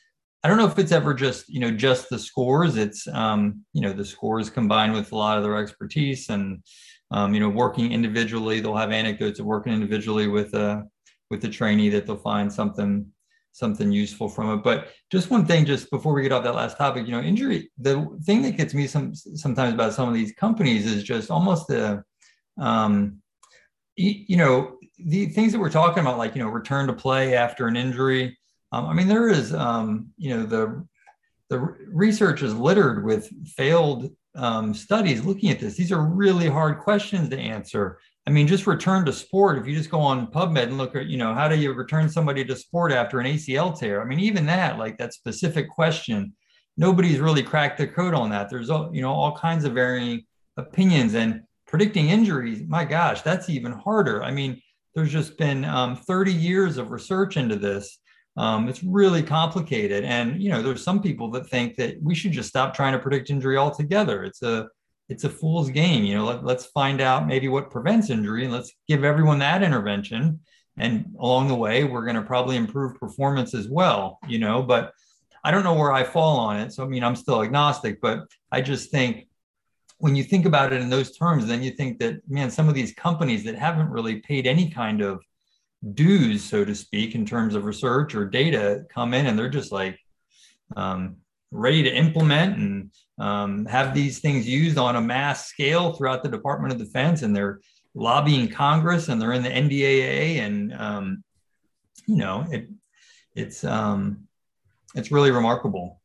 I 0.43 0.49
don't 0.49 0.57
know 0.57 0.67
if 0.67 0.77
it's 0.77 0.91
ever 0.91 1.13
just 1.13 1.47
you 1.47 1.59
know 1.59 1.71
just 1.71 2.09
the 2.09 2.19
scores. 2.19 2.75
It's 2.77 3.07
um, 3.07 3.63
you 3.73 3.81
know 3.81 3.93
the 3.93 4.05
scores 4.05 4.49
combined 4.49 4.93
with 4.93 5.11
a 5.11 5.15
lot 5.15 5.37
of 5.37 5.43
their 5.43 5.57
expertise 5.57 6.29
and 6.29 6.63
um, 7.11 7.33
you 7.33 7.39
know 7.39 7.49
working 7.49 7.91
individually. 7.91 8.59
They'll 8.59 8.75
have 8.75 8.91
anecdotes 8.91 9.39
of 9.39 9.45
working 9.45 9.73
individually 9.73 10.27
with 10.27 10.53
a 10.53 10.83
with 11.29 11.41
the 11.41 11.49
trainee 11.49 11.89
that 11.89 12.05
they'll 12.05 12.17
find 12.17 12.51
something 12.51 13.05
something 13.53 13.91
useful 13.91 14.27
from 14.27 14.51
it. 14.51 14.63
But 14.63 14.89
just 15.11 15.29
one 15.29 15.45
thing, 15.45 15.65
just 15.65 15.89
before 15.91 16.13
we 16.13 16.23
get 16.23 16.31
off 16.31 16.43
that 16.43 16.55
last 16.55 16.75
topic, 16.75 17.05
you 17.05 17.11
know, 17.11 17.21
injury. 17.21 17.71
The 17.77 18.05
thing 18.25 18.41
that 18.41 18.57
gets 18.57 18.73
me 18.73 18.87
some 18.87 19.15
sometimes 19.15 19.73
about 19.73 19.93
some 19.93 20.07
of 20.09 20.13
these 20.13 20.33
companies 20.33 20.85
is 20.85 21.03
just 21.03 21.31
almost 21.31 21.67
the, 21.67 22.03
um, 22.59 23.19
you, 23.95 24.25
you 24.27 24.37
know, 24.37 24.77
the 24.97 25.27
things 25.27 25.53
that 25.53 25.59
we're 25.59 25.69
talking 25.69 26.01
about, 26.01 26.17
like 26.17 26.35
you 26.35 26.43
know, 26.43 26.49
return 26.49 26.87
to 26.87 26.93
play 26.93 27.35
after 27.35 27.67
an 27.67 27.77
injury. 27.77 28.37
Um, 28.73 28.87
I 28.87 28.93
mean, 28.93 29.07
there 29.07 29.29
is, 29.29 29.53
um, 29.53 30.09
you 30.17 30.35
know, 30.35 30.45
the 30.45 30.85
the 31.49 31.59
research 31.87 32.41
is 32.41 32.55
littered 32.55 33.05
with 33.05 33.29
failed 33.47 34.09
um, 34.35 34.73
studies 34.73 35.23
looking 35.23 35.51
at 35.51 35.59
this. 35.59 35.75
These 35.75 35.91
are 35.91 36.01
really 36.01 36.49
hard 36.49 36.79
questions 36.79 37.29
to 37.29 37.37
answer. 37.37 37.99
I 38.25 38.31
mean, 38.31 38.47
just 38.47 38.65
return 38.65 39.05
to 39.05 39.13
sport. 39.13 39.59
If 39.59 39.67
you 39.67 39.75
just 39.75 39.91
go 39.91 39.99
on 39.99 40.31
PubMed 40.31 40.63
and 40.63 40.77
look 40.79 40.95
at, 40.95 41.05
you 41.05 41.17
know, 41.17 41.35
how 41.35 41.47
do 41.47 41.55
you 41.55 41.73
return 41.73 42.09
somebody 42.09 42.43
to 42.45 42.55
sport 42.55 42.91
after 42.91 43.19
an 43.19 43.27
ACL 43.27 43.77
tear? 43.77 44.01
I 44.01 44.05
mean, 44.05 44.19
even 44.19 44.47
that, 44.47 44.79
like 44.79 44.97
that 44.97 45.13
specific 45.13 45.69
question, 45.69 46.33
nobody's 46.77 47.19
really 47.19 47.43
cracked 47.43 47.77
the 47.77 47.87
code 47.87 48.15
on 48.15 48.31
that. 48.31 48.49
There's, 48.49 48.69
you 48.69 49.01
know, 49.01 49.13
all 49.13 49.37
kinds 49.37 49.65
of 49.65 49.73
varying 49.73 50.23
opinions 50.57 51.13
and 51.13 51.43
predicting 51.67 52.09
injuries. 52.09 52.63
My 52.67 52.85
gosh, 52.85 53.21
that's 53.21 53.49
even 53.49 53.73
harder. 53.73 54.23
I 54.23 54.31
mean, 54.31 54.59
there's 54.95 55.11
just 55.11 55.37
been 55.37 55.65
um, 55.65 55.95
30 55.97 56.33
years 56.33 56.77
of 56.77 56.89
research 56.89 57.37
into 57.37 57.57
this. 57.57 57.99
Um, 58.35 58.67
it's 58.67 58.83
really 58.83 59.21
complicated. 59.21 60.03
And, 60.03 60.41
you 60.41 60.49
know, 60.49 60.61
there's 60.61 60.83
some 60.83 61.01
people 61.01 61.29
that 61.31 61.47
think 61.47 61.75
that 61.75 62.01
we 62.01 62.15
should 62.15 62.31
just 62.31 62.49
stop 62.49 62.73
trying 62.73 62.93
to 62.93 62.99
predict 62.99 63.29
injury 63.29 63.57
altogether. 63.57 64.23
It's 64.23 64.41
a, 64.41 64.69
it's 65.09 65.23
a 65.23 65.29
fool's 65.29 65.69
game. 65.69 66.03
You 66.03 66.15
know, 66.15 66.25
let, 66.25 66.43
let's 66.43 66.65
find 66.65 66.99
out 66.99 67.27
maybe 67.27 67.47
what 67.47 67.69
prevents 67.69 68.09
injury 68.09 68.45
and 68.45 68.53
let's 68.53 68.73
give 68.87 69.03
everyone 69.03 69.39
that 69.39 69.61
intervention. 69.61 70.39
And 70.77 71.13
along 71.19 71.49
the 71.49 71.55
way, 71.55 71.83
we're 71.83 72.05
going 72.05 72.15
to 72.15 72.23
probably 72.23 72.55
improve 72.55 72.99
performance 72.99 73.53
as 73.53 73.69
well, 73.69 74.17
you 74.27 74.39
know, 74.39 74.63
but 74.63 74.93
I 75.43 75.51
don't 75.51 75.63
know 75.63 75.75
where 75.75 75.91
I 75.91 76.03
fall 76.03 76.39
on 76.39 76.59
it. 76.59 76.73
So, 76.73 76.83
I 76.83 76.87
mean, 76.87 77.03
I'm 77.03 77.15
still 77.15 77.43
agnostic, 77.43 78.01
but 78.01 78.21
I 78.51 78.61
just 78.61 78.89
think 78.89 79.27
when 79.99 80.15
you 80.15 80.23
think 80.23 80.45
about 80.45 80.73
it 80.73 80.81
in 80.81 80.89
those 80.89 81.15
terms, 81.15 81.45
then 81.45 81.61
you 81.61 81.71
think 81.71 81.99
that, 81.99 82.27
man, 82.27 82.49
some 82.49 82.67
of 82.67 82.73
these 82.73 82.93
companies 82.93 83.43
that 83.43 83.55
haven't 83.55 83.89
really 83.89 84.19
paid 84.21 84.47
any 84.47 84.69
kind 84.69 85.01
of 85.01 85.23
dues, 85.93 86.43
so 86.43 86.63
to 86.63 86.75
speak, 86.75 87.15
in 87.15 87.25
terms 87.25 87.55
of 87.55 87.65
research 87.65 88.15
or 88.15 88.25
data 88.25 88.85
come 88.89 89.13
in 89.13 89.27
and 89.27 89.37
they're 89.37 89.49
just 89.49 89.71
like, 89.71 89.99
um, 90.75 91.17
ready 91.53 91.83
to 91.83 91.95
implement 91.95 92.57
and 92.57 92.91
um, 93.19 93.65
have 93.65 93.93
these 93.93 94.19
things 94.19 94.47
used 94.47 94.77
on 94.77 94.95
a 94.95 95.01
mass 95.01 95.47
scale 95.47 95.93
throughout 95.93 96.23
the 96.23 96.29
Department 96.29 96.73
of 96.73 96.79
Defense, 96.79 97.21
and 97.21 97.35
they're 97.35 97.61
lobbying 97.93 98.49
Congress 98.49 99.07
and 99.07 99.21
they're 99.21 99.33
in 99.33 99.43
the 99.43 99.49
NDAA, 99.49 100.39
and 100.39 100.73
um, 100.73 101.23
you 102.07 102.17
know 102.17 102.45
it, 102.49 102.67
it's 103.35 103.63
um, 103.63 104.27
it's 104.95 105.11
really 105.11 105.31
remarkable. 105.31 106.01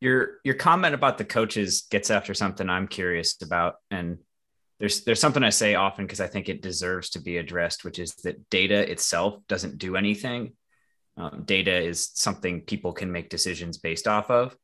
Your 0.00 0.38
your 0.44 0.56
comment 0.56 0.94
about 0.94 1.18
the 1.18 1.24
coaches 1.24 1.86
gets 1.90 2.10
after 2.10 2.34
something 2.34 2.68
I'm 2.68 2.88
curious 2.88 3.40
about, 3.42 3.76
and 3.90 4.18
there's 4.80 5.04
there's 5.04 5.20
something 5.20 5.44
I 5.44 5.50
say 5.50 5.76
often 5.76 6.06
because 6.06 6.20
I 6.20 6.26
think 6.26 6.48
it 6.48 6.62
deserves 6.62 7.10
to 7.10 7.20
be 7.20 7.36
addressed, 7.36 7.84
which 7.84 8.00
is 8.00 8.14
that 8.24 8.50
data 8.50 8.90
itself 8.90 9.36
doesn't 9.46 9.78
do 9.78 9.94
anything. 9.94 10.54
Um, 11.16 11.42
data 11.44 11.76
is 11.76 12.10
something 12.14 12.62
people 12.62 12.92
can 12.92 13.12
make 13.12 13.28
decisions 13.28 13.78
based 13.78 14.08
off 14.08 14.30
of 14.30 14.56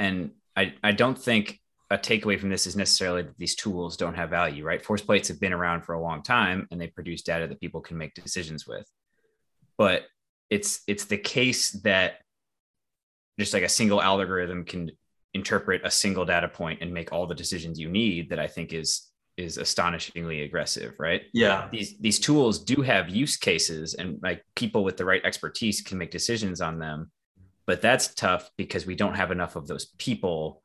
and 0.00 0.30
I, 0.56 0.74
I 0.82 0.92
don't 0.92 1.18
think 1.18 1.60
a 1.90 1.98
takeaway 1.98 2.40
from 2.40 2.48
this 2.48 2.66
is 2.66 2.74
necessarily 2.74 3.22
that 3.22 3.36
these 3.36 3.54
tools 3.54 3.96
don't 3.96 4.14
have 4.14 4.30
value, 4.30 4.64
right? 4.64 4.84
Force 4.84 5.02
plates 5.02 5.28
have 5.28 5.40
been 5.40 5.52
around 5.52 5.82
for 5.82 5.94
a 5.94 6.00
long 6.00 6.22
time 6.22 6.66
and 6.70 6.80
they 6.80 6.86
produce 6.86 7.22
data 7.22 7.46
that 7.46 7.60
people 7.60 7.80
can 7.80 7.98
make 7.98 8.14
decisions 8.14 8.66
with. 8.66 8.88
But 9.76 10.04
it's 10.48 10.80
it's 10.86 11.04
the 11.04 11.18
case 11.18 11.70
that 11.82 12.18
just 13.38 13.52
like 13.52 13.62
a 13.62 13.68
single 13.68 14.00
algorithm 14.00 14.64
can 14.64 14.90
interpret 15.34 15.82
a 15.84 15.90
single 15.90 16.24
data 16.24 16.48
point 16.48 16.80
and 16.80 16.92
make 16.92 17.12
all 17.12 17.26
the 17.26 17.34
decisions 17.34 17.78
you 17.78 17.88
need 17.88 18.30
that 18.30 18.38
I 18.38 18.46
think 18.46 18.72
is 18.72 19.09
is 19.40 19.56
astonishingly 19.56 20.42
aggressive, 20.42 20.94
right? 20.98 21.22
Yeah. 21.32 21.68
These 21.72 21.98
these 21.98 22.18
tools 22.18 22.58
do 22.58 22.82
have 22.82 23.08
use 23.08 23.36
cases 23.36 23.94
and 23.94 24.20
like 24.22 24.44
people 24.54 24.84
with 24.84 24.96
the 24.96 25.04
right 25.04 25.24
expertise 25.24 25.80
can 25.80 25.98
make 25.98 26.10
decisions 26.10 26.60
on 26.60 26.78
them 26.78 27.10
but 27.70 27.80
that's 27.80 28.12
tough 28.14 28.50
because 28.56 28.84
we 28.84 28.96
don't 28.96 29.14
have 29.14 29.30
enough 29.30 29.54
of 29.54 29.68
those 29.68 29.92
people 29.96 30.60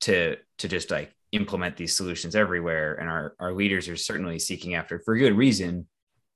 to 0.00 0.34
to 0.56 0.66
just 0.66 0.90
like 0.90 1.14
implement 1.32 1.76
these 1.76 1.94
solutions 1.94 2.34
everywhere 2.34 2.94
and 2.94 3.10
our 3.10 3.34
our 3.38 3.52
leaders 3.52 3.86
are 3.86 3.98
certainly 3.98 4.38
seeking 4.38 4.74
after 4.74 4.98
for 5.00 5.14
good 5.18 5.36
reason 5.36 5.86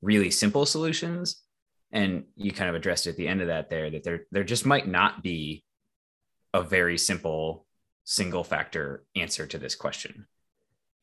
really 0.03 0.31
simple 0.31 0.67
solutions 0.67 1.43
and 1.93 2.25
you 2.37 2.53
kind 2.53 2.69
of 2.69 2.75
addressed 2.75 3.07
at 3.07 3.17
the 3.17 3.27
end 3.27 3.41
of 3.41 3.47
that 3.47 3.71
there 3.71 3.91
that 3.91 4.05
there 4.05 4.27
there 4.33 4.45
just 4.45 4.67
might 4.67 4.87
not 4.87 5.23
be 5.23 5.65
a 6.53 6.63
very 6.63 6.99
simple 6.99 7.65
single 8.05 8.45
factor 8.45 9.03
answer 9.15 9.47
to 9.47 9.57
this 9.57 9.75
question 9.75 10.27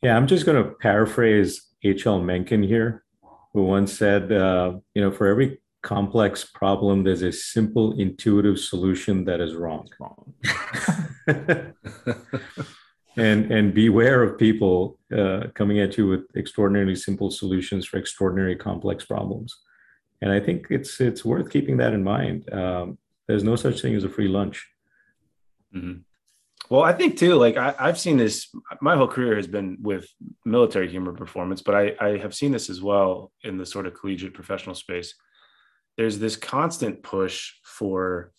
yeah 0.04 0.16
i'm 0.16 0.28
just 0.28 0.45
going 0.45 0.62
to 0.62 0.72
paraphrase 0.72 1.70
hl 1.84 2.24
mencken 2.24 2.64
here 2.64 3.04
who 3.54 3.64
once 3.64 3.93
said 3.93 4.32
uh, 4.32 4.74
you 4.95 5.01
know 5.01 5.12
for 5.12 5.28
every 5.28 5.60
complex 5.84 6.45
problem, 6.45 7.04
there's 7.04 7.22
a 7.22 7.32
simple, 7.32 7.99
intuitive 7.99 8.58
solution 8.58 9.26
that 9.26 9.39
is 9.39 9.54
wrong. 9.54 9.88
wrong. 9.99 10.34
and 13.16 13.51
and 13.51 13.76
beware 13.76 14.24
of 14.24 14.39
people 14.39 14.97
uh, 15.16 15.41
coming 15.54 15.80
at 15.80 15.97
you 15.97 16.08
with 16.08 16.22
extraordinarily 16.36 16.95
simple 16.95 17.30
solutions 17.30 17.86
for 17.86 17.97
extraordinary 17.97 18.56
complex 18.56 19.06
problems. 19.06 19.56
And 20.22 20.32
I 20.32 20.39
think 20.39 20.68
it's 20.72 20.99
it's 20.99 21.24
worth 21.24 21.51
keeping 21.51 21.78
that 21.78 21.93
in 21.93 22.04
mind. 22.04 22.51
Um, 22.51 22.97
there's 23.28 23.43
no 23.43 23.56
such 23.56 23.82
thing 23.82 23.95
as 23.95 24.04
a 24.04 24.10
free 24.10 24.28
lunch. 24.28 24.68
Mm-hmm. 25.76 25.99
Well, 26.74 26.82
I 26.82 26.93
think 26.93 27.19
too, 27.19 27.36
like 27.36 27.55
I, 27.55 27.76
have 27.78 27.99
seen 27.99 28.17
this, 28.17 28.49
my 28.82 28.95
whole 28.95 29.07
career 29.07 29.36
has 29.36 29.45
been 29.45 29.78
with 29.80 30.07
military 30.43 30.89
human 30.89 31.15
performance, 31.15 31.61
but 31.61 31.76
I, 31.76 31.95
I 31.99 32.17
have 32.17 32.34
seen 32.34 32.51
this 32.51 32.67
as 32.67 32.82
well 32.82 33.32
in 33.43 33.59
the 33.59 33.65
sort 33.65 33.86
of 33.86 33.93
collegiate 33.93 34.34
professional 34.34 34.74
space 34.74 35.13
there's 35.97 36.19
this 36.19 36.36
constant 36.36 37.03
push 37.03 37.53
for 37.63 38.32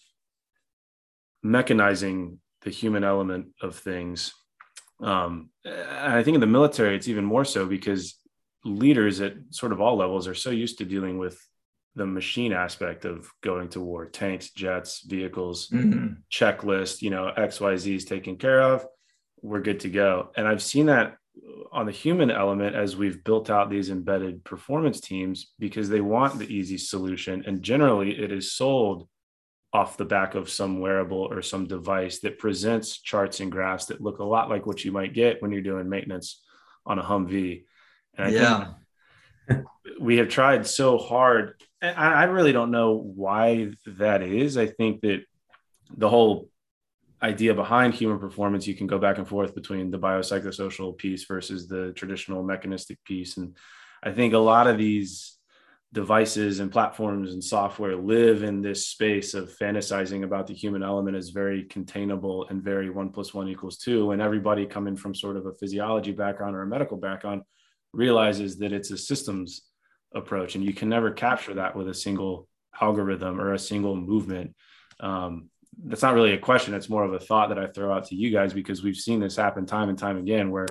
mechanizing 1.44 2.38
the 2.62 2.70
human 2.70 3.04
element 3.04 3.48
of 3.60 3.76
things. 3.76 4.32
Um, 5.00 5.50
I 5.64 6.22
think 6.22 6.34
in 6.36 6.40
the 6.40 6.46
military, 6.46 6.96
it's 6.96 7.08
even 7.08 7.24
more 7.24 7.44
so 7.44 7.66
because 7.66 8.18
leaders 8.64 9.20
at 9.20 9.34
sort 9.50 9.72
of 9.72 9.80
all 9.80 9.96
levels 9.96 10.26
are 10.26 10.34
so 10.34 10.50
used 10.50 10.78
to 10.78 10.84
dealing 10.84 11.18
with 11.18 11.38
the 11.96 12.06
machine 12.06 12.52
aspect 12.52 13.04
of 13.04 13.30
going 13.42 13.68
to 13.68 13.80
war 13.80 14.06
tanks 14.06 14.50
jets 14.50 15.02
vehicles 15.02 15.68
mm-hmm. 15.68 16.14
checklist 16.30 17.02
you 17.02 17.10
know 17.10 17.32
xyz 17.36 17.96
is 17.96 18.04
taken 18.04 18.36
care 18.36 18.60
of 18.60 18.86
we're 19.42 19.60
good 19.60 19.80
to 19.80 19.88
go 19.88 20.30
and 20.36 20.48
i've 20.48 20.62
seen 20.62 20.86
that 20.86 21.16
on 21.72 21.86
the 21.86 21.92
human 21.92 22.30
element 22.30 22.76
as 22.76 22.96
we've 22.96 23.24
built 23.24 23.50
out 23.50 23.68
these 23.68 23.90
embedded 23.90 24.44
performance 24.44 25.00
teams 25.00 25.52
because 25.58 25.88
they 25.88 26.00
want 26.00 26.38
the 26.38 26.52
easy 26.52 26.78
solution 26.78 27.42
and 27.46 27.62
generally 27.62 28.16
it 28.16 28.30
is 28.30 28.52
sold 28.52 29.08
off 29.74 29.96
the 29.96 30.04
back 30.04 30.36
of 30.36 30.48
some 30.48 30.78
wearable 30.78 31.26
or 31.30 31.42
some 31.42 31.66
device 31.66 32.20
that 32.20 32.38
presents 32.38 33.00
charts 33.02 33.40
and 33.40 33.50
graphs 33.50 33.86
that 33.86 34.00
look 34.00 34.20
a 34.20 34.24
lot 34.24 34.48
like 34.48 34.66
what 34.66 34.84
you 34.84 34.92
might 34.92 35.12
get 35.12 35.42
when 35.42 35.50
you're 35.50 35.60
doing 35.60 35.88
maintenance 35.88 36.40
on 36.86 37.00
a 37.00 37.02
Humvee. 37.02 37.64
And 38.16 38.28
I 38.28 38.30
yeah. 38.30 38.74
think 39.48 39.66
we 40.00 40.18
have 40.18 40.28
tried 40.28 40.64
so 40.64 40.96
hard. 40.96 41.60
I, 41.92 42.24
really 42.24 42.52
don't 42.52 42.70
know 42.70 42.94
why 42.94 43.72
that 43.86 44.22
is. 44.22 44.56
I 44.56 44.66
think 44.66 45.00
that 45.02 45.22
the 45.96 46.08
whole 46.08 46.48
idea 47.22 47.54
behind 47.54 47.94
human 47.94 48.18
performance, 48.18 48.66
you 48.66 48.74
can 48.74 48.86
go 48.86 48.98
back 48.98 49.18
and 49.18 49.26
forth 49.26 49.54
between 49.54 49.90
the 49.90 49.98
biopsychosocial 49.98 50.96
piece 50.96 51.24
versus 51.24 51.66
the 51.66 51.92
traditional 51.92 52.42
mechanistic 52.42 53.02
piece. 53.04 53.36
And 53.36 53.56
I 54.02 54.12
think 54.12 54.34
a 54.34 54.38
lot 54.38 54.66
of 54.66 54.78
these 54.78 55.38
devices 55.92 56.58
and 56.58 56.72
platforms 56.72 57.32
and 57.32 57.42
software 57.42 57.96
live 57.96 58.42
in 58.42 58.60
this 58.60 58.88
space 58.88 59.32
of 59.32 59.56
fantasizing 59.56 60.24
about 60.24 60.46
the 60.46 60.54
human 60.54 60.82
element 60.82 61.16
as 61.16 61.30
very 61.30 61.64
containable 61.64 62.46
and 62.50 62.62
very 62.62 62.90
one 62.90 63.10
plus 63.10 63.32
one 63.32 63.48
equals 63.48 63.78
two. 63.78 64.10
And 64.10 64.20
everybody 64.20 64.66
coming 64.66 64.96
from 64.96 65.14
sort 65.14 65.36
of 65.36 65.46
a 65.46 65.54
physiology 65.54 66.12
background 66.12 66.56
or 66.56 66.62
a 66.62 66.66
medical 66.66 66.96
background 66.96 67.42
realizes 67.92 68.58
that 68.58 68.72
it's 68.72 68.90
a 68.90 68.98
systems 68.98 69.62
approach 70.14 70.54
and 70.54 70.64
you 70.64 70.72
can 70.72 70.88
never 70.88 71.10
capture 71.10 71.54
that 71.54 71.76
with 71.76 71.88
a 71.88 71.94
single 71.94 72.48
algorithm 72.80 73.40
or 73.40 73.52
a 73.52 73.58
single 73.58 73.96
movement. 73.96 74.54
Um, 75.00 75.50
that's 75.82 76.02
not 76.02 76.14
really 76.14 76.32
a 76.32 76.38
question. 76.38 76.74
It's 76.74 76.88
more 76.88 77.04
of 77.04 77.12
a 77.12 77.18
thought 77.18 77.48
that 77.48 77.58
I 77.58 77.66
throw 77.66 77.92
out 77.92 78.06
to 78.06 78.14
you 78.14 78.30
guys 78.30 78.52
because 78.52 78.82
we've 78.82 78.96
seen 78.96 79.20
this 79.20 79.36
happen 79.36 79.66
time 79.66 79.88
and 79.88 79.98
time 79.98 80.18
again 80.18 80.50
where 80.50 80.68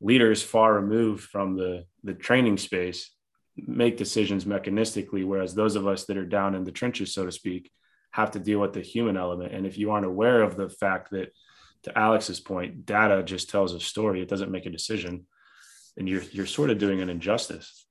leaders 0.00 0.42
far 0.42 0.74
removed 0.74 1.24
from 1.24 1.56
the, 1.56 1.84
the 2.04 2.14
training 2.14 2.58
space 2.58 3.10
make 3.56 3.96
decisions 3.96 4.44
mechanistically, 4.44 5.24
whereas 5.24 5.54
those 5.54 5.76
of 5.76 5.86
us 5.86 6.04
that 6.04 6.16
are 6.16 6.26
down 6.26 6.54
in 6.54 6.64
the 6.64 6.72
trenches, 6.72 7.14
so 7.14 7.24
to 7.24 7.32
speak, 7.32 7.70
have 8.10 8.32
to 8.32 8.38
deal 8.38 8.60
with 8.60 8.72
the 8.72 8.80
human 8.80 9.16
element. 9.16 9.52
And 9.52 9.66
if 9.66 9.78
you 9.78 9.90
aren't 9.90 10.06
aware 10.06 10.42
of 10.42 10.56
the 10.56 10.68
fact 10.68 11.10
that, 11.10 11.32
to 11.84 11.98
Alex's 11.98 12.40
point, 12.40 12.86
data 12.86 13.22
just 13.22 13.50
tells 13.50 13.74
a 13.74 13.80
story, 13.80 14.22
it 14.22 14.28
doesn't 14.28 14.50
make 14.50 14.64
a 14.64 14.70
decision, 14.70 15.26
and 15.98 16.08
you're 16.08 16.22
you're 16.32 16.46
sort 16.46 16.70
of 16.70 16.78
doing 16.78 17.02
an 17.02 17.10
injustice. 17.10 17.86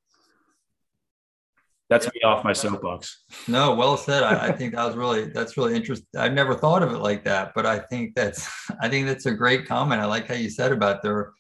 That's 1.94 2.12
me 2.12 2.22
off 2.24 2.44
my 2.44 2.54
soapbox. 2.54 3.24
No, 3.48 3.76
well 3.76 3.98
said. 3.98 4.24
I, 4.24 4.48
I 4.48 4.52
think 4.52 4.74
that 4.74 4.84
was 4.84 4.96
really 4.96 5.26
that's 5.26 5.58
really 5.58 5.76
interesting. 5.76 6.08
I've 6.18 6.34
never 6.34 6.56
thought 6.56 6.82
of 6.82 6.92
it 6.92 6.98
like 6.98 7.24
that, 7.26 7.52
but 7.54 7.68
I 7.68 7.78
think 7.78 8.16
that's 8.16 8.50
I 8.82 8.90
think 8.90 9.06
that's 9.06 9.28
a 9.28 9.32
great 9.32 9.68
comment. 9.68 10.02
I 10.02 10.06
like 10.06 10.28
how 10.28 10.34
you 10.34 10.50
said 10.50 10.72
about 10.72 11.04
there 11.04 11.34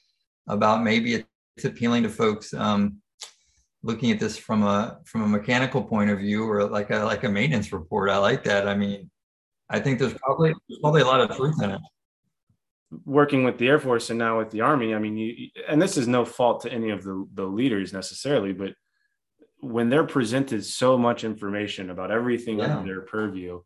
about 0.47 0.84
maybe 0.84 1.24
it's 1.56 1.66
appealing 1.66 2.04
to 2.04 2.10
folks 2.10 2.54
um, 2.54 2.97
looking 3.82 4.12
at 4.12 4.20
this 4.20 4.38
from 4.38 4.62
a 4.62 4.99
from 5.06 5.24
a 5.24 5.28
mechanical 5.28 5.84
point 5.84 6.12
of 6.12 6.20
view 6.20 6.47
or 6.47 6.66
like 6.66 6.91
a 6.91 6.99
like 6.99 7.24
a 7.24 7.30
maintenance 7.30 7.74
report. 7.74 8.12
I 8.12 8.18
like 8.18 8.43
that. 8.43 8.68
I 8.68 8.76
mean, 8.76 9.10
I 9.72 9.80
think 9.80 9.97
there's 9.97 10.14
probably 10.14 10.54
there's 10.70 10.82
probably 10.82 11.01
a 11.01 11.06
lot 11.06 11.20
of 11.20 11.36
truth 11.36 11.64
in 11.64 11.72
it. 11.72 11.82
Working 13.06 13.43
with 13.43 13.58
the 13.58 13.70
Air 13.70 13.80
Force 13.80 14.12
and 14.12 14.20
now 14.20 14.38
with 14.38 14.51
the 14.51 14.62
Army, 14.62 14.93
I 14.93 14.99
mean, 14.99 15.18
you, 15.18 15.49
and 15.68 15.82
this 15.82 15.97
is 15.97 16.08
no 16.08 16.24
fault 16.26 16.62
to 16.62 16.72
any 16.72 16.91
of 16.91 17.04
the 17.04 17.28
the 17.34 17.45
leaders 17.45 17.91
necessarily, 17.91 18.54
but 18.54 18.76
when 19.64 19.89
they're 19.89 20.05
presented 20.05 20.66
so 20.66 20.97
much 20.97 21.24
information 21.24 21.89
about 21.89 22.11
everything 22.11 22.59
yeah. 22.59 22.78
under 22.78 22.93
their 22.93 23.01
purview, 23.01 23.61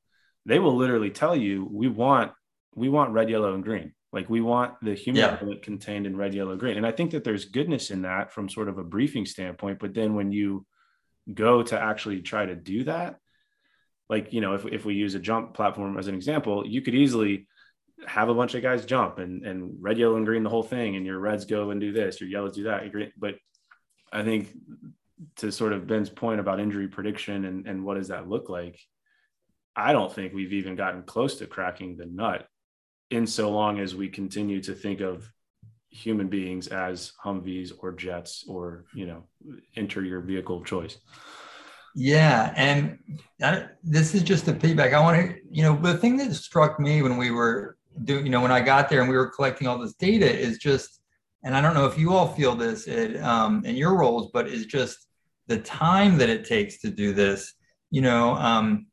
they 0.45 0.59
will 0.59 0.75
literally 0.75 1.09
tell 1.09 1.35
you, 1.35 1.67
"We 1.69 1.87
want 1.87 2.31
we 2.75 2.89
want 2.89 3.11
red, 3.11 3.29
yellow, 3.29 3.53
and 3.53 3.63
green." 3.63 3.93
Like 4.13 4.29
we 4.29 4.41
want 4.41 4.75
the 4.81 4.93
human 4.93 5.21
yeah. 5.21 5.37
element 5.39 5.63
contained 5.63 6.05
in 6.05 6.15
red, 6.15 6.33
yellow, 6.33 6.55
green. 6.55 6.77
And 6.77 6.87
I 6.87 6.91
think 6.91 7.11
that 7.11 7.23
there's 7.23 7.45
goodness 7.45 7.91
in 7.91 8.03
that 8.03 8.31
from 8.31 8.47
sort 8.47 8.69
of 8.69 8.77
a 8.77 8.83
briefing 8.83 9.25
standpoint. 9.25 9.79
But 9.79 9.93
then 9.93 10.15
when 10.15 10.31
you 10.31 10.65
go 11.33 11.61
to 11.61 11.79
actually 11.79 12.21
try 12.21 12.45
to 12.45 12.55
do 12.55 12.85
that, 12.85 13.17
like, 14.09 14.31
you 14.31 14.39
know, 14.39 14.53
if, 14.53 14.65
if 14.65 14.85
we 14.85 14.95
use 14.95 15.15
a 15.15 15.19
jump 15.19 15.53
platform 15.53 15.97
as 15.99 16.07
an 16.07 16.15
example, 16.15 16.65
you 16.65 16.81
could 16.81 16.95
easily 16.95 17.47
have 18.05 18.29
a 18.29 18.33
bunch 18.33 18.55
of 18.55 18.61
guys 18.61 18.85
jump 18.85 19.19
and, 19.19 19.45
and 19.45 19.75
red, 19.81 19.97
yellow, 19.97 20.15
and 20.15 20.25
green 20.25 20.43
the 20.43 20.49
whole 20.49 20.63
thing. 20.63 20.95
And 20.95 21.05
your 21.05 21.19
reds 21.19 21.43
go 21.43 21.71
and 21.71 21.81
do 21.81 21.91
this, 21.91 22.21
your 22.21 22.29
yellows 22.29 22.55
do 22.55 22.63
that. 22.63 22.83
But 23.17 23.35
I 24.13 24.23
think 24.23 24.47
to 25.37 25.51
sort 25.51 25.73
of 25.73 25.87
Ben's 25.87 26.09
point 26.09 26.39
about 26.39 26.59
injury 26.59 26.87
prediction 26.87 27.45
and, 27.45 27.67
and 27.67 27.83
what 27.83 27.97
does 27.97 28.09
that 28.09 28.29
look 28.29 28.49
like, 28.49 28.79
I 29.75 29.93
don't 29.93 30.13
think 30.13 30.33
we've 30.33 30.53
even 30.53 30.75
gotten 30.75 31.03
close 31.03 31.37
to 31.37 31.47
cracking 31.47 31.97
the 31.97 32.05
nut 32.05 32.47
in 33.09 33.27
so 33.27 33.49
long 33.49 33.79
as 33.79 33.95
we 33.95 34.09
continue 34.09 34.61
to 34.63 34.73
think 34.73 35.01
of 35.01 35.31
human 35.89 36.27
beings 36.27 36.67
as 36.67 37.13
Humvees 37.23 37.71
or 37.79 37.93
jets 37.93 38.45
or, 38.47 38.85
you 38.93 39.07
know, 39.07 39.23
enter 39.75 40.03
your 40.03 40.21
vehicle 40.21 40.57
of 40.57 40.65
choice. 40.65 40.97
Yeah. 41.95 42.53
And 42.55 42.99
I, 43.41 43.67
this 43.83 44.13
is 44.13 44.21
just 44.21 44.45
the 44.45 44.53
feedback. 44.55 44.93
I 44.93 44.99
want 44.99 45.29
to, 45.29 45.35
you 45.49 45.63
know, 45.63 45.75
the 45.75 45.97
thing 45.97 46.17
that 46.17 46.33
struck 46.35 46.79
me 46.79 47.01
when 47.01 47.17
we 47.17 47.31
were 47.31 47.77
doing, 48.03 48.25
you 48.25 48.31
know, 48.31 48.41
when 48.41 48.51
I 48.51 48.61
got 48.61 48.89
there 48.89 49.01
and 49.01 49.09
we 49.09 49.15
were 49.15 49.29
collecting 49.29 49.67
all 49.67 49.79
this 49.79 49.93
data 49.93 50.31
is 50.31 50.59
just, 50.59 50.99
and 51.43 51.55
I 51.55 51.61
don't 51.61 51.73
know 51.73 51.85
if 51.85 51.97
you 51.97 52.13
all 52.13 52.27
feel 52.27 52.55
this 52.55 52.87
it, 52.87 53.21
um, 53.23 53.65
in 53.65 53.75
your 53.75 53.95
roles, 53.95 54.29
but 54.31 54.47
it's 54.47 54.65
just 54.65 55.06
the 55.47 55.59
time 55.59 56.17
that 56.17 56.29
it 56.29 56.45
takes 56.45 56.79
to 56.79 56.89
do 56.89 57.13
this. 57.13 57.53
You 57.89 58.01
know, 58.01 58.35
um, 58.35 58.87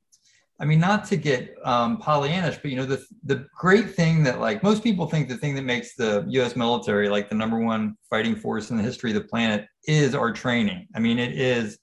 I 0.60 0.64
mean, 0.64 0.78
not 0.78 1.04
to 1.06 1.16
get 1.16 1.54
um, 1.64 2.00
Pollyannish, 2.00 2.62
but 2.62 2.70
you 2.70 2.76
know, 2.76 2.86
the 2.86 3.04
the 3.24 3.46
great 3.58 3.94
thing 3.94 4.22
that 4.24 4.40
like 4.40 4.62
most 4.62 4.82
people 4.82 5.06
think 5.06 5.28
the 5.28 5.36
thing 5.36 5.54
that 5.56 5.62
makes 5.62 5.94
the 5.96 6.24
U.S. 6.28 6.54
military 6.54 7.08
like 7.08 7.28
the 7.28 7.34
number 7.34 7.58
one 7.58 7.96
fighting 8.08 8.36
force 8.36 8.70
in 8.70 8.76
the 8.76 8.82
history 8.82 9.10
of 9.10 9.14
the 9.14 9.28
planet 9.28 9.66
is 9.86 10.14
our 10.14 10.32
training. 10.32 10.86
I 10.94 11.00
mean, 11.00 11.18
it 11.18 11.32
is 11.32 11.78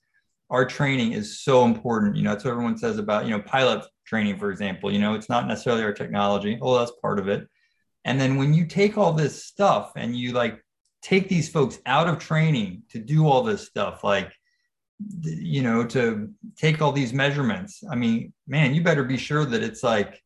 our 0.49 0.65
training 0.65 1.13
is 1.13 1.41
so 1.41 1.65
important. 1.65 2.15
You 2.15 2.23
know, 2.23 2.31
that's 2.31 2.45
what 2.45 2.51
everyone 2.51 2.77
says 2.77 2.97
about 2.97 3.25
you 3.25 3.31
know 3.31 3.41
pilot 3.41 3.85
training, 4.05 4.39
for 4.39 4.51
example. 4.51 4.91
You 4.91 4.99
know, 4.99 5.15
it's 5.15 5.29
not 5.29 5.47
necessarily 5.47 5.83
our 5.83 5.93
technology, 5.93 6.57
Oh, 6.61 6.77
that's 6.77 6.91
part 7.01 7.19
of 7.19 7.27
it. 7.27 7.47
And 8.05 8.19
then 8.19 8.37
when 8.37 8.53
you 8.53 8.65
take 8.65 8.97
all 8.97 9.13
this 9.13 9.45
stuff 9.45 9.91
and 9.95 10.15
you 10.15 10.31
like 10.31 10.63
take 11.01 11.29
these 11.29 11.49
folks 11.49 11.79
out 11.85 12.07
of 12.07 12.19
training 12.19 12.83
to 12.89 12.99
do 12.99 13.27
all 13.27 13.43
this 13.43 13.65
stuff, 13.67 14.03
like 14.03 14.31
you 15.21 15.61
know, 15.61 15.85
to 15.85 16.29
take 16.55 16.81
all 16.81 16.91
these 16.91 17.13
measurements. 17.13 17.83
I 17.89 17.95
mean, 17.95 18.33
man, 18.47 18.73
you 18.73 18.83
better 18.83 19.03
be 19.03 19.17
sure 19.17 19.45
that 19.45 19.63
it's 19.63 19.83
like 19.83 20.21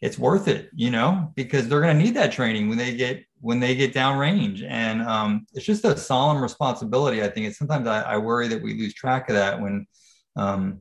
it's 0.00 0.18
worth 0.18 0.48
it, 0.48 0.68
you 0.74 0.90
know, 0.90 1.32
because 1.36 1.68
they're 1.68 1.80
going 1.80 1.96
to 1.96 2.02
need 2.02 2.14
that 2.14 2.32
training 2.32 2.68
when 2.68 2.78
they 2.78 2.94
get 2.94 3.24
when 3.40 3.60
they 3.60 3.74
get 3.74 3.94
downrange, 3.94 4.64
and 4.68 5.02
um, 5.02 5.46
it's 5.52 5.66
just 5.66 5.84
a 5.84 5.96
solemn 5.96 6.42
responsibility. 6.42 7.22
I 7.22 7.28
think 7.28 7.46
it's 7.46 7.58
sometimes 7.58 7.86
I, 7.86 8.02
I 8.02 8.18
worry 8.18 8.48
that 8.48 8.62
we 8.62 8.78
lose 8.78 8.94
track 8.94 9.28
of 9.28 9.34
that 9.34 9.60
when 9.60 9.86
um, 10.36 10.80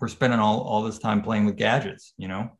we're 0.00 0.08
spending 0.08 0.40
all 0.40 0.60
all 0.60 0.82
this 0.82 0.98
time 0.98 1.22
playing 1.22 1.46
with 1.46 1.56
gadgets, 1.56 2.14
you 2.16 2.28
know. 2.28 2.50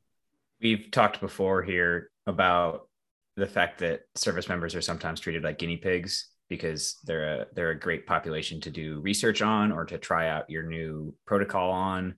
We've 0.61 0.91
talked 0.91 1.21
before 1.21 1.63
here 1.63 2.11
about 2.27 2.89
the 3.37 3.47
fact 3.47 3.81
that 3.81 4.03
service 4.15 4.49
members 4.49 4.75
are 4.75 4.81
sometimes 4.81 5.21
treated 5.21 5.43
like 5.43 5.59
guinea 5.59 5.77
pigs 5.77 6.29
because 6.49 6.99
they're 7.05 7.41
a 7.41 7.47
they're 7.55 7.71
a 7.71 7.79
great 7.79 8.07
population 8.07 8.61
to 8.61 8.71
do 8.71 9.01
research 9.01 9.43
on 9.43 9.73
or 9.73 9.85
to 9.85 9.99
try 9.99 10.29
out 10.29 10.51
your 10.51 10.63
new 10.63 11.15
protocol 11.27 11.71
on. 11.71 12.15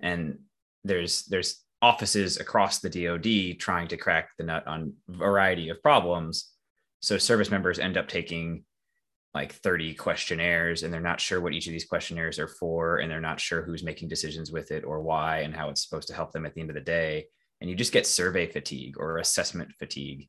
And 0.00 0.38
there's 0.84 1.24
there's 1.26 1.62
offices 1.80 2.38
across 2.38 2.80
the 2.80 2.90
DoD 2.90 3.58
trying 3.60 3.88
to 3.88 3.96
crack 3.96 4.30
the 4.36 4.44
nut 4.44 4.66
on 4.66 4.94
variety 5.08 5.68
of 5.68 5.82
problems. 5.82 6.50
So 7.00 7.18
service 7.18 7.50
members 7.50 7.78
end 7.78 7.96
up 7.96 8.08
taking 8.08 8.64
like 9.34 9.52
30 9.52 9.94
questionnaires 9.94 10.82
and 10.82 10.92
they're 10.92 11.00
not 11.00 11.20
sure 11.20 11.40
what 11.40 11.52
each 11.52 11.66
of 11.66 11.72
these 11.72 11.84
questionnaires 11.84 12.38
are 12.38 12.48
for 12.48 12.98
and 12.98 13.10
they're 13.10 13.20
not 13.20 13.38
sure 13.38 13.62
who's 13.62 13.84
making 13.84 14.08
decisions 14.08 14.50
with 14.50 14.72
it 14.72 14.84
or 14.84 15.02
why 15.02 15.40
and 15.40 15.54
how 15.54 15.68
it's 15.68 15.86
supposed 15.86 16.08
to 16.08 16.14
help 16.14 16.32
them 16.32 16.46
at 16.46 16.54
the 16.54 16.60
end 16.60 16.70
of 16.70 16.74
the 16.74 16.80
day. 16.80 17.26
And 17.60 17.68
you 17.68 17.76
just 17.76 17.92
get 17.92 18.06
survey 18.06 18.46
fatigue 18.46 18.96
or 18.98 19.18
assessment 19.18 19.70
fatigue 19.78 20.28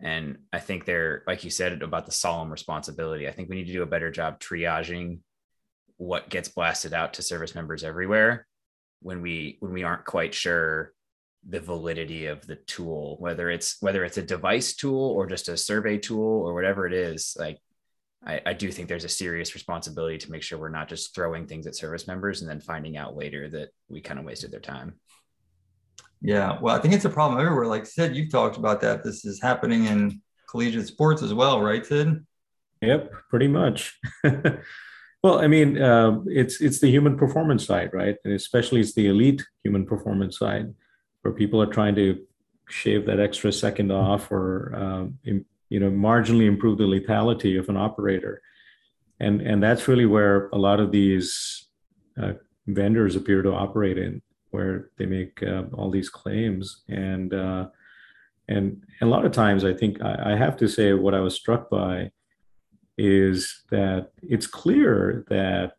and 0.00 0.38
I 0.52 0.58
think 0.58 0.84
they're, 0.84 1.22
like 1.26 1.44
you 1.44 1.50
said, 1.50 1.82
about 1.82 2.06
the 2.06 2.12
solemn 2.12 2.50
responsibility. 2.50 3.28
I 3.28 3.32
think 3.32 3.48
we 3.48 3.56
need 3.56 3.66
to 3.66 3.72
do 3.72 3.82
a 3.82 3.86
better 3.86 4.10
job 4.10 4.40
triaging 4.40 5.20
what 5.96 6.28
gets 6.28 6.48
blasted 6.48 6.92
out 6.92 7.14
to 7.14 7.22
service 7.22 7.54
members 7.54 7.84
everywhere 7.84 8.46
when 9.00 9.22
we 9.22 9.56
when 9.60 9.72
we 9.72 9.84
aren't 9.84 10.04
quite 10.04 10.34
sure 10.34 10.92
the 11.48 11.60
validity 11.60 12.26
of 12.26 12.44
the 12.46 12.56
tool 12.56 13.16
whether 13.20 13.50
it's 13.50 13.76
whether 13.80 14.04
it's 14.04 14.16
a 14.16 14.22
device 14.22 14.74
tool 14.74 15.10
or 15.10 15.26
just 15.26 15.48
a 15.48 15.56
survey 15.56 15.98
tool 15.98 16.42
or 16.42 16.54
whatever 16.54 16.86
it 16.86 16.92
is 16.92 17.36
like 17.38 17.58
I, 18.26 18.40
I, 18.46 18.52
do 18.54 18.72
think 18.72 18.88
there's 18.88 19.04
a 19.04 19.08
serious 19.10 19.52
responsibility 19.52 20.16
to 20.16 20.30
make 20.30 20.42
sure 20.42 20.58
we're 20.58 20.70
not 20.70 20.88
just 20.88 21.14
throwing 21.14 21.46
things 21.46 21.66
at 21.66 21.76
service 21.76 22.06
members 22.06 22.40
and 22.40 22.50
then 22.50 22.60
finding 22.60 22.96
out 22.96 23.14
later 23.14 23.50
that 23.50 23.68
we 23.88 24.00
kind 24.00 24.18
of 24.18 24.24
wasted 24.24 24.50
their 24.50 24.60
time 24.60 24.94
yeah, 26.20 26.58
well, 26.60 26.74
I 26.74 26.80
think 26.80 26.94
it's 26.94 27.04
a 27.04 27.10
problem 27.10 27.40
everywhere. 27.40 27.66
Like 27.66 27.86
Sid, 27.86 28.16
you've 28.16 28.30
talked 28.30 28.56
about 28.56 28.80
that. 28.80 29.04
This 29.04 29.24
is 29.24 29.40
happening 29.42 29.86
in 29.86 30.22
collegiate 30.48 30.86
sports 30.86 31.22
as 31.22 31.34
well, 31.34 31.60
right, 31.60 31.84
Sid? 31.84 32.24
Yep, 32.80 33.12
pretty 33.28 33.48
much. 33.48 33.98
well, 35.22 35.40
I 35.40 35.46
mean, 35.46 35.80
uh, 35.80 36.20
it's 36.26 36.60
it's 36.60 36.80
the 36.80 36.90
human 36.90 37.16
performance 37.16 37.66
side, 37.66 37.90
right? 37.92 38.16
And 38.24 38.34
especially 38.34 38.80
it's 38.80 38.94
the 38.94 39.08
elite 39.08 39.44
human 39.62 39.86
performance 39.86 40.38
side, 40.38 40.72
where 41.22 41.34
people 41.34 41.60
are 41.60 41.72
trying 41.72 41.94
to 41.96 42.24
shave 42.68 43.06
that 43.06 43.20
extra 43.20 43.52
second 43.52 43.90
off, 43.90 44.30
or 44.30 44.74
um, 44.74 45.18
you 45.24 45.80
know, 45.80 45.90
marginally 45.90 46.46
improve 46.46 46.78
the 46.78 46.84
lethality 46.84 47.58
of 47.58 47.68
an 47.68 47.76
operator, 47.76 48.42
and 49.20 49.40
and 49.40 49.62
that's 49.62 49.88
really 49.88 50.06
where 50.06 50.48
a 50.52 50.58
lot 50.58 50.80
of 50.80 50.92
these 50.92 51.68
uh, 52.20 52.32
vendors 52.66 53.16
appear 53.16 53.42
to 53.42 53.52
operate 53.52 53.98
in 53.98 54.22
where 54.54 54.90
they 54.98 55.06
make 55.06 55.42
uh, 55.42 55.64
all 55.78 55.90
these 55.90 56.08
claims 56.08 56.82
and 56.88 57.34
uh, 57.34 57.66
and 58.48 58.64
a 59.00 59.06
lot 59.14 59.26
of 59.26 59.32
times 59.32 59.64
i 59.64 59.74
think 59.80 59.92
I, 60.10 60.32
I, 60.32 60.36
have 60.44 60.56
to 60.58 60.68
say 60.68 60.92
what 60.92 61.14
i 61.14 61.20
was 61.26 61.34
struck 61.34 61.62
by 61.70 62.10
is 62.96 63.64
that 63.70 64.02
it's 64.22 64.46
clear 64.46 65.24
that 65.28 65.76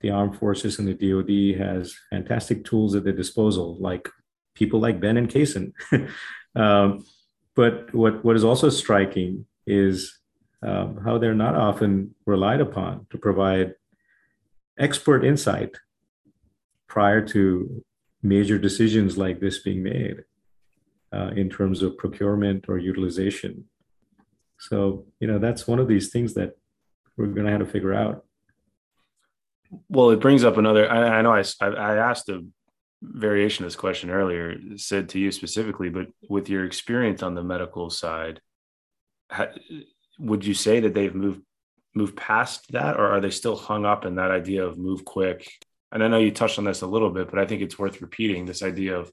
the 0.00 0.10
armed 0.10 0.36
forces 0.36 0.78
and 0.78 0.88
the 0.88 0.94
dod 0.94 1.30
has 1.66 1.94
fantastic 2.10 2.64
tools 2.64 2.94
at 2.94 3.04
their 3.04 3.20
disposal 3.22 3.76
like 3.78 4.08
people 4.54 4.80
like 4.80 5.00
ben 5.00 5.16
and 5.16 5.30
Casan. 5.30 5.72
um, 6.54 7.04
but 7.54 7.92
what, 7.94 8.24
what 8.24 8.36
is 8.36 8.44
also 8.44 8.68
striking 8.68 9.46
is 9.66 10.18
um, 10.62 11.00
how 11.04 11.18
they're 11.18 11.34
not 11.34 11.54
often 11.54 12.14
relied 12.26 12.60
upon 12.60 13.06
to 13.10 13.18
provide 13.18 13.74
expert 14.78 15.24
insight 15.24 15.76
prior 16.88 17.26
to 17.28 17.82
major 18.22 18.58
decisions 18.58 19.16
like 19.16 19.40
this 19.40 19.58
being 19.58 19.82
made 19.82 20.24
uh, 21.12 21.30
in 21.36 21.48
terms 21.48 21.82
of 21.82 21.96
procurement 21.96 22.66
or 22.68 22.78
utilization. 22.78 23.64
So, 24.58 25.06
you 25.20 25.26
know, 25.26 25.38
that's 25.38 25.66
one 25.66 25.78
of 25.78 25.88
these 25.88 26.10
things 26.10 26.34
that 26.34 26.56
we're 27.16 27.26
going 27.26 27.46
to 27.46 27.52
have 27.52 27.60
to 27.60 27.66
figure 27.66 27.94
out. 27.94 28.24
Well, 29.88 30.10
it 30.10 30.20
brings 30.20 30.44
up 30.44 30.56
another. 30.56 30.90
I, 30.90 31.18
I 31.18 31.22
know 31.22 31.32
I, 31.32 31.44
I 31.60 31.96
asked 31.96 32.28
a 32.28 32.44
variation 33.02 33.64
of 33.64 33.70
this 33.70 33.76
question 33.76 34.10
earlier, 34.10 34.56
Sid 34.76 35.08
to 35.10 35.18
you 35.18 35.32
specifically, 35.32 35.88
but 35.88 36.08
with 36.28 36.48
your 36.48 36.64
experience 36.64 37.22
on 37.22 37.34
the 37.34 37.42
medical 37.42 37.88
side, 37.88 38.40
would 40.18 40.44
you 40.44 40.54
say 40.54 40.80
that 40.80 40.94
they've 40.94 41.14
moved 41.14 41.42
moved 41.94 42.16
past 42.16 42.70
that, 42.70 42.96
or 42.96 43.06
are 43.06 43.20
they 43.20 43.30
still 43.30 43.56
hung 43.56 43.84
up 43.84 44.04
in 44.04 44.16
that 44.16 44.30
idea 44.30 44.64
of 44.64 44.78
move 44.78 45.04
quick? 45.04 45.50
And 45.92 46.04
I 46.04 46.08
know 46.08 46.18
you 46.18 46.30
touched 46.30 46.58
on 46.58 46.64
this 46.64 46.82
a 46.82 46.86
little 46.86 47.10
bit, 47.10 47.30
but 47.30 47.38
I 47.38 47.46
think 47.46 47.62
it's 47.62 47.78
worth 47.78 48.00
repeating 48.00 48.46
this 48.46 48.62
idea 48.62 48.96
of 48.96 49.10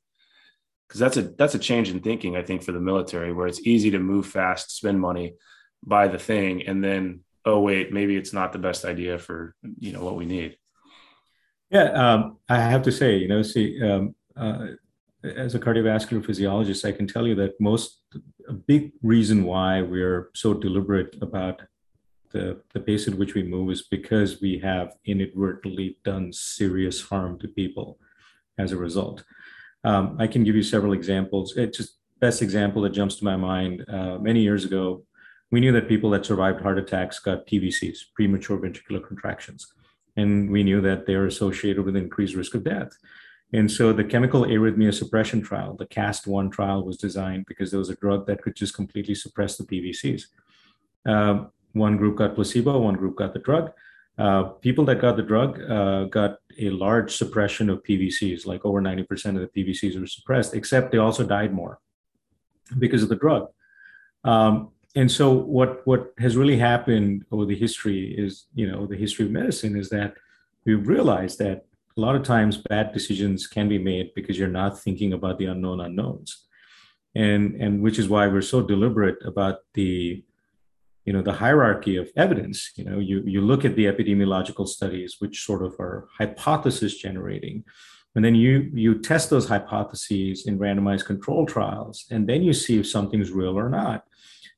because 0.88 1.00
that's 1.00 1.18
a 1.18 1.22
that's 1.22 1.56
a 1.56 1.60
change 1.60 1.90
in 1.90 2.00
thinking 2.00 2.36
I 2.36 2.44
think 2.44 2.64
for 2.64 2.72
the 2.72 2.80
military 2.80 3.34
where 3.34 3.48
it's 3.48 3.66
easy 3.66 3.92
to 3.92 4.00
move 4.00 4.26
fast, 4.26 4.76
spend 4.76 5.00
money, 5.00 5.36
buy 5.84 6.08
the 6.08 6.20
thing, 6.20 6.66
and 6.68 6.84
then 6.84 7.22
oh 7.46 7.60
wait, 7.60 7.92
maybe 7.92 8.16
it's 8.16 8.34
not 8.34 8.54
the 8.54 8.60
best 8.60 8.86
idea 8.86 9.18
for 9.18 9.56
you 9.80 9.92
know 9.92 10.04
what 10.04 10.16
we 10.16 10.26
need. 10.26 10.58
Yeah, 11.70 11.92
um, 11.92 12.38
I 12.48 12.60
have 12.60 12.84
to 12.84 12.92
say, 12.92 13.18
you 13.18 13.28
know, 13.28 13.42
see, 13.42 13.82
um, 13.82 14.16
uh, 14.38 14.68
as 15.24 15.54
a 15.54 15.60
cardiovascular 15.60 16.26
physiologist, 16.26 16.86
I 16.86 16.94
can 16.94 17.08
tell 17.08 17.28
you 17.28 17.36
that 17.36 17.60
most 17.60 18.04
a 18.48 18.54
big 18.54 18.94
reason 19.02 19.44
why 19.44 19.82
we're 19.82 20.30
so 20.34 20.54
deliberate 20.54 21.18
about 21.22 21.62
the, 22.32 22.62
the 22.74 22.80
pace 22.80 23.08
at 23.08 23.16
which 23.16 23.34
we 23.34 23.44
move 23.44 23.72
is 23.72 23.84
because 23.84 24.42
we 24.42 24.60
have 24.60 24.96
inadvertently 25.06 25.98
done 26.04 26.32
serious 26.34 27.02
harm 27.02 27.40
to 27.40 27.48
people 27.48 28.00
as 28.58 28.72
a 28.72 28.78
result. 28.78 29.24
Um, 29.84 30.18
I 30.20 30.28
can 30.28 30.44
give 30.44 30.56
you 30.56 30.64
several 30.64 30.94
examples. 30.94 31.56
It 31.56 31.74
just 31.74 31.98
best 32.20 32.42
example 32.42 32.82
that 32.82 32.90
jumps 32.90 33.16
to 33.18 33.26
my 33.26 33.36
mind. 33.36 33.86
Uh, 33.88 34.18
many 34.18 34.42
years 34.42 34.66
ago, 34.66 35.04
we 35.52 35.60
knew 35.60 35.72
that 35.72 35.88
people 35.88 36.10
that 36.12 36.26
survived 36.26 36.62
heart 36.62 36.78
attacks 36.78 37.20
got 37.20 37.48
PVCs, 37.48 38.00
premature 38.16 38.58
ventricular 38.58 39.06
contractions, 39.06 39.72
and 40.16 40.50
we 40.50 40.64
knew 40.64 40.82
that 40.82 41.06
they 41.06 41.16
are 41.16 41.28
associated 41.28 41.86
with 41.86 41.96
increased 41.96 42.36
risk 42.36 42.54
of 42.56 42.64
death. 42.64 42.90
And 43.54 43.72
so 43.72 43.94
the 43.94 44.04
chemical 44.04 44.42
arrhythmia 44.42 44.94
suppression 44.94 45.42
trial, 45.42 45.76
the 45.76 45.86
CAST-1 45.86 46.52
trial, 46.52 46.84
was 46.84 46.98
designed 46.98 47.46
because 47.46 47.72
there 47.72 47.80
was 47.80 47.90
a 47.90 47.96
drug 47.96 48.28
that 48.28 48.42
could 48.42 48.56
just 48.56 48.74
completely 48.74 49.16
suppress 49.16 49.56
the 49.56 49.64
PVCs. 49.64 50.24
Um, 51.06 51.52
one 51.78 51.98
group 51.98 52.18
got 52.18 52.36
placebo, 52.36 52.80
one 52.80 52.96
group 52.96 53.16
got 53.16 53.34
the 53.34 53.40
drug. 53.40 53.72
Uh, 54.18 54.44
people 54.44 54.84
that 54.86 55.00
got 55.00 55.16
the 55.16 55.22
drug 55.22 55.62
uh, 55.70 56.06
got 56.06 56.40
a 56.58 56.70
large 56.72 57.16
suppression 57.16 57.70
of 57.70 57.84
PVCs, 57.84 58.46
like 58.46 58.66
over 58.66 58.82
90% 58.82 59.40
of 59.40 59.42
the 59.42 59.64
PVCs 59.64 60.00
were 60.00 60.08
suppressed, 60.08 60.56
except 60.56 60.92
they 60.92 60.98
also 60.98 61.24
died 61.24 61.54
more 61.54 61.80
because 62.80 63.04
of 63.04 63.10
the 63.10 63.16
drug. 63.16 63.48
Um, 64.24 64.70
and 64.96 65.12
so 65.12 65.32
what, 65.32 65.86
what 65.86 66.14
has 66.18 66.36
really 66.36 66.58
happened 66.58 67.26
over 67.32 67.46
the 67.46 67.56
history 67.56 68.16
is, 68.18 68.48
you 68.56 68.70
know, 68.70 68.88
the 68.88 68.96
history 68.96 69.26
of 69.26 69.32
medicine 69.32 69.78
is 69.78 69.90
that 69.90 70.16
we've 70.66 70.88
realized 70.88 71.38
that 71.38 71.66
a 71.96 72.02
lot 72.02 72.16
of 72.16 72.24
times 72.24 72.58
bad 72.58 72.94
decisions 72.94 73.46
can 73.46 73.70
be 73.70 73.78
made 73.78 74.14
because 74.16 74.38
you're 74.38 74.48
not 74.48 74.80
thinking 74.80 75.14
about 75.14 75.38
the 75.38 75.46
unknown 75.46 75.80
unknowns. 75.80 76.46
And, 77.14 77.56
and 77.56 77.82
which 77.82 78.00
is 78.00 78.10
why 78.10 78.28
we're 78.28 78.42
so 78.42 78.62
deliberate 78.62 79.18
about 79.24 79.60
the 79.74 80.24
you 81.08 81.14
know 81.14 81.24
the 81.24 81.34
hierarchy 81.34 81.96
of 81.96 82.12
evidence 82.16 82.72
you 82.76 82.84
know 82.84 83.00
you 83.00 83.24
you 83.26 83.42
look 83.42 83.64
at 83.66 83.76
the 83.76 83.86
epidemiological 83.86 84.68
studies 84.68 85.16
which 85.20 85.44
sort 85.44 85.64
of 85.64 85.74
are 85.80 86.08
hypothesis 86.20 86.98
generating 86.98 87.64
and 88.18 88.26
then 88.26 88.34
you 88.34 88.72
you 88.74 89.00
test 89.00 89.30
those 89.30 89.48
hypotheses 89.48 90.48
in 90.48 90.58
randomized 90.58 91.06
control 91.06 91.46
trials 91.46 92.06
and 92.10 92.28
then 92.28 92.42
you 92.42 92.52
see 92.52 92.80
if 92.80 92.88
something's 92.88 93.32
real 93.32 93.58
or 93.58 93.70
not. 93.70 94.06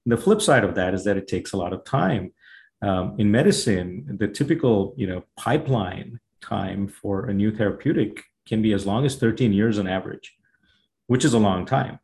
And 0.06 0.14
the 0.14 0.18
flip 0.18 0.42
side 0.42 0.64
of 0.64 0.76
that 0.76 0.94
is 0.94 1.04
that 1.04 1.18
it 1.18 1.28
takes 1.28 1.52
a 1.52 1.58
lot 1.58 1.74
of 1.74 1.84
time. 1.84 2.32
Um, 2.82 3.16
in 3.20 3.30
medicine 3.30 4.18
the 4.18 4.30
typical 4.30 4.94
you 4.96 5.08
know 5.08 5.26
pipeline 5.36 6.22
time 6.42 6.88
for 6.88 7.26
a 7.26 7.34
new 7.34 7.54
therapeutic 7.54 8.24
can 8.48 8.62
be 8.62 8.72
as 8.72 8.86
long 8.86 9.06
as 9.06 9.18
13 9.18 9.52
years 9.52 9.78
on 9.78 9.88
average 9.88 10.36
which 11.08 11.26
is 11.26 11.34
a 11.34 11.46
long 11.50 11.66
time. 11.66 12.00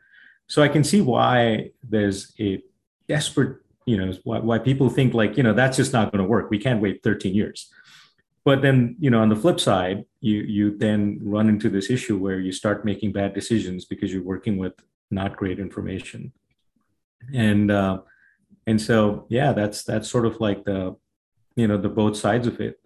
So 0.48 0.62
i 0.62 0.68
can 0.68 0.84
see 0.84 1.00
why 1.00 1.72
there's 1.82 2.34
a 2.40 2.62
desperate 3.08 3.65
you 3.86 3.98
know 3.98 4.14
why, 4.24 4.40
why 4.40 4.60
people 4.60 4.90
think 4.90 5.14
like 5.14 5.38
you 5.38 5.44
know 5.44 5.54
that's 5.54 5.78
just 5.78 5.94
not 5.94 6.12
going 6.12 6.24
to 6.24 6.28
work. 6.30 6.50
We 6.50 6.60
can't 6.60 6.82
wait 6.82 7.04
13 7.04 7.34
years. 7.34 7.72
But 8.44 8.62
then 8.62 8.96
you 9.00 9.10
know 9.10 9.20
on 9.22 9.30
the 9.30 9.36
flip 9.36 9.60
side 9.60 10.06
you 10.22 10.40
you 10.42 10.78
then 10.78 11.20
run 11.22 11.50
into 11.50 11.70
this 11.70 11.90
issue 11.90 12.18
where 12.18 12.40
you 12.40 12.52
start 12.52 12.86
making 12.86 13.12
bad 13.12 13.34
decisions 13.34 13.86
because 13.86 14.12
you're 14.14 14.24
working 14.24 14.58
with 14.58 14.74
not 15.12 15.36
great 15.36 15.60
information. 15.60 16.34
And 17.34 17.72
uh, 17.72 18.00
and 18.68 18.82
so 18.82 19.26
yeah 19.30 19.54
that's 19.54 19.84
that's 19.84 20.10
sort 20.10 20.26
of 20.26 20.40
like 20.40 20.66
the 20.66 20.96
you 21.56 21.68
know 21.68 21.78
the 21.78 21.90
both 21.90 22.18
sides 22.18 22.48
of 22.48 22.60
it. 22.60 22.80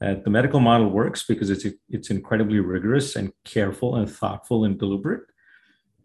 That 0.00 0.24
the 0.24 0.30
medical 0.30 0.60
model 0.60 0.88
works 0.88 1.24
because 1.26 1.50
it's 1.50 1.66
it's 1.88 2.10
incredibly 2.10 2.58
rigorous 2.60 3.16
and 3.16 3.32
careful 3.44 3.96
and 3.96 4.10
thoughtful 4.10 4.64
and 4.64 4.78
deliberate 4.78 5.24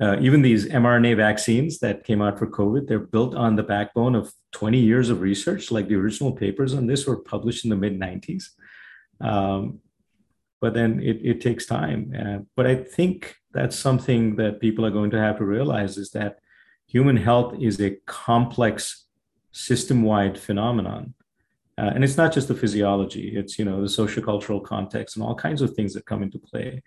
uh, 0.01 0.17
even 0.19 0.41
these 0.41 0.65
mRNA 0.67 1.15
vaccines 1.15 1.79
that 1.79 2.03
came 2.03 2.21
out 2.21 2.37
for 2.37 2.47
COVID, 2.47 2.87
they're 2.87 2.99
built 2.99 3.33
on 3.33 3.55
the 3.55 3.63
backbone 3.63 4.15
of 4.15 4.33
20 4.51 4.77
years 4.77 5.09
of 5.09 5.21
research. 5.21 5.71
Like 5.71 5.87
the 5.87 5.95
original 5.95 6.33
papers 6.33 6.73
on 6.73 6.87
this 6.87 7.07
were 7.07 7.17
published 7.17 7.63
in 7.63 7.69
the 7.69 7.77
mid 7.77 7.99
90s. 7.99 8.49
Um, 9.21 9.79
but 10.59 10.73
then 10.73 10.99
it, 11.01 11.21
it 11.23 11.41
takes 11.41 11.65
time. 11.65 12.13
Uh, 12.17 12.39
but 12.55 12.67
I 12.67 12.75
think 12.75 13.35
that's 13.53 13.77
something 13.77 14.35
that 14.35 14.59
people 14.59 14.85
are 14.85 14.91
going 14.91 15.11
to 15.11 15.19
have 15.19 15.37
to 15.37 15.45
realize 15.45 15.97
is 15.97 16.11
that 16.11 16.39
human 16.87 17.15
health 17.15 17.55
is 17.59 17.79
a 17.79 17.97
complex 18.05 19.05
system 19.51 20.03
wide 20.03 20.37
phenomenon. 20.37 21.13
Uh, 21.77 21.91
and 21.93 22.03
it's 22.03 22.17
not 22.17 22.33
just 22.33 22.47
the 22.47 22.55
physiology, 22.55 23.35
it's, 23.35 23.59
you 23.59 23.65
know, 23.65 23.81
the 23.81 23.87
sociocultural 23.87 24.63
context 24.63 25.15
and 25.15 25.25
all 25.25 25.35
kinds 25.35 25.61
of 25.61 25.73
things 25.73 25.93
that 25.93 26.05
come 26.05 26.23
into 26.23 26.39
play. 26.39 26.81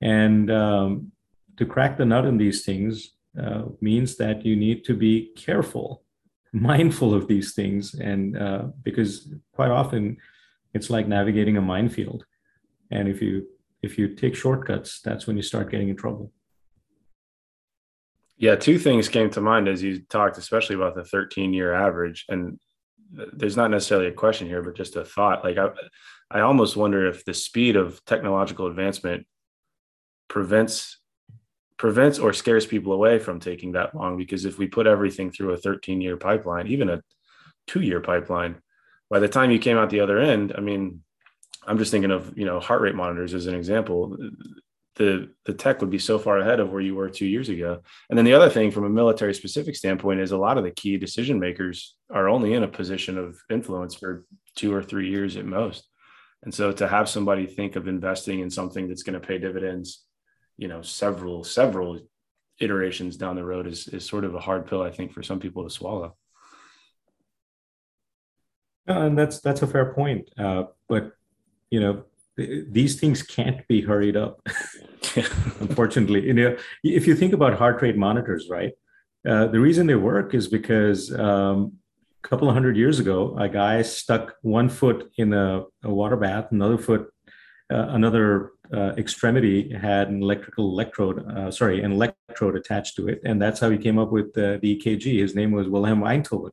And 0.00 0.50
um, 0.50 1.12
to 1.56 1.66
crack 1.66 1.96
the 1.96 2.04
nut 2.04 2.24
in 2.24 2.38
these 2.38 2.64
things 2.64 3.14
uh, 3.40 3.62
means 3.80 4.16
that 4.16 4.44
you 4.44 4.56
need 4.56 4.84
to 4.84 4.94
be 4.94 5.32
careful, 5.36 6.02
mindful 6.52 7.14
of 7.14 7.28
these 7.28 7.54
things, 7.54 7.94
and 7.94 8.36
uh, 8.36 8.64
because 8.82 9.32
quite 9.52 9.70
often 9.70 10.16
it's 10.74 10.90
like 10.90 11.06
navigating 11.06 11.56
a 11.56 11.62
minefield, 11.62 12.24
and 12.90 13.08
if 13.08 13.22
you 13.22 13.46
if 13.82 13.98
you 13.98 14.14
take 14.14 14.36
shortcuts, 14.36 15.00
that's 15.00 15.26
when 15.26 15.36
you 15.36 15.42
start 15.42 15.70
getting 15.70 15.88
in 15.88 15.96
trouble. 15.96 16.32
Yeah, 18.36 18.56
two 18.56 18.78
things 18.78 19.08
came 19.08 19.30
to 19.30 19.40
mind 19.40 19.68
as 19.68 19.82
you 19.82 20.02
talked, 20.02 20.38
especially 20.38 20.76
about 20.76 20.94
the 20.94 21.04
13 21.04 21.52
year 21.52 21.72
average. 21.72 22.24
And 22.28 22.58
there's 23.10 23.56
not 23.56 23.70
necessarily 23.70 24.08
a 24.08 24.12
question 24.12 24.48
here, 24.48 24.62
but 24.62 24.76
just 24.76 24.96
a 24.96 25.04
thought. 25.04 25.44
Like 25.44 25.58
I, 25.58 25.68
I 26.30 26.40
almost 26.40 26.76
wonder 26.76 27.06
if 27.06 27.24
the 27.24 27.34
speed 27.34 27.76
of 27.76 28.04
technological 28.04 28.66
advancement 28.66 29.26
prevents 30.28 30.98
prevents 31.82 32.18
or 32.20 32.32
scares 32.32 32.64
people 32.64 32.92
away 32.92 33.18
from 33.18 33.40
taking 33.40 33.72
that 33.72 33.92
long 33.92 34.16
because 34.16 34.44
if 34.44 34.56
we 34.56 34.68
put 34.68 34.86
everything 34.86 35.32
through 35.32 35.50
a 35.50 35.56
13 35.56 36.00
year 36.00 36.16
pipeline 36.16 36.68
even 36.68 36.88
a 36.88 37.02
two 37.66 37.80
year 37.80 38.00
pipeline 38.00 38.54
by 39.10 39.18
the 39.18 39.28
time 39.28 39.50
you 39.50 39.58
came 39.58 39.76
out 39.76 39.90
the 39.90 39.98
other 39.98 40.20
end 40.20 40.54
i 40.56 40.60
mean 40.60 41.02
i'm 41.66 41.78
just 41.78 41.90
thinking 41.90 42.10
of 42.10 42.36
you 42.36 42.44
know 42.44 42.60
heart 42.60 42.80
rate 42.80 42.94
monitors 42.94 43.34
as 43.34 43.46
an 43.46 43.54
example. 43.54 44.16
The 44.96 45.30
the 45.46 45.54
tech 45.54 45.80
would 45.80 45.90
be 45.90 45.98
so 45.98 46.18
far 46.18 46.38
ahead 46.38 46.60
of 46.60 46.70
where 46.70 46.82
you 46.82 46.94
were 46.94 47.08
two 47.08 47.26
years 47.26 47.48
ago. 47.48 47.80
And 48.10 48.18
then 48.18 48.26
the 48.26 48.34
other 48.34 48.50
thing 48.50 48.70
from 48.70 48.84
a 48.84 48.90
military 48.90 49.32
specific 49.32 49.74
standpoint 49.74 50.20
is 50.20 50.32
a 50.32 50.36
lot 50.36 50.58
of 50.58 50.64
the 50.64 50.70
key 50.70 50.98
decision 50.98 51.40
makers 51.40 51.96
are 52.10 52.28
only 52.28 52.52
in 52.52 52.62
a 52.62 52.68
position 52.68 53.16
of 53.16 53.38
influence 53.48 53.94
for 53.94 54.26
two 54.54 54.74
or 54.74 54.82
three 54.82 55.08
years 55.08 55.36
at 55.38 55.46
most. 55.46 55.88
And 56.42 56.52
so 56.52 56.72
to 56.72 56.86
have 56.86 57.08
somebody 57.08 57.46
think 57.46 57.76
of 57.76 57.88
investing 57.88 58.40
in 58.40 58.50
something 58.50 58.86
that's 58.86 59.02
going 59.02 59.18
to 59.18 59.26
pay 59.26 59.38
dividends 59.38 60.04
you 60.62 60.68
know 60.68 60.80
several 60.80 61.42
several 61.42 61.90
iterations 62.60 63.16
down 63.16 63.34
the 63.34 63.44
road 63.44 63.66
is 63.66 63.88
is 63.88 64.04
sort 64.06 64.24
of 64.24 64.32
a 64.36 64.44
hard 64.46 64.64
pill 64.68 64.82
i 64.82 64.92
think 64.96 65.12
for 65.12 65.22
some 65.22 65.40
people 65.40 65.64
to 65.64 65.70
swallow. 65.70 66.16
And 68.86 69.16
that's 69.18 69.40
that's 69.40 69.62
a 69.62 69.66
fair 69.66 69.86
point. 69.94 70.28
Uh, 70.36 70.64
but 70.88 71.12
you 71.70 71.80
know 71.80 72.04
th- 72.36 72.66
these 72.78 72.98
things 73.00 73.22
can't 73.22 73.66
be 73.68 73.80
hurried 73.80 74.16
up 74.16 74.40
unfortunately. 75.60 76.22
You 76.26 76.34
know 76.34 76.56
if 76.82 77.06
you 77.06 77.14
think 77.16 77.32
about 77.32 77.58
heart 77.62 77.82
rate 77.82 77.96
monitors 77.96 78.44
right 78.56 78.72
uh, 79.28 79.46
the 79.54 79.60
reason 79.60 79.86
they 79.86 80.00
work 80.12 80.34
is 80.34 80.46
because 80.48 81.00
um, 81.28 81.58
a 82.24 82.28
couple 82.28 82.48
of 82.48 82.54
hundred 82.54 82.76
years 82.76 82.98
ago 83.00 83.36
a 83.46 83.48
guy 83.48 83.82
stuck 83.82 84.34
one 84.42 84.68
foot 84.68 85.10
in 85.16 85.32
a, 85.32 85.64
a 85.84 85.92
water 86.00 86.16
bath 86.16 86.46
another 86.50 86.78
foot 86.78 87.02
uh, 87.72 87.88
another 87.98 88.51
uh, 88.72 88.92
extremity 88.96 89.72
had 89.72 90.08
an 90.08 90.22
electrical 90.22 90.70
electrode, 90.70 91.26
uh, 91.28 91.50
sorry, 91.50 91.82
an 91.82 91.92
electrode 91.92 92.56
attached 92.56 92.96
to 92.96 93.08
it, 93.08 93.20
and 93.24 93.40
that's 93.40 93.60
how 93.60 93.70
he 93.70 93.78
came 93.78 93.98
up 93.98 94.10
with 94.10 94.32
the 94.34 94.58
EKG. 94.62 95.20
His 95.20 95.34
name 95.34 95.50
was 95.50 95.68
Wilhelm 95.68 96.00
Einthoven, 96.00 96.52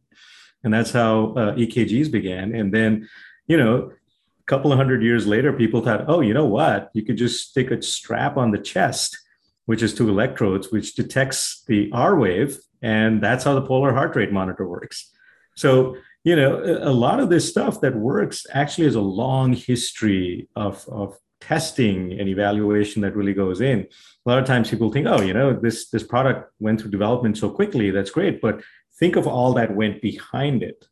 and 0.63 0.73
that's 0.73 0.91
how 0.91 1.33
uh, 1.35 1.55
EKGs 1.55 2.11
began. 2.11 2.53
And 2.55 2.73
then, 2.73 3.07
you 3.47 3.57
know, 3.57 3.91
a 4.39 4.45
couple 4.45 4.71
of 4.71 4.77
hundred 4.77 5.03
years 5.03 5.27
later, 5.27 5.53
people 5.53 5.81
thought, 5.81 6.05
oh, 6.07 6.21
you 6.21 6.33
know 6.33 6.45
what? 6.45 6.89
You 6.93 7.03
could 7.03 7.17
just 7.17 7.49
stick 7.49 7.71
a 7.71 7.81
strap 7.81 8.37
on 8.37 8.51
the 8.51 8.57
chest, 8.57 9.17
which 9.65 9.81
is 9.81 9.93
two 9.93 10.09
electrodes, 10.09 10.71
which 10.71 10.95
detects 10.95 11.63
the 11.67 11.89
R 11.93 12.17
wave. 12.17 12.59
And 12.81 13.21
that's 13.21 13.43
how 13.43 13.55
the 13.55 13.61
polar 13.61 13.93
heart 13.93 14.15
rate 14.15 14.31
monitor 14.31 14.67
works. 14.67 15.11
So, 15.55 15.97
you 16.23 16.35
know, 16.35 16.61
a 16.81 16.91
lot 16.91 17.19
of 17.19 17.29
this 17.29 17.49
stuff 17.49 17.81
that 17.81 17.95
works 17.95 18.45
actually 18.51 18.85
has 18.85 18.95
a 18.95 19.01
long 19.01 19.53
history 19.53 20.49
of, 20.55 20.85
of 20.89 21.17
testing 21.41 22.19
and 22.19 22.27
evaluation 22.27 23.01
that 23.01 23.15
really 23.15 23.33
goes 23.33 23.61
in. 23.61 23.79
A 24.25 24.29
lot 24.29 24.39
of 24.39 24.45
times 24.45 24.69
people 24.69 24.91
think, 24.91 25.07
oh, 25.07 25.21
you 25.21 25.33
know, 25.33 25.53
this, 25.53 25.89
this 25.89 26.03
product 26.03 26.51
went 26.59 26.81
through 26.81 26.91
development 26.91 27.37
so 27.37 27.49
quickly, 27.49 27.91
that's 27.91 28.11
great. 28.11 28.41
But 28.41 28.61
think 28.99 29.15
of 29.15 29.27
all 29.27 29.53
that 29.53 29.75
went 29.75 30.01
behind 30.01 30.61
it 30.61 30.87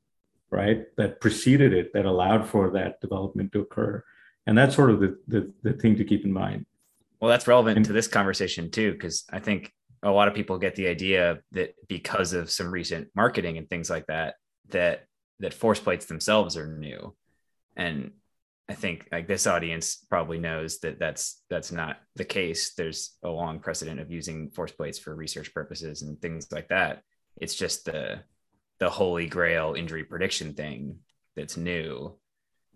right 0.50 0.86
that 0.96 1.20
preceded 1.20 1.74
it 1.74 1.92
that 1.94 2.06
allowed 2.06 2.48
for 2.48 2.72
that 2.72 3.00
development 3.02 3.52
to 3.52 3.60
occur 3.60 4.04
and 4.46 4.58
that's 4.58 4.76
sort 4.76 4.90
of 4.90 5.00
the 5.00 5.18
the, 5.28 5.52
the 5.64 5.74
thing 5.74 5.96
to 5.96 6.04
keep 6.04 6.24
in 6.24 6.32
mind 6.32 6.66
well 7.20 7.30
that's 7.30 7.48
relevant 7.48 7.78
and, 7.78 7.86
to 7.86 7.94
this 7.94 8.08
conversation 8.08 8.72
too 8.72 8.94
because 8.94 9.26
i 9.32 9.40
think 9.40 9.74
a 10.04 10.12
lot 10.12 10.28
of 10.28 10.34
people 10.34 10.58
get 10.58 10.76
the 10.76 10.88
idea 10.88 11.40
that 11.52 11.74
because 11.88 12.34
of 12.34 12.50
some 12.50 12.72
recent 12.72 13.10
marketing 13.16 13.58
and 13.58 13.70
things 13.70 13.90
like 13.90 14.06
that 14.08 14.36
that 14.70 15.06
that 15.40 15.54
force 15.54 15.80
plates 15.80 16.06
themselves 16.06 16.56
are 16.56 16.68
new 16.68 17.14
and 17.76 18.12
i 18.70 18.74
think 18.74 19.08
like 19.12 19.28
this 19.28 19.48
audience 19.48 20.06
probably 20.10 20.40
knows 20.40 20.80
that 20.80 21.00
that's 21.00 21.42
that's 21.50 21.72
not 21.72 21.98
the 22.16 22.26
case. 22.26 22.74
There's 22.74 23.18
a 23.24 23.30
long 23.30 23.60
precedent 23.60 24.00
of 24.00 24.12
using 24.12 24.50
force 24.50 24.72
plates 24.72 25.00
for 25.00 25.16
research 25.16 25.54
purposes 25.54 26.02
and 26.02 26.20
things 26.22 26.52
like 26.52 26.68
that. 26.70 27.02
It's 27.40 27.56
just 27.56 27.86
the 27.86 28.22
the 28.80 28.90
holy 28.90 29.28
grail 29.28 29.76
injury 29.76 30.04
prediction 30.04 30.54
thing 30.54 31.00
that's 31.36 31.58
new 31.58 32.18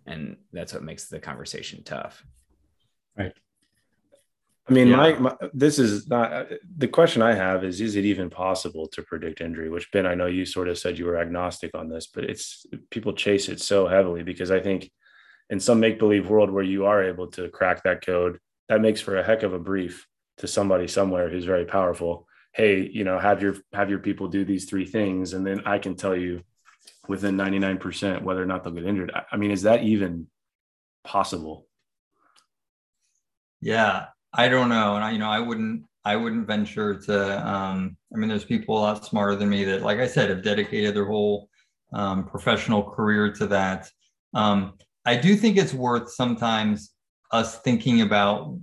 and 0.06 0.36
that's 0.52 0.72
what 0.72 0.82
makes 0.82 1.08
the 1.08 1.20
conversation 1.20 1.84
tough. 1.84 2.24
Right. 3.16 3.32
I 4.68 4.72
mean 4.72 4.88
yeah. 4.88 4.96
my, 4.96 5.12
my, 5.14 5.36
this 5.52 5.78
is 5.78 6.08
not 6.08 6.32
uh, 6.32 6.44
the 6.78 6.88
question 6.88 7.20
i 7.20 7.34
have 7.34 7.64
is 7.64 7.80
is 7.80 7.96
it 7.96 8.04
even 8.04 8.30
possible 8.30 8.86
to 8.88 9.02
predict 9.02 9.40
injury? 9.40 9.68
Which 9.68 9.90
ben 9.92 10.06
i 10.06 10.14
know 10.14 10.26
you 10.26 10.46
sort 10.46 10.68
of 10.68 10.78
said 10.78 10.98
you 10.98 11.04
were 11.04 11.18
agnostic 11.18 11.72
on 11.74 11.88
this 11.88 12.06
but 12.06 12.24
it's 12.24 12.64
people 12.90 13.12
chase 13.12 13.48
it 13.48 13.60
so 13.60 13.88
heavily 13.88 14.22
because 14.22 14.52
i 14.52 14.60
think 14.60 14.90
in 15.52 15.60
some 15.60 15.78
make 15.78 15.98
believe 15.98 16.30
world 16.30 16.50
where 16.50 16.64
you 16.64 16.86
are 16.86 17.04
able 17.04 17.26
to 17.26 17.48
crack 17.50 17.82
that 17.82 18.04
code 18.04 18.38
that 18.70 18.80
makes 18.80 19.02
for 19.02 19.18
a 19.18 19.22
heck 19.22 19.42
of 19.42 19.52
a 19.52 19.58
brief 19.58 20.06
to 20.38 20.48
somebody 20.48 20.88
somewhere 20.88 21.28
who's 21.28 21.44
very 21.44 21.66
powerful. 21.66 22.26
Hey 22.54 22.88
you 22.90 23.04
know 23.04 23.18
have 23.18 23.42
your 23.42 23.56
have 23.74 23.90
your 23.90 23.98
people 23.98 24.28
do 24.28 24.44
these 24.46 24.64
three 24.64 24.86
things 24.86 25.34
and 25.34 25.46
then 25.46 25.62
i 25.66 25.78
can 25.78 25.94
tell 25.94 26.16
you 26.16 26.42
within 27.06 27.36
99% 27.36 28.22
whether 28.22 28.42
or 28.42 28.46
not 28.46 28.64
they'll 28.64 28.72
get 28.72 28.86
injured. 28.86 29.12
I 29.30 29.36
mean 29.36 29.50
is 29.50 29.62
that 29.62 29.84
even 29.84 30.26
possible? 31.04 31.66
Yeah 33.60 34.06
i 34.32 34.48
don't 34.48 34.70
know 34.70 34.96
and 34.96 35.04
i 35.04 35.10
you 35.10 35.18
know 35.18 35.28
i 35.28 35.38
wouldn't 35.38 35.84
i 36.06 36.16
wouldn't 36.16 36.46
venture 36.46 36.98
to 36.98 37.16
um 37.46 37.98
i 38.14 38.16
mean 38.18 38.30
there's 38.30 38.46
people 38.46 38.78
a 38.78 38.80
lot 38.80 39.04
smarter 39.04 39.36
than 39.36 39.50
me 39.50 39.62
that 39.64 39.82
like 39.82 39.98
i 39.98 40.06
said 40.06 40.30
have 40.30 40.42
dedicated 40.42 40.94
their 40.96 41.04
whole 41.04 41.50
um, 41.92 42.24
professional 42.24 42.82
career 42.82 43.30
to 43.34 43.46
that. 43.48 43.90
Um 44.32 44.78
i 45.04 45.16
do 45.16 45.36
think 45.36 45.56
it's 45.56 45.74
worth 45.74 46.10
sometimes 46.10 46.92
us 47.32 47.60
thinking 47.60 48.02
about 48.02 48.54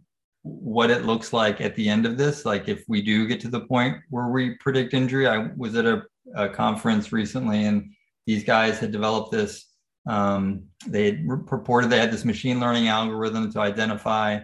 what 0.44 0.90
it 0.90 1.06
looks 1.06 1.34
like 1.34 1.60
at 1.62 1.76
the 1.76 1.90
end 1.90 2.06
of 2.06 2.18
this. 2.18 2.46
Like 2.46 2.68
if 2.68 2.84
we 2.88 3.02
do 3.02 3.28
get 3.28 3.40
to 3.42 3.50
the 3.50 3.62
point 3.62 3.98
where 4.10 4.28
we 4.28 4.56
predict 4.56 4.94
injury, 4.94 5.28
I 5.28 5.50
was 5.58 5.76
at 5.76 5.86
a, 5.86 6.04
a 6.36 6.50
conference 6.50 7.12
recently 7.12 7.66
and 7.66 7.92
these 8.26 8.44
guys 8.44 8.80
had 8.80 8.92
developed 8.92 9.32
this. 9.32 9.66
Um, 10.08 10.64
they 10.88 11.06
had 11.06 11.28
purported 11.46 11.90
they 11.90 12.00
had 12.00 12.12
this 12.12 12.26
machine 12.26 12.60
learning 12.60 12.88
algorithm 12.88 13.52
to 13.52 13.60
identify 13.60 14.40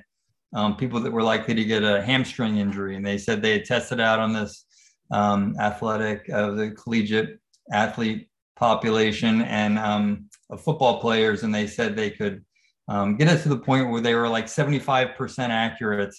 um, 0.53 0.75
people 0.75 0.99
that 0.99 1.11
were 1.11 1.23
likely 1.23 1.53
to 1.55 1.63
get 1.63 1.83
a 1.83 2.01
hamstring 2.01 2.57
injury. 2.57 2.95
And 2.95 3.05
they 3.05 3.17
said 3.17 3.41
they 3.41 3.53
had 3.53 3.65
tested 3.65 3.99
out 3.99 4.19
on 4.19 4.33
this 4.33 4.65
um, 5.11 5.55
athletic, 5.59 6.29
uh, 6.31 6.51
the 6.51 6.71
collegiate 6.71 7.39
athlete 7.71 8.29
population 8.55 9.41
and 9.41 9.79
um, 9.79 10.29
of 10.49 10.61
football 10.61 10.99
players. 10.99 11.43
And 11.43 11.53
they 11.53 11.67
said 11.67 11.95
they 11.95 12.11
could 12.11 12.43
um, 12.87 13.15
get 13.17 13.27
us 13.27 13.43
to 13.43 13.49
the 13.49 13.57
point 13.57 13.89
where 13.89 14.01
they 14.01 14.15
were 14.15 14.27
like 14.27 14.45
75% 14.45 15.49
accurate 15.49 16.13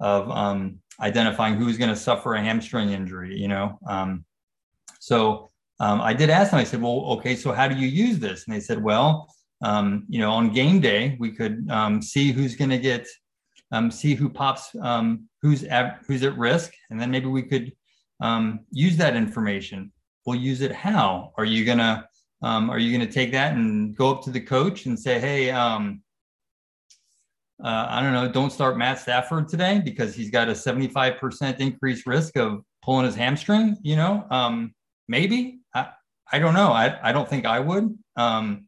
of 0.00 0.30
um, 0.30 0.78
identifying 1.00 1.54
who's 1.54 1.78
going 1.78 1.90
to 1.90 1.96
suffer 1.96 2.34
a 2.34 2.42
hamstring 2.42 2.90
injury, 2.90 3.36
you 3.36 3.48
know? 3.48 3.78
Um, 3.88 4.24
so 5.00 5.50
um, 5.80 6.00
I 6.00 6.12
did 6.12 6.30
ask 6.30 6.50
them, 6.50 6.60
I 6.60 6.64
said, 6.64 6.80
well, 6.80 7.04
okay, 7.18 7.34
so 7.34 7.52
how 7.52 7.68
do 7.68 7.76
you 7.76 7.86
use 7.86 8.18
this? 8.18 8.46
And 8.46 8.54
they 8.54 8.60
said, 8.60 8.82
well, 8.82 9.32
um, 9.62 10.04
you 10.08 10.18
know, 10.18 10.30
on 10.30 10.52
game 10.52 10.80
day, 10.80 11.16
we 11.18 11.30
could 11.32 11.68
um, 11.70 12.02
see 12.02 12.32
who's 12.32 12.54
going 12.56 12.70
to 12.70 12.78
get, 12.78 13.06
see 13.90 14.14
who 14.14 14.28
pops, 14.28 14.70
who's 15.40 15.64
at, 15.64 16.00
who's 16.06 16.22
at 16.22 16.36
risk. 16.36 16.72
And 16.90 17.00
then 17.00 17.10
maybe 17.10 17.26
we 17.26 17.42
could 17.42 17.72
use 18.70 18.96
that 18.96 19.16
information. 19.16 19.92
We'll 20.26 20.36
use 20.36 20.60
it 20.60 20.72
how? 20.72 21.32
Are 21.36 21.44
you 21.44 21.64
going 21.64 21.78
to, 21.78 22.06
um, 22.42 22.70
are 22.70 22.78
you 22.78 22.96
going 22.96 23.06
to 23.06 23.12
take 23.12 23.32
that 23.32 23.54
and 23.54 23.96
go 23.96 24.10
up 24.10 24.22
to 24.24 24.30
the 24.30 24.40
coach 24.40 24.86
and 24.86 24.98
say, 24.98 25.20
hey, 25.20 25.50
um, 25.50 26.02
uh, 27.62 27.86
I 27.88 28.02
don't 28.02 28.12
know, 28.12 28.30
don't 28.30 28.50
start 28.50 28.76
Matt 28.76 28.98
Stafford 28.98 29.48
today 29.48 29.80
because 29.84 30.14
he's 30.14 30.30
got 30.30 30.48
a 30.48 30.52
75% 30.52 31.60
increased 31.60 32.06
risk 32.06 32.36
of 32.36 32.64
pulling 32.82 33.06
his 33.06 33.14
hamstring, 33.14 33.76
you 33.82 33.94
know, 33.94 34.26
um, 34.30 34.74
maybe, 35.08 35.60
I, 35.74 35.90
I 36.32 36.38
don't 36.40 36.54
know. 36.54 36.72
I, 36.72 36.98
I 37.02 37.12
don't 37.12 37.28
think 37.28 37.46
I 37.46 37.60
would, 37.60 37.96
um, 38.16 38.66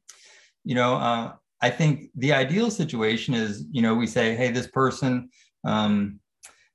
you 0.64 0.76
know, 0.76 0.94
uh, 0.94 1.32
I 1.60 1.70
think 1.70 2.10
the 2.14 2.32
ideal 2.32 2.70
situation 2.70 3.34
is, 3.34 3.64
you 3.72 3.82
know, 3.82 3.94
we 3.94 4.06
say, 4.06 4.36
Hey, 4.36 4.50
this 4.50 4.68
person, 4.68 5.30
um, 5.64 6.20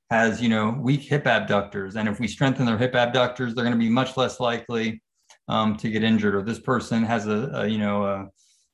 has, 0.09 0.41
you 0.41 0.49
know, 0.49 0.71
weak 0.71 1.01
hip 1.01 1.27
abductors. 1.27 1.95
And 1.95 2.09
if 2.09 2.19
we 2.19 2.27
strengthen 2.27 2.65
their 2.65 2.77
hip 2.77 2.95
abductors, 2.95 3.53
they're 3.53 3.63
going 3.63 3.77
to 3.77 3.79
be 3.79 3.89
much 3.89 4.17
less 4.17 4.39
likely, 4.39 5.01
um, 5.49 5.75
to 5.77 5.89
get 5.89 6.03
injured 6.03 6.35
or 6.35 6.43
this 6.43 6.59
person 6.59 7.03
has 7.03 7.27
a, 7.27 7.51
a 7.53 7.67
you 7.67 7.79
know, 7.79 8.05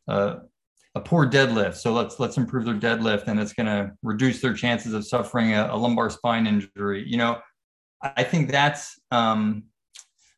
a, 0.08 0.14
a 0.14 0.38
a 0.96 1.02
poor 1.02 1.30
deadlift. 1.30 1.76
So 1.76 1.92
let's 1.92 2.20
let's 2.20 2.38
improve 2.38 2.66
their 2.66 2.76
deadlift, 2.76 3.28
and 3.28 3.40
it's 3.40 3.54
going 3.54 3.68
to 3.68 3.92
reduce 4.02 4.42
their 4.42 4.54
chances 4.54 4.94
of 4.94 5.06
suffering 5.06 5.54
a, 5.54 5.70
a, 5.72 5.76
lumbar 5.76 6.10
spine 6.10 6.48
injury. 6.48 7.04
You 7.06 7.18
know, 7.18 7.40
I 8.02 8.24
think 8.24 8.50
that's 8.50 9.00
um, 9.12 9.64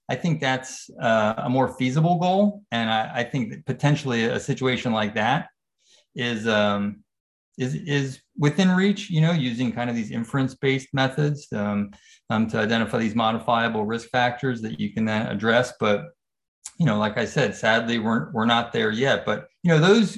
I 0.09 0.15
think 0.15 0.41
that's 0.41 0.89
uh, 1.01 1.35
a 1.37 1.49
more 1.49 1.67
feasible 1.67 2.17
goal, 2.17 2.63
and 2.71 2.89
I, 2.89 3.11
I, 3.15 3.23
think 3.23 3.51
that 3.51 3.65
potentially 3.65 4.25
a 4.25 4.39
situation 4.39 4.93
like 4.93 5.13
that 5.13 5.49
is 6.15 6.47
um, 6.47 7.03
is 7.59 7.75
is 7.75 8.19
within 8.35 8.71
reach. 8.71 9.11
You 9.11 9.21
know, 9.21 9.33
using 9.33 9.71
kind 9.71 9.91
of 9.91 9.95
these 9.95 10.09
inference 10.09 10.55
based 10.55 10.89
methods 10.91 11.47
um, 11.53 11.91
um, 12.31 12.47
to 12.47 12.57
identify 12.57 12.97
these 12.97 13.15
modifiable 13.15 13.85
risk 13.85 14.09
factors 14.09 14.61
that 14.63 14.79
you 14.79 14.91
can 14.91 15.05
then 15.05 15.27
address, 15.27 15.73
but 15.79 16.05
you 16.77 16.85
know, 16.85 16.97
like 16.97 17.17
I 17.17 17.25
said, 17.25 17.55
sadly, 17.55 17.99
we're 17.99 18.31
we're 18.31 18.45
not 18.45 18.71
there 18.71 18.91
yet. 18.91 19.25
But 19.25 19.47
you 19.63 19.71
know, 19.71 19.79
those 19.79 20.17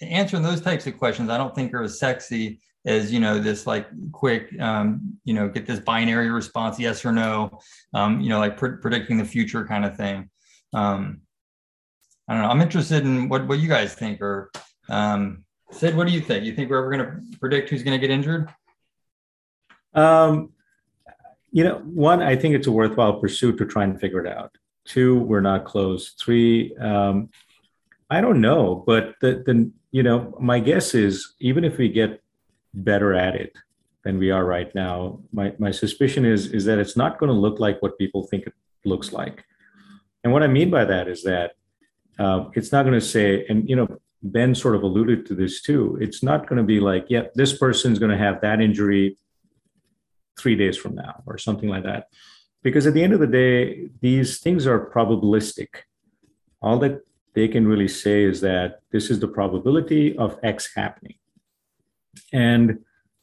answering 0.00 0.42
those 0.42 0.60
types 0.60 0.86
of 0.86 0.98
questions, 0.98 1.30
I 1.30 1.36
don't 1.36 1.54
think 1.54 1.74
are 1.74 1.82
as 1.82 1.98
sexy 1.98 2.60
as 2.86 3.12
you 3.12 3.20
know 3.20 3.38
this 3.38 3.66
like 3.66 3.86
quick 4.12 4.58
um, 4.60 5.18
you 5.24 5.34
know 5.34 5.48
get 5.48 5.66
this 5.66 5.80
binary 5.80 6.30
response 6.30 6.78
yes 6.78 7.04
or 7.04 7.12
no 7.12 7.60
um, 7.94 8.20
you 8.20 8.28
know 8.28 8.38
like 8.38 8.56
pre- 8.56 8.78
predicting 8.78 9.18
the 9.18 9.24
future 9.24 9.64
kind 9.66 9.84
of 9.84 9.96
thing. 9.96 10.30
Um, 10.72 11.22
i 12.28 12.34
don't 12.34 12.42
know 12.42 12.48
i'm 12.48 12.60
interested 12.60 13.04
in 13.04 13.28
what, 13.28 13.48
what 13.48 13.58
you 13.58 13.68
guys 13.68 13.92
think 13.94 14.22
or 14.22 14.52
um, 14.88 15.44
sid 15.72 15.96
what 15.96 16.06
do 16.06 16.12
you 16.12 16.20
think? 16.20 16.44
You 16.44 16.54
think 16.54 16.70
we're 16.70 16.78
ever 16.78 16.90
going 16.90 17.04
to 17.04 17.38
predict 17.38 17.70
who's 17.70 17.82
going 17.82 18.00
to 18.00 18.06
get 18.06 18.12
injured? 18.12 18.48
Um, 19.94 20.50
you 21.50 21.64
know 21.64 21.82
one 21.84 22.22
i 22.22 22.36
think 22.36 22.54
it's 22.54 22.68
a 22.68 22.72
worthwhile 22.72 23.20
pursuit 23.20 23.58
to 23.58 23.66
try 23.66 23.84
and 23.84 24.00
figure 24.00 24.24
it 24.24 24.32
out 24.32 24.56
two 24.92 25.20
we're 25.30 25.46
not 25.52 25.64
closed. 25.64 26.06
three 26.22 26.74
um, 26.76 27.28
i 28.10 28.18
don't 28.20 28.40
know 28.40 28.82
but 28.86 29.14
the, 29.22 29.30
the 29.46 29.70
you 29.92 30.02
know, 30.02 30.34
my 30.40 30.60
guess 30.60 30.94
is 30.94 31.34
even 31.40 31.64
if 31.64 31.78
we 31.78 31.88
get 31.88 32.22
better 32.72 33.14
at 33.14 33.34
it 33.34 33.56
than 34.04 34.18
we 34.18 34.30
are 34.30 34.44
right 34.44 34.72
now, 34.74 35.20
my, 35.32 35.52
my 35.58 35.70
suspicion 35.70 36.24
is 36.24 36.52
is 36.52 36.64
that 36.64 36.78
it's 36.78 36.96
not 36.96 37.18
going 37.18 37.28
to 37.28 37.38
look 37.38 37.58
like 37.58 37.82
what 37.82 37.98
people 37.98 38.22
think 38.22 38.46
it 38.46 38.54
looks 38.84 39.12
like. 39.12 39.44
And 40.22 40.32
what 40.32 40.42
I 40.42 40.46
mean 40.46 40.70
by 40.70 40.84
that 40.84 41.08
is 41.08 41.22
that 41.24 41.52
uh, 42.18 42.44
it's 42.54 42.72
not 42.72 42.84
going 42.84 42.98
to 42.98 43.04
say, 43.04 43.46
and 43.48 43.68
you 43.68 43.76
know, 43.76 43.88
Ben 44.22 44.54
sort 44.54 44.76
of 44.76 44.82
alluded 44.82 45.26
to 45.26 45.34
this 45.34 45.62
too. 45.62 45.98
It's 46.00 46.22
not 46.22 46.46
going 46.46 46.58
to 46.58 46.62
be 46.62 46.78
like, 46.78 47.06
yeah, 47.08 47.24
this 47.34 47.56
person's 47.56 47.98
going 47.98 48.10
to 48.10 48.18
have 48.18 48.42
that 48.42 48.60
injury 48.60 49.16
three 50.38 50.56
days 50.56 50.76
from 50.76 50.94
now 50.94 51.22
or 51.26 51.38
something 51.38 51.68
like 51.68 51.84
that. 51.84 52.08
Because 52.62 52.86
at 52.86 52.94
the 52.94 53.02
end 53.02 53.12
of 53.12 53.20
the 53.20 53.26
day, 53.26 53.88
these 54.00 54.38
things 54.38 54.66
are 54.66 54.90
probabilistic. 54.90 55.68
All 56.60 56.78
that 56.80 57.00
they 57.34 57.48
can 57.48 57.66
really 57.66 57.88
say 57.88 58.24
is 58.24 58.40
that 58.42 58.80
this 58.90 59.10
is 59.10 59.20
the 59.20 59.28
probability 59.28 60.16
of 60.18 60.38
X 60.42 60.70
happening. 60.74 61.14
And 62.32 62.80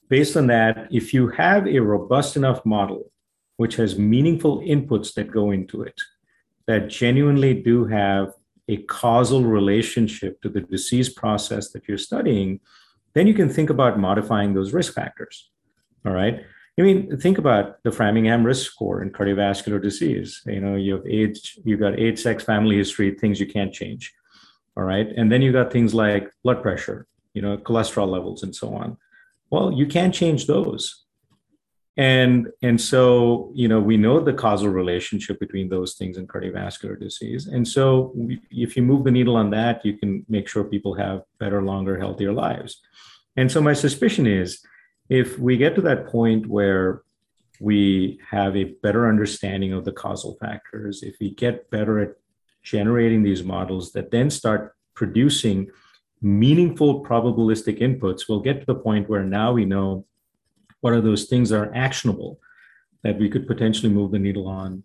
based 0.09 0.35
on 0.37 0.47
that, 0.47 0.87
if 0.91 1.13
you 1.13 1.27
have 1.29 1.67
a 1.67 1.79
robust 1.79 2.35
enough 2.35 2.65
model 2.65 3.11
which 3.57 3.75
has 3.75 3.97
meaningful 3.97 4.61
inputs 4.61 5.13
that 5.15 5.31
go 5.31 5.51
into 5.51 5.81
it, 5.81 5.99
that 6.67 6.87
genuinely 6.89 7.53
do 7.53 7.85
have 7.85 8.33
a 8.67 8.77
causal 8.83 9.43
relationship 9.43 10.41
to 10.41 10.49
the 10.49 10.61
disease 10.61 11.09
process 11.09 11.71
that 11.71 11.87
you're 11.87 11.97
studying, 11.97 12.59
then 13.13 13.25
you 13.25 13.33
can 13.33 13.49
think 13.49 13.69
about 13.69 13.99
modifying 13.99 14.53
those 14.53 14.73
risk 14.73 14.93
factors. 14.93 15.49
All 16.05 16.11
right. 16.11 16.45
I 16.79 16.83
mean, 16.83 17.17
think 17.17 17.39
about 17.39 17.81
the 17.83 17.91
Framingham 17.91 18.45
risk 18.45 18.71
score 18.71 19.01
in 19.01 19.11
cardiovascular 19.11 19.81
disease. 19.81 20.41
You 20.45 20.61
know, 20.61 20.75
you 20.75 20.93
have 20.97 21.07
age, 21.07 21.57
you've 21.65 21.79
got 21.79 21.99
age, 21.99 22.19
sex, 22.19 22.43
family 22.43 22.77
history, 22.77 23.15
things 23.15 23.39
you 23.39 23.47
can't 23.47 23.73
change. 23.73 24.13
All 24.75 24.83
right. 24.83 25.07
And 25.17 25.31
then 25.31 25.41
you've 25.41 25.53
got 25.53 25.71
things 25.71 25.95
like 25.95 26.31
blood 26.43 26.61
pressure, 26.61 27.07
you 27.33 27.41
know, 27.41 27.57
cholesterol 27.57 28.07
levels 28.07 28.43
and 28.43 28.55
so 28.55 28.75
on. 28.75 28.97
Well, 29.49 29.71
you 29.71 29.87
can't 29.87 30.13
change 30.13 30.45
those. 30.45 31.03
And, 31.97 32.49
and 32.61 32.79
so, 32.79 33.51
you 33.55 33.67
know, 33.67 33.81
we 33.81 33.97
know 33.97 34.19
the 34.19 34.33
causal 34.33 34.69
relationship 34.69 35.39
between 35.39 35.69
those 35.69 35.95
things 35.95 36.17
and 36.17 36.29
cardiovascular 36.29 36.99
disease. 36.99 37.47
And 37.47 37.67
so 37.67 38.13
if 38.51 38.77
you 38.77 38.83
move 38.83 39.03
the 39.03 39.09
needle 39.09 39.35
on 39.35 39.49
that, 39.49 39.83
you 39.83 39.97
can 39.97 40.23
make 40.29 40.47
sure 40.47 40.63
people 40.63 40.93
have 40.93 41.23
better, 41.39 41.63
longer, 41.63 41.97
healthier 41.97 42.33
lives. 42.33 42.81
And 43.35 43.51
so 43.51 43.61
my 43.61 43.73
suspicion 43.73 44.27
is 44.27 44.63
if 45.09 45.39
we 45.39 45.57
get 45.57 45.75
to 45.75 45.81
that 45.81 46.07
point 46.07 46.47
where 46.47 47.01
we 47.59 48.19
have 48.29 48.55
a 48.55 48.75
better 48.83 49.07
understanding 49.07 49.73
of 49.73 49.85
the 49.85 49.91
causal 49.91 50.37
factors, 50.39 51.01
if 51.03 51.15
we 51.19 51.31
get 51.31 51.69
better 51.69 51.99
at 51.99 52.11
generating 52.63 53.23
these 53.23 53.43
models 53.43 53.93
that 53.93 54.11
then 54.11 54.29
start 54.29 54.75
producing 54.93 55.69
meaningful 56.21 57.03
probabilistic 57.03 57.79
inputs, 57.79 58.23
we'll 58.27 58.41
get 58.41 58.59
to 58.59 58.65
the 58.65 58.75
point 58.75 59.09
where 59.09 59.23
now 59.23 59.53
we 59.53 59.65
know 59.65 60.05
what 60.81 60.93
are 60.93 61.01
those 61.01 61.25
things 61.25 61.49
that 61.49 61.59
are 61.59 61.75
actionable 61.75 62.39
that 63.03 63.17
we 63.17 63.29
could 63.29 63.47
potentially 63.47 63.91
move 63.91 64.11
the 64.11 64.19
needle 64.19 64.47
on 64.47 64.83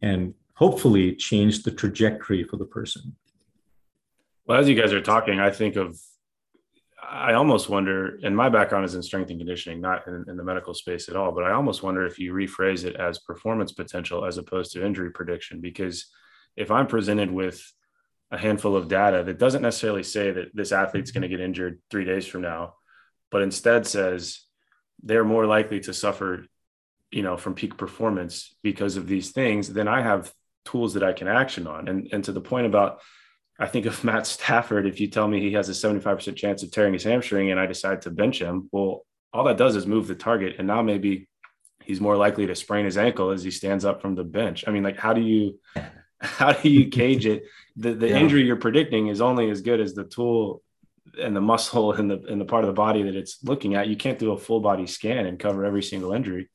and 0.00 0.34
hopefully 0.54 1.16
change 1.16 1.62
the 1.62 1.70
trajectory 1.70 2.44
for 2.44 2.56
the 2.56 2.64
person. 2.64 3.16
Well, 4.46 4.60
as 4.60 4.68
you 4.68 4.74
guys 4.74 4.92
are 4.92 5.00
talking, 5.00 5.40
I 5.40 5.50
think 5.50 5.76
of 5.76 5.98
I 7.10 7.34
almost 7.34 7.68
wonder, 7.68 8.18
and 8.22 8.36
my 8.36 8.48
background 8.48 8.84
is 8.84 8.94
in 8.94 9.02
strength 9.02 9.30
and 9.30 9.38
conditioning, 9.38 9.80
not 9.80 10.06
in, 10.06 10.24
in, 10.28 10.36
the 10.36 10.44
medical 10.44 10.74
space 10.74 11.08
at 11.08 11.16
all, 11.16 11.32
but 11.32 11.44
I 11.44 11.52
almost 11.52 11.82
wonder 11.82 12.06
if 12.06 12.18
you 12.18 12.32
rephrase 12.32 12.84
it 12.84 12.96
as 12.96 13.18
performance 13.18 13.72
potential 13.72 14.24
as 14.24 14.38
opposed 14.38 14.72
to 14.72 14.84
injury 14.84 15.10
prediction. 15.10 15.60
Because 15.60 16.06
if 16.56 16.70
I'm 16.70 16.86
presented 16.86 17.30
with 17.30 17.62
a 18.30 18.38
handful 18.38 18.76
of 18.76 18.88
data 18.88 19.22
that 19.24 19.38
doesn't 19.38 19.62
necessarily 19.62 20.02
say 20.02 20.30
that 20.30 20.54
this 20.54 20.72
athlete's 20.72 21.10
going 21.10 21.22
to 21.22 21.28
get 21.28 21.40
injured 21.40 21.80
three 21.90 22.04
days 22.04 22.26
from 22.26 22.42
now, 22.42 22.74
but 23.30 23.42
instead 23.42 23.86
says 23.86 24.40
they're 25.02 25.24
more 25.24 25.46
likely 25.46 25.80
to 25.80 25.94
suffer, 25.94 26.46
you 27.10 27.22
know, 27.22 27.36
from 27.36 27.54
peak 27.54 27.76
performance 27.76 28.54
because 28.62 28.96
of 28.96 29.06
these 29.06 29.30
things, 29.30 29.72
then 29.72 29.88
I 29.88 30.02
have 30.02 30.32
tools 30.64 30.94
that 30.94 31.02
I 31.02 31.12
can 31.12 31.28
action 31.28 31.66
on. 31.66 31.88
And, 31.88 32.08
and 32.12 32.24
to 32.24 32.32
the 32.32 32.40
point 32.40 32.66
about 32.66 33.00
I 33.58 33.66
think 33.66 33.86
of 33.86 34.02
Matt 34.04 34.26
Stafford, 34.26 34.86
if 34.86 35.00
you 35.00 35.08
tell 35.08 35.28
me 35.28 35.40
he 35.40 35.52
has 35.52 35.68
a 35.68 35.72
75% 35.72 36.36
chance 36.36 36.62
of 36.62 36.70
tearing 36.70 36.92
his 36.92 37.04
hamstring 37.04 37.50
and 37.50 37.60
I 37.60 37.66
decide 37.66 38.02
to 38.02 38.10
bench 38.10 38.40
him, 38.40 38.68
well, 38.72 39.04
all 39.32 39.44
that 39.44 39.56
does 39.56 39.76
is 39.76 39.86
move 39.86 40.06
the 40.06 40.14
target. 40.14 40.56
And 40.58 40.68
now 40.68 40.82
maybe 40.82 41.28
he's 41.82 42.00
more 42.00 42.16
likely 42.16 42.46
to 42.46 42.54
sprain 42.54 42.84
his 42.84 42.96
ankle 42.96 43.30
as 43.30 43.42
he 43.42 43.50
stands 43.50 43.84
up 43.84 44.00
from 44.00 44.14
the 44.14 44.24
bench. 44.24 44.64
I 44.66 44.70
mean, 44.70 44.82
like, 44.82 44.96
how 44.96 45.12
do 45.12 45.20
you, 45.20 45.58
how 46.20 46.52
do 46.52 46.68
you 46.68 46.88
cage 46.88 47.26
it? 47.26 47.44
The, 47.76 47.94
the 47.94 48.08
yeah. 48.08 48.18
injury 48.18 48.44
you're 48.44 48.56
predicting 48.56 49.08
is 49.08 49.20
only 49.20 49.50
as 49.50 49.60
good 49.60 49.80
as 49.80 49.94
the 49.94 50.04
tool 50.04 50.62
and 51.20 51.34
the 51.36 51.40
muscle 51.40 51.92
and 51.92 52.10
the, 52.10 52.22
and 52.28 52.40
the 52.40 52.44
part 52.44 52.64
of 52.64 52.68
the 52.68 52.74
body 52.74 53.02
that 53.02 53.16
it's 53.16 53.42
looking 53.42 53.74
at. 53.74 53.88
You 53.88 53.96
can't 53.96 54.18
do 54.18 54.32
a 54.32 54.38
full 54.38 54.60
body 54.60 54.86
scan 54.86 55.26
and 55.26 55.38
cover 55.38 55.64
every 55.64 55.82
single 55.82 56.12
injury. 56.12 56.48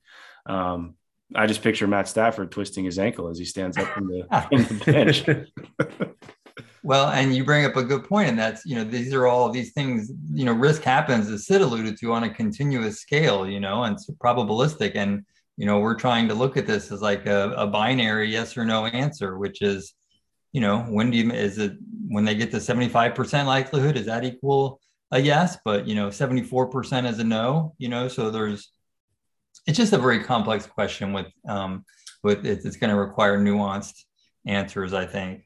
Um, 0.46 0.96
I 1.36 1.46
just 1.46 1.62
picture 1.62 1.86
Matt 1.86 2.08
Stafford 2.08 2.52
twisting 2.52 2.86
his 2.86 2.98
ankle 2.98 3.28
as 3.28 3.38
he 3.38 3.46
stands 3.46 3.78
up 3.78 3.88
from 3.90 4.08
the, 4.08 4.24
from 4.50 4.64
the 4.64 4.84
bench. 4.86 5.26
Well, 6.84 7.10
and 7.10 7.36
you 7.36 7.44
bring 7.44 7.66
up 7.66 7.76
a 7.76 7.84
good 7.84 8.06
point, 8.06 8.30
and 8.30 8.40
that's 8.40 8.66
you 8.66 8.76
know 8.76 8.84
these 8.84 9.14
are 9.14 9.28
all 9.28 9.50
these 9.50 9.74
things. 9.74 10.12
You 10.32 10.46
know, 10.46 10.54
risk 10.54 10.82
happens, 10.84 11.30
as 11.30 11.46
Sid 11.46 11.62
alluded 11.62 11.98
to, 11.98 12.14
on 12.14 12.24
a 12.24 12.34
continuous 12.34 13.00
scale. 13.00 13.48
You 13.48 13.60
know, 13.60 13.84
and 13.84 13.96
it's 13.96 14.10
probabilistic, 14.10 14.94
and 14.96 15.26
you 15.58 15.66
know 15.66 15.80
we're 15.80 15.96
trying 15.96 16.28
to 16.30 16.34
look 16.34 16.58
at 16.58 16.68
this 16.68 16.92
as 16.92 17.02
like 17.02 17.26
a, 17.26 17.52
a 17.52 17.68
binary 17.68 18.32
yes 18.32 18.58
or 18.58 18.66
no 18.66 18.86
answer, 18.86 19.38
which 19.38 19.62
is, 19.62 19.94
you 20.54 20.62
know, 20.62 20.82
when 20.84 21.12
do 21.12 21.18
you 21.18 21.32
is 21.32 21.58
it 21.58 21.74
when 22.08 22.24
they 22.24 22.36
get 22.36 22.52
to 22.52 22.62
seventy 22.62 22.88
five 22.88 23.14
percent 23.14 23.48
likelihood? 23.48 23.98
Is 23.98 24.06
that 24.06 24.24
equal 24.24 24.80
a 25.12 25.20
yes? 25.20 25.58
But 25.66 25.86
you 25.86 25.96
know, 25.96 26.10
seventy 26.10 26.44
four 26.44 26.68
percent 26.68 27.08
is 27.08 27.20
a 27.20 27.26
no. 27.26 27.76
You 27.78 27.90
know, 27.90 28.08
so 28.08 28.32
there's 28.32 28.72
it's 29.68 29.78
just 29.78 29.94
a 29.94 29.98
very 29.98 30.24
complex 30.24 30.66
question 30.66 31.12
with 31.12 31.28
um 31.48 31.84
with 32.24 32.46
it's, 32.46 32.66
it's 32.66 32.78
going 32.78 32.90
to 32.90 32.96
require 32.96 33.38
nuanced 33.38 34.06
answers, 34.46 34.94
I 34.94 35.06
think 35.06 35.44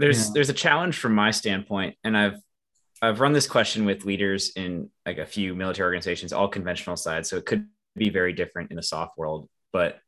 there's 0.00 0.26
yeah. 0.26 0.32
there's 0.34 0.50
a 0.50 0.54
challenge 0.54 0.98
from 0.98 1.14
my 1.14 1.30
standpoint 1.30 1.96
and 2.04 2.16
i've 2.16 2.38
i've 3.02 3.20
run 3.20 3.32
this 3.32 3.46
question 3.46 3.84
with 3.84 4.04
leaders 4.04 4.52
in 4.56 4.90
like 5.06 5.18
a 5.18 5.26
few 5.26 5.54
military 5.54 5.86
organizations 5.86 6.32
all 6.32 6.48
conventional 6.48 6.96
sides 6.96 7.28
so 7.28 7.36
it 7.36 7.46
could 7.46 7.66
be 7.96 8.10
very 8.10 8.32
different 8.32 8.70
in 8.70 8.76
the 8.76 8.82
SOF 8.82 9.10
world 9.16 9.48
but 9.72 10.00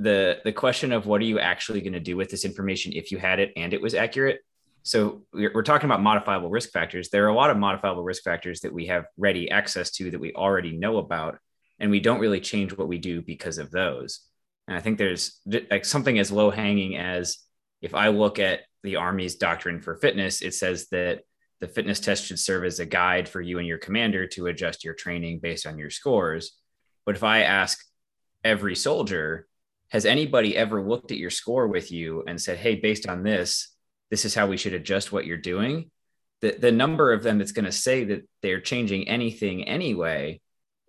the 0.00 0.40
the 0.44 0.52
question 0.52 0.92
of 0.92 1.06
what 1.06 1.20
are 1.20 1.24
you 1.24 1.38
actually 1.38 1.80
going 1.82 1.92
to 1.92 2.00
do 2.00 2.16
with 2.16 2.30
this 2.30 2.44
information 2.44 2.92
if 2.94 3.12
you 3.12 3.18
had 3.18 3.38
it 3.38 3.52
and 3.56 3.72
it 3.72 3.82
was 3.82 3.94
accurate? 3.94 4.40
So 4.82 5.22
we're, 5.32 5.52
we're 5.54 5.62
talking 5.62 5.84
about 5.84 6.02
modifiable 6.02 6.48
risk 6.48 6.70
factors. 6.70 7.10
There 7.10 7.24
are 7.26 7.28
a 7.28 7.34
lot 7.34 7.50
of 7.50 7.58
modifiable 7.58 8.02
risk 8.02 8.22
factors 8.22 8.60
that 8.60 8.72
we 8.72 8.86
have 8.86 9.04
ready 9.18 9.50
access 9.50 9.90
to 9.92 10.10
that 10.10 10.18
we 10.18 10.32
already 10.32 10.72
know 10.72 10.96
about 10.96 11.38
and 11.78 11.90
we 11.90 12.00
don't 12.00 12.18
really 12.18 12.40
change 12.40 12.76
what 12.76 12.88
we 12.88 12.96
do 12.96 13.20
because 13.20 13.58
of 13.58 13.70
those. 13.70 14.20
And 14.66 14.76
i 14.76 14.80
think 14.80 14.98
there's 14.98 15.40
like 15.70 15.84
something 15.84 16.18
as 16.18 16.30
low 16.32 16.50
hanging 16.50 16.96
as 16.96 17.38
if 17.82 17.94
i 17.94 18.08
look 18.08 18.38
at 18.38 18.60
the 18.82 18.96
Army's 18.96 19.36
doctrine 19.36 19.80
for 19.80 19.96
fitness, 19.96 20.42
it 20.42 20.54
says 20.54 20.88
that 20.88 21.20
the 21.60 21.68
fitness 21.68 22.00
test 22.00 22.24
should 22.24 22.38
serve 22.38 22.64
as 22.64 22.80
a 22.80 22.86
guide 22.86 23.28
for 23.28 23.40
you 23.40 23.58
and 23.58 23.66
your 23.66 23.78
commander 23.78 24.26
to 24.28 24.46
adjust 24.46 24.84
your 24.84 24.94
training 24.94 25.40
based 25.40 25.66
on 25.66 25.78
your 25.78 25.90
scores. 25.90 26.56
But 27.04 27.16
if 27.16 27.22
I 27.22 27.42
ask 27.42 27.78
every 28.42 28.74
soldier, 28.74 29.46
has 29.90 30.06
anybody 30.06 30.56
ever 30.56 30.80
looked 30.80 31.10
at 31.10 31.18
your 31.18 31.30
score 31.30 31.66
with 31.66 31.92
you 31.92 32.24
and 32.26 32.40
said, 32.40 32.58
hey, 32.58 32.76
based 32.76 33.08
on 33.08 33.22
this, 33.22 33.74
this 34.10 34.24
is 34.24 34.34
how 34.34 34.46
we 34.46 34.56
should 34.56 34.72
adjust 34.72 35.12
what 35.12 35.26
you're 35.26 35.36
doing? 35.36 35.90
The, 36.40 36.52
the 36.52 36.72
number 36.72 37.12
of 37.12 37.22
them 37.22 37.38
that's 37.38 37.52
going 37.52 37.66
to 37.66 37.72
say 37.72 38.04
that 38.04 38.26
they're 38.40 38.60
changing 38.60 39.08
anything 39.08 39.68
anyway 39.68 40.40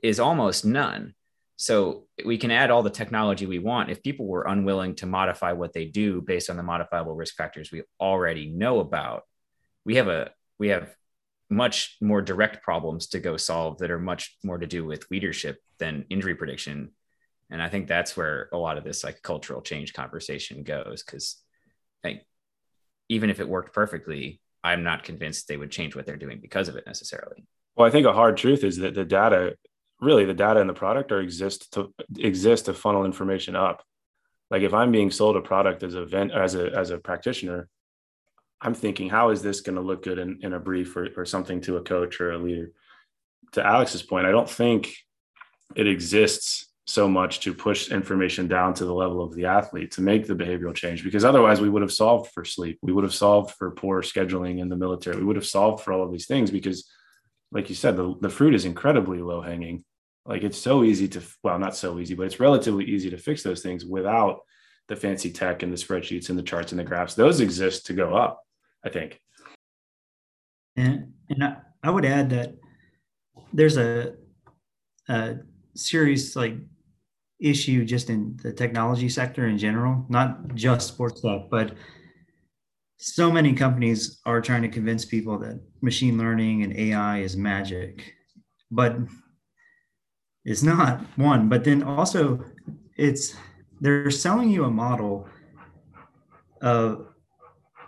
is 0.01 0.19
almost 0.19 0.65
none. 0.65 1.13
So 1.61 2.07
we 2.25 2.39
can 2.39 2.49
add 2.49 2.71
all 2.71 2.81
the 2.81 2.89
technology 2.89 3.45
we 3.45 3.59
want. 3.59 3.91
If 3.91 4.01
people 4.01 4.25
were 4.25 4.47
unwilling 4.47 4.95
to 4.95 5.05
modify 5.05 5.51
what 5.51 5.73
they 5.73 5.85
do 5.85 6.19
based 6.19 6.49
on 6.49 6.57
the 6.57 6.63
modifiable 6.63 7.13
risk 7.13 7.35
factors 7.35 7.71
we 7.71 7.83
already 7.99 8.47
know 8.47 8.79
about, 8.79 9.25
we 9.85 9.97
have 9.97 10.07
a 10.07 10.31
we 10.57 10.69
have 10.69 10.89
much 11.51 11.97
more 12.01 12.19
direct 12.19 12.63
problems 12.63 13.09
to 13.09 13.19
go 13.19 13.37
solve 13.37 13.77
that 13.77 13.91
are 13.91 13.99
much 13.99 14.35
more 14.43 14.57
to 14.57 14.65
do 14.65 14.83
with 14.83 15.05
leadership 15.11 15.59
than 15.77 16.07
injury 16.09 16.33
prediction. 16.33 16.93
And 17.51 17.61
I 17.61 17.69
think 17.69 17.87
that's 17.87 18.17
where 18.17 18.49
a 18.51 18.57
lot 18.57 18.79
of 18.79 18.83
this 18.83 19.03
like 19.03 19.21
cultural 19.21 19.61
change 19.61 19.93
conversation 19.93 20.63
goes 20.63 21.03
because 21.03 21.43
like 22.03 22.25
even 23.07 23.29
if 23.29 23.39
it 23.39 23.47
worked 23.47 23.75
perfectly, 23.75 24.41
I'm 24.63 24.81
not 24.81 25.03
convinced 25.03 25.47
they 25.47 25.57
would 25.57 25.69
change 25.69 25.95
what 25.95 26.07
they're 26.07 26.17
doing 26.17 26.39
because 26.41 26.69
of 26.69 26.75
it 26.75 26.87
necessarily. 26.87 27.45
Well, 27.75 27.87
I 27.87 27.91
think 27.91 28.07
a 28.07 28.13
hard 28.13 28.35
truth 28.35 28.63
is 28.63 28.77
that 28.77 28.95
the 28.95 29.05
data 29.05 29.57
really 30.01 30.25
the 30.25 30.33
data 30.33 30.59
and 30.59 30.69
the 30.69 30.73
product 30.73 31.11
are 31.11 31.21
exist 31.21 31.71
to 31.73 31.93
exist 32.17 32.65
to 32.65 32.73
funnel 32.73 33.05
information 33.05 33.55
up. 33.55 33.83
Like 34.51 34.63
if 34.63 34.73
i'm 34.73 34.91
being 34.91 35.09
sold 35.09 35.37
a 35.37 35.41
product 35.41 35.81
as 35.81 35.95
a 35.95 36.05
vent 36.05 36.31
as 36.33 36.55
a 36.55 36.69
as 36.71 36.89
a 36.91 36.97
practitioner 36.97 37.69
i'm 38.59 38.73
thinking 38.73 39.09
how 39.09 39.29
is 39.29 39.41
this 39.41 39.61
going 39.61 39.77
to 39.77 39.81
look 39.81 40.03
good 40.03 40.19
in, 40.19 40.39
in 40.41 40.53
a 40.53 40.59
brief 40.59 40.95
or, 40.95 41.07
or 41.15 41.25
something 41.25 41.61
to 41.61 41.77
a 41.77 41.81
coach 41.81 42.19
or 42.19 42.33
a 42.33 42.37
leader? 42.37 42.71
To 43.53 43.65
alex's 43.65 44.03
point 44.03 44.27
i 44.27 44.31
don't 44.31 44.49
think 44.49 44.93
it 45.75 45.87
exists 45.87 46.67
so 46.85 47.07
much 47.07 47.39
to 47.41 47.53
push 47.53 47.91
information 47.91 48.47
down 48.47 48.73
to 48.73 48.85
the 48.85 48.93
level 48.93 49.23
of 49.23 49.33
the 49.33 49.45
athlete 49.45 49.91
to 49.91 50.01
make 50.01 50.27
the 50.27 50.35
behavioral 50.35 50.75
change 50.75 51.03
because 51.03 51.23
otherwise 51.23 51.61
we 51.61 51.69
would 51.69 51.81
have 51.81 51.93
solved 51.93 52.31
for 52.33 52.43
sleep 52.43 52.77
we 52.81 52.91
would 52.91 53.05
have 53.05 53.13
solved 53.13 53.55
for 53.55 53.71
poor 53.71 54.01
scheduling 54.01 54.59
in 54.59 54.67
the 54.67 54.75
military 54.75 55.17
we 55.17 55.23
would 55.23 55.37
have 55.37 55.45
solved 55.45 55.81
for 55.81 55.93
all 55.93 56.03
of 56.03 56.11
these 56.11 56.27
things 56.27 56.51
because 56.51 56.89
like 57.53 57.69
you 57.69 57.75
said 57.75 57.95
the, 57.95 58.15
the 58.19 58.29
fruit 58.29 58.53
is 58.53 58.65
incredibly 58.65 59.19
low 59.19 59.41
hanging 59.41 59.83
like 60.25 60.43
it's 60.43 60.57
so 60.57 60.83
easy 60.83 61.07
to, 61.09 61.21
well, 61.43 61.57
not 61.57 61.75
so 61.75 61.99
easy, 61.99 62.13
but 62.13 62.25
it's 62.25 62.39
relatively 62.39 62.85
easy 62.85 63.09
to 63.09 63.17
fix 63.17 63.43
those 63.43 63.61
things 63.61 63.85
without 63.85 64.39
the 64.87 64.95
fancy 64.95 65.31
tech 65.31 65.63
and 65.63 65.71
the 65.71 65.77
spreadsheets 65.77 66.29
and 66.29 66.37
the 66.37 66.43
charts 66.43 66.71
and 66.71 66.79
the 66.79 66.83
graphs. 66.83 67.15
Those 67.15 67.39
exist 67.39 67.85
to 67.87 67.93
go 67.93 68.15
up, 68.15 68.41
I 68.85 68.89
think. 68.89 69.19
And, 70.75 71.13
and 71.29 71.43
I, 71.43 71.57
I 71.83 71.89
would 71.89 72.05
add 72.05 72.29
that 72.31 72.55
there's 73.53 73.77
a, 73.77 74.13
a 75.09 75.37
serious 75.75 76.35
like 76.35 76.55
issue 77.39 77.83
just 77.83 78.09
in 78.09 78.37
the 78.43 78.53
technology 78.53 79.09
sector 79.09 79.47
in 79.47 79.57
general, 79.57 80.05
not 80.09 80.53
just 80.53 80.87
sports 80.87 81.21
tech, 81.21 81.49
but 81.49 81.75
so 82.97 83.31
many 83.31 83.53
companies 83.53 84.21
are 84.27 84.41
trying 84.41 84.61
to 84.61 84.67
convince 84.67 85.05
people 85.05 85.39
that 85.39 85.59
machine 85.81 86.19
learning 86.19 86.61
and 86.61 86.77
AI 86.77 87.19
is 87.19 87.35
magic. 87.35 88.13
But 88.69 88.95
is 90.45 90.63
not 90.63 91.01
one, 91.17 91.49
but 91.49 91.63
then 91.63 91.83
also 91.83 92.43
it's 92.97 93.35
they're 93.79 94.11
selling 94.11 94.49
you 94.49 94.65
a 94.65 94.69
model 94.69 95.27
of 96.61 97.07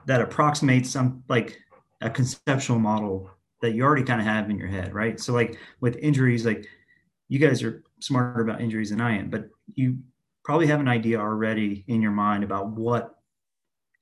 that 0.06 0.22
approximates 0.22 0.89
some 0.89 1.24
like 1.30 1.60
a 2.01 2.10
conceptual 2.10 2.80
model 2.80 3.30
that 3.62 3.74
you 3.74 3.84
already 3.84 4.04
kind 4.04 4.20
of 4.20 4.28
have 4.28 4.49
in 4.49 4.58
your 4.58 4.68
head, 4.68 4.93
right? 4.93 5.20
So 5.20 5.34
like 5.34 5.58
with 5.80 5.95
injuries, 5.97 6.45
like 6.45 6.68
you 7.30 7.39
guys 7.39 7.64
are 7.64 7.84
smarter 7.99 8.41
about 8.41 8.62
injuries 8.62 8.89
than 8.89 8.99
I 8.99 9.18
am, 9.18 9.30
but 9.30 9.47
you 9.74 9.99
probably 10.43 10.68
have 10.68 10.82
an 10.82 10.89
idea 10.89 11.20
already 11.20 11.86
in 11.88 12.01
your 12.01 12.12
mind 12.12 12.43
about 12.43 12.68
what 12.72 13.16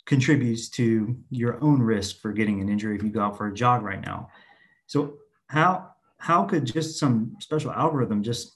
contributes 0.06 0.70
to 0.70 1.16
your 1.30 1.64
own 1.64 1.82
risk 1.82 2.20
for 2.20 2.34
getting 2.34 2.60
an 2.60 2.70
injury 2.70 2.96
if 2.96 3.04
you 3.04 3.10
go 3.10 3.22
out 3.22 3.38
for 3.38 3.48
a 3.48 3.54
jog 3.54 3.84
right 3.84 4.02
now. 4.02 4.30
So 4.88 5.18
how 5.48 5.91
how 6.22 6.44
could 6.44 6.66
just 6.66 7.00
some 7.00 7.36
special 7.40 7.72
algorithm 7.72 8.22
just 8.22 8.56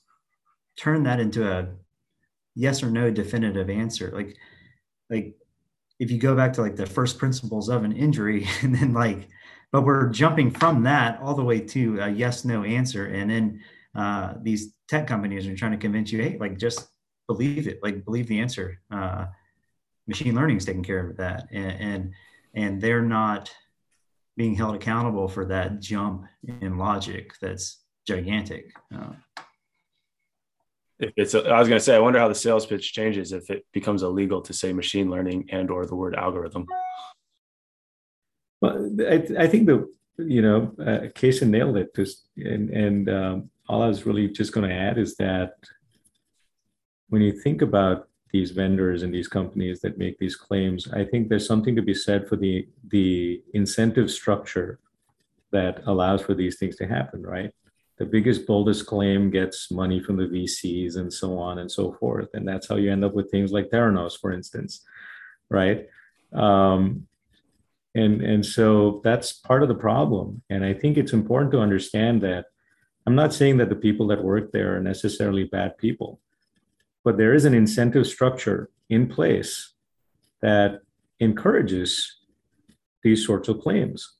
turn 0.78 1.04
that 1.04 1.20
into 1.20 1.52
a 1.52 1.68
yes 2.54 2.84
or 2.84 2.92
no 2.92 3.10
definitive 3.10 3.70
answer? 3.70 4.12
Like 4.14 4.38
like 5.10 5.36
if 6.00 6.12
you 6.12 6.20
go 6.20 6.36
back 6.36 6.54
to 6.54 6.62
like 6.62 6.76
the 6.76 6.86
first 6.86 7.18
principles 7.18 7.70
of 7.70 7.84
an 7.84 7.92
injury 7.92 8.48
and 8.62 8.76
then 8.76 8.94
like 8.94 9.28
but 9.72 9.82
we're 9.82 10.10
jumping 10.10 10.52
from 10.52 10.84
that 10.84 11.20
all 11.22 11.34
the 11.34 11.44
way 11.44 11.60
to 11.60 12.00
a 12.00 12.10
yes 12.10 12.46
no 12.46 12.64
answer 12.64 13.08
and 13.08 13.30
then 13.30 13.62
uh, 13.96 14.34
these 14.42 14.74
tech 14.88 15.08
companies 15.08 15.48
are 15.48 15.56
trying 15.56 15.72
to 15.72 15.78
convince 15.78 16.12
you 16.12 16.22
hey 16.22 16.38
like 16.40 16.58
just 16.58 16.88
believe 17.28 17.68
it 17.68 17.80
like 17.82 18.06
believe 18.06 18.28
the 18.28 18.40
answer 18.40 18.80
uh, 18.92 19.26
machine 20.08 20.36
learning 20.36 20.58
is 20.58 20.66
taking 20.66 20.84
care 20.84 21.10
of 21.10 21.18
that 21.18 21.48
and, 21.52 21.82
and 21.82 22.14
and 22.54 22.82
they're 22.82 23.02
not 23.02 23.52
being 24.38 24.56
held 24.56 24.76
accountable 24.76 25.28
for 25.28 25.46
that 25.46 25.80
jump 25.80 26.26
in 26.62 26.78
logic 26.78 27.34
that's 27.42 27.82
gigantic 28.08 28.72
uh, 28.94 29.14
if 31.00 31.14
it's 31.18 31.34
a, 31.34 31.44
I 31.50 31.60
was 31.60 31.68
going 31.68 31.80
to 31.80 31.84
say 31.84 31.96
I 31.96 32.00
wonder 32.00 32.20
how 32.20 32.28
the 32.28 32.36
sales 32.36 32.66
pitch 32.66 32.94
changes 32.94 33.32
if 33.32 33.50
it 33.50 33.66
becomes 33.74 34.04
illegal 34.04 34.42
to 34.42 34.54
say 34.54 34.72
machine 34.72 35.10
learning 35.10 35.50
and 35.52 35.70
or 35.70 35.86
the 35.86 35.96
word 35.96 36.16
algorithm. 36.16 36.66
Well, 38.62 38.90
I, 39.02 39.26
I 39.38 39.48
think 39.48 39.68
the 39.68 39.90
you 40.18 40.42
know 40.42 40.74
uh, 40.80 41.10
Casan 41.14 41.50
nailed 41.50 41.78
it. 41.78 41.94
Just 41.96 42.28
and 42.38 42.70
and 42.70 43.10
um, 43.10 43.50
all 43.68 43.82
I 43.82 43.88
was 43.88 44.06
really 44.06 44.30
just 44.30 44.54
going 44.54 44.70
to 44.70 44.76
add 44.76 44.98
is 44.98 45.16
that 45.18 45.56
when 47.10 47.22
you 47.22 47.34
think 47.34 47.62
about 47.62 48.08
these 48.32 48.52
vendors 48.52 49.04
and 49.04 49.14
these 49.14 49.28
companies 49.28 49.80
that 49.82 49.98
make 49.98 50.18
these 50.18 50.36
claims, 50.36 50.88
I 50.92 51.06
think 51.06 51.30
there's 51.30 51.48
something 51.48 51.76
to 51.76 51.82
be 51.82 51.94
said 51.94 52.28
for 52.28 52.36
the 52.36 52.68
the 52.90 53.42
incentive 53.54 54.12
structure 54.12 54.80
that 55.52 55.82
allows 55.86 56.22
for 56.22 56.34
these 56.34 56.58
things 56.58 56.76
to 56.78 56.88
happen, 56.88 57.22
right? 57.24 57.52
the 57.98 58.06
biggest, 58.06 58.46
boldest 58.46 58.86
claim 58.86 59.30
gets 59.30 59.72
money 59.72 60.00
from 60.02 60.18
the 60.18 60.26
VCs 60.26 60.98
and 60.98 61.12
so 61.12 61.38
on 61.38 61.60
and 61.60 61.72
so 61.72 61.94
forth. 61.94 62.30
And 62.34 62.48
that's 62.48 62.68
how 62.68 62.76
you 62.76 62.92
end 62.92 63.06
up 63.06 63.14
with 63.14 63.32
things 63.32 63.52
like 63.52 63.70
Theranos, 63.70 64.20
for 64.20 64.34
instance, 64.34 64.82
right? 65.50 65.88
Um, 66.34 67.08
and, 67.94 68.22
and 68.22 68.46
so 68.46 69.00
that's 69.04 69.32
part 69.32 69.64
of 69.64 69.70
the 69.70 69.76
problem. 69.76 70.42
And 70.50 70.66
I 70.66 70.74
think 70.74 70.98
it's 70.98 71.14
important 71.14 71.52
to 71.54 71.62
understand 71.62 72.22
that 72.24 72.48
I'm 73.08 73.16
not 73.16 73.34
saying 73.34 73.58
that 73.58 73.70
the 73.70 73.76
people 73.76 74.08
that 74.08 74.24
work 74.24 74.52
there 74.52 74.76
are 74.76 74.82
necessarily 74.82 75.46
bad 75.46 75.78
people, 75.78 76.20
but 77.06 77.18
there 77.18 77.34
is 77.36 77.46
an 77.46 77.54
incentive 77.54 78.08
structure 78.08 78.70
in 78.90 79.08
place 79.08 79.74
that 80.42 80.82
encourages 81.20 82.18
these 83.04 83.26
sorts 83.26 83.48
of 83.48 83.62
claims. 83.62 84.16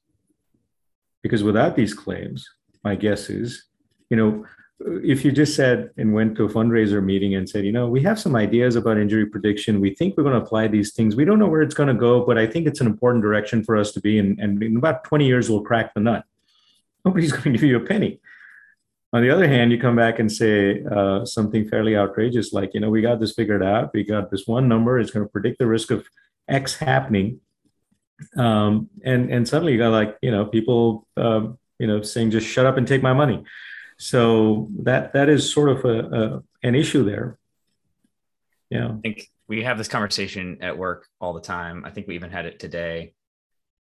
Because 1.24 1.44
without 1.44 1.76
these 1.76 1.96
claims, 1.96 2.48
my 2.84 2.96
guess 2.96 3.30
is, 3.32 3.66
you 4.12 4.16
know, 4.16 4.46
if 5.04 5.26
you 5.26 5.32
just 5.32 5.56
said 5.56 5.90
and 5.98 6.14
went 6.14 6.36
to 6.36 6.44
a 6.46 6.50
fundraiser 6.50 7.04
meeting 7.04 7.34
and 7.34 7.50
said, 7.50 7.66
you 7.66 7.72
know, 7.72 7.88
we 7.88 8.02
have 8.04 8.20
some 8.20 8.36
ideas 8.36 8.76
about 8.76 9.00
injury 9.00 9.26
prediction. 9.26 9.82
We 9.82 9.96
think 9.96 10.16
we're 10.16 10.24
going 10.24 10.40
to 10.40 10.46
apply 10.46 10.68
these 10.68 10.94
things. 10.94 11.16
We 11.16 11.26
don't 11.26 11.40
know 11.40 11.48
where 11.48 11.64
it's 11.64 11.74
going 11.74 11.90
to 11.90 11.96
go, 11.96 12.24
but 12.24 12.38
I 12.38 12.46
think 12.46 12.68
it's 12.68 12.82
an 12.82 12.88
important 12.88 13.24
direction 13.24 13.64
for 13.64 13.78
us 13.78 13.92
to 13.94 14.02
be. 14.02 14.20
And, 14.20 14.40
and 14.40 14.62
in 14.62 14.78
about 14.78 15.04
20 15.06 15.26
years, 15.26 15.50
we'll 15.50 15.62
crack 15.62 15.94
the 15.96 16.02
nut. 16.02 16.26
Nobody's 17.04 17.32
going 17.38 17.44
to 17.44 17.52
give 17.52 17.64
you 17.64 17.78
a 17.78 17.80
penny. 17.80 18.20
On 19.16 19.22
the 19.22 19.30
other 19.30 19.48
hand, 19.48 19.72
you 19.72 19.80
come 19.80 19.96
back 19.96 20.20
and 20.20 20.30
say 20.30 20.84
uh, 20.84 21.24
something 21.24 21.70
fairly 21.70 21.96
outrageous, 21.96 22.52
like, 22.52 22.74
you 22.74 22.82
know, 22.82 22.90
we 22.90 23.02
got 23.02 23.22
this 23.22 23.32
figured 23.32 23.64
out. 23.64 23.94
We 23.94 24.04
got 24.04 24.30
this 24.30 24.46
one 24.46 24.68
number. 24.68 25.00
It's 25.00 25.10
going 25.10 25.26
to 25.26 25.32
predict 25.32 25.58
the 25.58 25.68
risk 25.68 25.90
of 25.90 26.06
X 26.50 26.76
happening. 26.76 27.40
Um, 28.36 28.90
and 29.06 29.32
and 29.32 29.48
suddenly 29.48 29.72
you 29.72 29.78
got 29.78 29.94
like, 29.94 30.18
you 30.22 30.32
know, 30.32 30.46
people 30.46 31.08
um, 31.16 31.58
you 31.80 31.88
know, 31.88 32.02
saying 32.02 32.32
just 32.32 32.46
shut 32.46 32.66
up 32.66 32.76
and 32.76 32.86
take 32.86 33.02
my 33.02 33.14
money. 33.14 33.46
So 33.98 34.68
that 34.84 35.14
that 35.14 35.30
is 35.30 35.50
sort 35.50 35.70
of 35.70 35.86
a, 35.86 36.00
a 36.00 36.68
an 36.68 36.76
issue 36.76 37.06
there. 37.06 37.38
Yeah, 38.70 38.90
I 38.90 39.00
think 39.02 39.30
we 39.48 39.64
have 39.64 39.78
this 39.78 39.88
conversation 39.88 40.58
at 40.60 40.78
work 40.78 41.08
all 41.22 41.32
the 41.32 41.40
time. 41.40 41.86
I 41.86 41.90
think 41.92 42.08
we 42.08 42.16
even 42.16 42.32
had 42.32 42.46
it 42.46 42.60
today. 42.60 43.14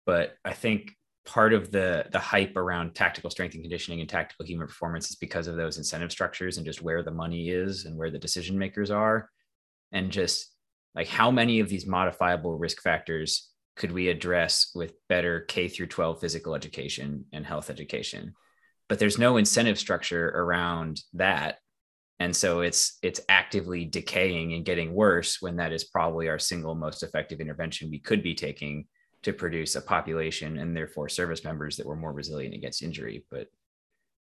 But 0.07 0.36
I 0.43 0.53
think 0.53 0.95
part 1.26 1.53
of 1.53 1.72
the 1.72 2.05
the 2.11 2.19
hype 2.19 2.55
around 2.57 2.95
tactical 2.95 3.30
strength 3.30 3.53
and 3.53 3.63
conditioning 3.63 3.99
and 3.99 4.09
tactical 4.09 4.45
human 4.45 4.67
performance 4.67 5.09
is 5.09 5.15
because 5.15 5.47
of 5.47 5.55
those 5.55 5.78
incentive 5.78 6.11
structures 6.11 6.57
and 6.57 6.65
just 6.65 6.82
where 6.82 7.03
the 7.03 7.11
money 7.11 7.49
is 7.49 7.86
and 7.86 7.95
where 7.95 8.09
the 8.09 8.17
decision 8.17 8.57
makers 8.57 8.89
are 8.89 9.30
and 9.91 10.11
just 10.11 10.51
like 10.95 11.07
how 11.07 11.32
many 11.32 11.59
of 11.59 11.69
these 11.69 11.88
modifiable 11.88 12.57
risk 12.57 12.82
factors 12.82 13.49
could 13.76 13.91
we 13.91 14.09
address 14.09 14.72
with 14.76 14.93
better 15.07 15.41
K 15.41 15.67
through 15.67 15.88
12 15.88 16.19
physical 16.19 16.55
education 16.55 17.26
and 17.32 17.45
health 17.45 17.69
education? 17.69 18.34
But 18.89 18.99
there's 18.99 19.17
no 19.17 19.38
incentive 19.38 19.80
structure 19.80 20.28
around 20.30 21.01
that. 21.13 21.57
And 22.19 22.36
so 22.36 22.59
it's 22.61 22.97
it's 23.01 23.22
actively 23.30 23.86
decaying 23.86 24.53
and 24.53 24.65
getting 24.65 24.93
worse 24.93 25.41
when 25.41 25.55
that 25.57 25.72
is 25.72 25.86
probably 25.86 26.30
our 26.30 26.39
single 26.39 26.76
most 26.76 27.01
effective 27.01 27.39
intervention 27.39 27.89
we 27.89 27.99
could 27.99 28.22
be 28.22 28.36
taking 28.36 28.86
to 29.24 29.34
produce 29.34 29.76
a 29.76 29.82
population 29.82 30.57
and 30.57 30.76
therefore 30.76 31.09
service 31.09 31.43
members 31.43 31.78
that 31.78 31.86
were 31.86 31.95
more 31.95 32.13
resilient 32.13 32.55
against 32.55 32.82
injury. 32.82 33.26
But 33.30 33.47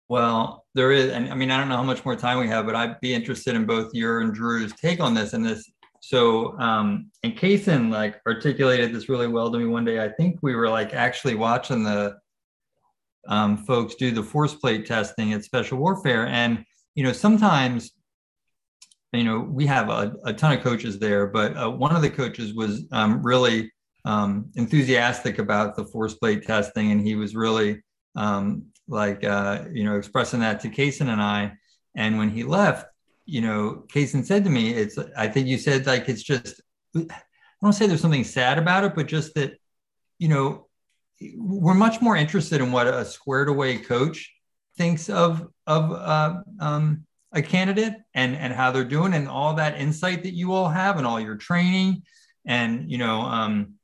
well, 0.09 0.65
there 0.75 0.93
is, 0.93 1.11
and 1.11 1.31
I 1.31 1.35
mean, 1.35 1.51
I 1.51 1.59
don't 1.59 1.69
know 1.69 1.77
how 1.77 1.83
much 1.83 2.05
more 2.05 2.17
time 2.17 2.39
we 2.39 2.49
have, 2.49 2.65
but 2.67 2.77
I'd 2.77 3.01
be 3.01 3.13
interested 3.13 3.57
in 3.57 3.67
both 3.67 3.93
your 3.93 4.21
and 4.21 4.33
Drew's 4.33 4.73
take 4.75 5.01
on 5.01 5.15
this. 5.15 5.33
And 5.33 5.45
this 5.45 5.71
so 6.01 6.59
um 6.61 7.11
and 7.23 7.37
Casan 7.37 7.91
like 7.91 8.21
articulated 8.27 8.95
this 8.95 9.09
really 9.09 9.29
well 9.29 9.51
to 9.51 9.59
me 9.59 9.67
one 9.67 9.85
day. 9.85 10.03
I 10.03 10.09
think 10.09 10.39
we 10.43 10.55
were 10.55 10.69
like 10.69 10.95
actually 10.95 11.35
watching 11.35 11.83
the 11.83 12.17
um, 13.29 13.57
folks 13.57 13.97
do 13.97 14.13
the 14.13 14.23
force 14.23 14.55
plate 14.55 14.87
testing 14.87 15.33
at 15.33 15.43
special 15.43 15.79
warfare. 15.79 16.29
And 16.29 16.65
you 16.95 17.03
know, 17.03 17.13
sometimes 17.13 17.93
you 19.13 19.25
know, 19.25 19.41
we 19.41 19.67
have 19.67 19.89
a, 19.89 20.15
a 20.25 20.33
ton 20.33 20.57
of 20.57 20.63
coaches 20.63 20.99
there, 20.99 21.27
but 21.27 21.57
uh, 21.57 21.71
one 21.71 21.95
of 21.95 22.03
the 22.03 22.11
coaches 22.11 22.55
was 22.55 22.87
um, 22.93 23.23
really 23.23 23.71
um, 24.07 24.51
enthusiastic 24.55 25.39
about 25.39 25.77
the 25.77 25.85
force 25.85 26.15
plate 26.15 26.47
testing, 26.47 26.93
and 26.93 27.01
he 27.07 27.15
was 27.15 27.37
really 27.37 27.83
um, 28.15 28.67
like 28.89 29.25
uh, 29.25 29.65
you 29.71 29.85
know 29.85 29.97
expressing 29.97 30.41
that 30.41 30.61
to 30.61 30.69
Casan 30.71 31.13
and 31.13 31.21
I. 31.21 31.53
And 31.97 32.19
when 32.19 32.31
he 32.31 32.43
left, 32.45 32.87
you 33.25 33.41
know, 33.41 33.85
Casan 33.89 34.25
said 34.25 34.45
to 34.45 34.51
me, 34.51 34.71
it's, 34.71 34.99
I 35.17 35.29
think 35.29 35.49
you 35.49 35.59
said 35.59 35.87
like, 35.87 36.09
it's 36.11 36.23
just, 36.23 36.61
I 36.95 37.07
don't 37.63 37.73
say 37.73 37.87
there's 37.87 38.03
something 38.03 38.23
sad 38.23 38.59
about 38.59 38.85
it, 38.85 38.95
but 38.95 39.07
just 39.09 39.35
that, 39.35 39.59
you 40.19 40.29
know, 40.29 40.67
we're 41.37 41.73
much 41.75 42.03
more 42.03 42.17
interested 42.17 42.61
in 42.61 42.71
what 42.71 42.87
a 42.87 43.05
squared 43.05 43.49
away 43.49 43.79
coach 43.79 44.31
thinks 44.77 45.09
of, 45.09 45.49
of 45.67 45.91
uh, 45.91 46.43
um, 46.61 47.07
a 47.33 47.41
candidate 47.41 47.95
and, 48.13 48.37
and 48.37 48.53
how 48.53 48.71
they're 48.71 48.85
doing 48.85 49.15
and 49.15 49.27
all 49.27 49.55
that 49.55 49.81
insight 49.81 50.23
that 50.25 50.35
you 50.35 50.53
all 50.53 50.69
have 50.69 50.99
and 50.99 51.07
all 51.07 51.19
your 51.19 51.37
training. 51.37 52.03
And, 52.45 52.91
you 52.91 52.99
know, 52.99 53.23
um, 53.23 53.76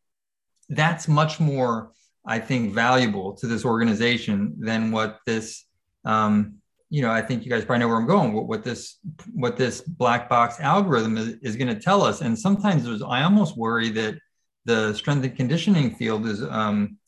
that's 0.75 1.09
much 1.09 1.41
more, 1.41 1.93
I 2.27 2.39
think, 2.39 2.73
valuable 2.73 3.35
to 3.35 3.47
this 3.47 3.65
organization 3.65 4.55
than 4.59 4.91
what 4.91 5.19
this, 5.27 5.65
um, 6.05 6.57
you 6.91 7.03
know, 7.03 7.11
I 7.11 7.23
think 7.23 7.45
you 7.45 7.51
guys 7.51 7.65
probably 7.65 7.81
know 7.81 7.89
where 7.89 7.97
I'm 7.97 8.07
going. 8.07 8.33
What, 8.33 8.47
what 8.47 8.65
this 8.65 8.99
what 9.33 9.57
this 9.57 9.81
black 9.81 10.29
box 10.29 10.61
algorithm 10.61 11.17
is, 11.17 11.37
is 11.43 11.57
going 11.57 11.75
to 11.75 11.81
tell 11.81 12.03
us. 12.03 12.21
And 12.21 12.39
sometimes 12.39 12.85
there's, 12.85 13.03
I 13.03 13.23
almost 13.23 13.57
worry 13.57 13.89
that 13.91 14.19
the 14.65 14.93
strength 14.95 15.25
and 15.25 15.37
conditioning 15.37 15.95
field 15.95 16.27
is 16.27 16.43
um, 16.43 16.99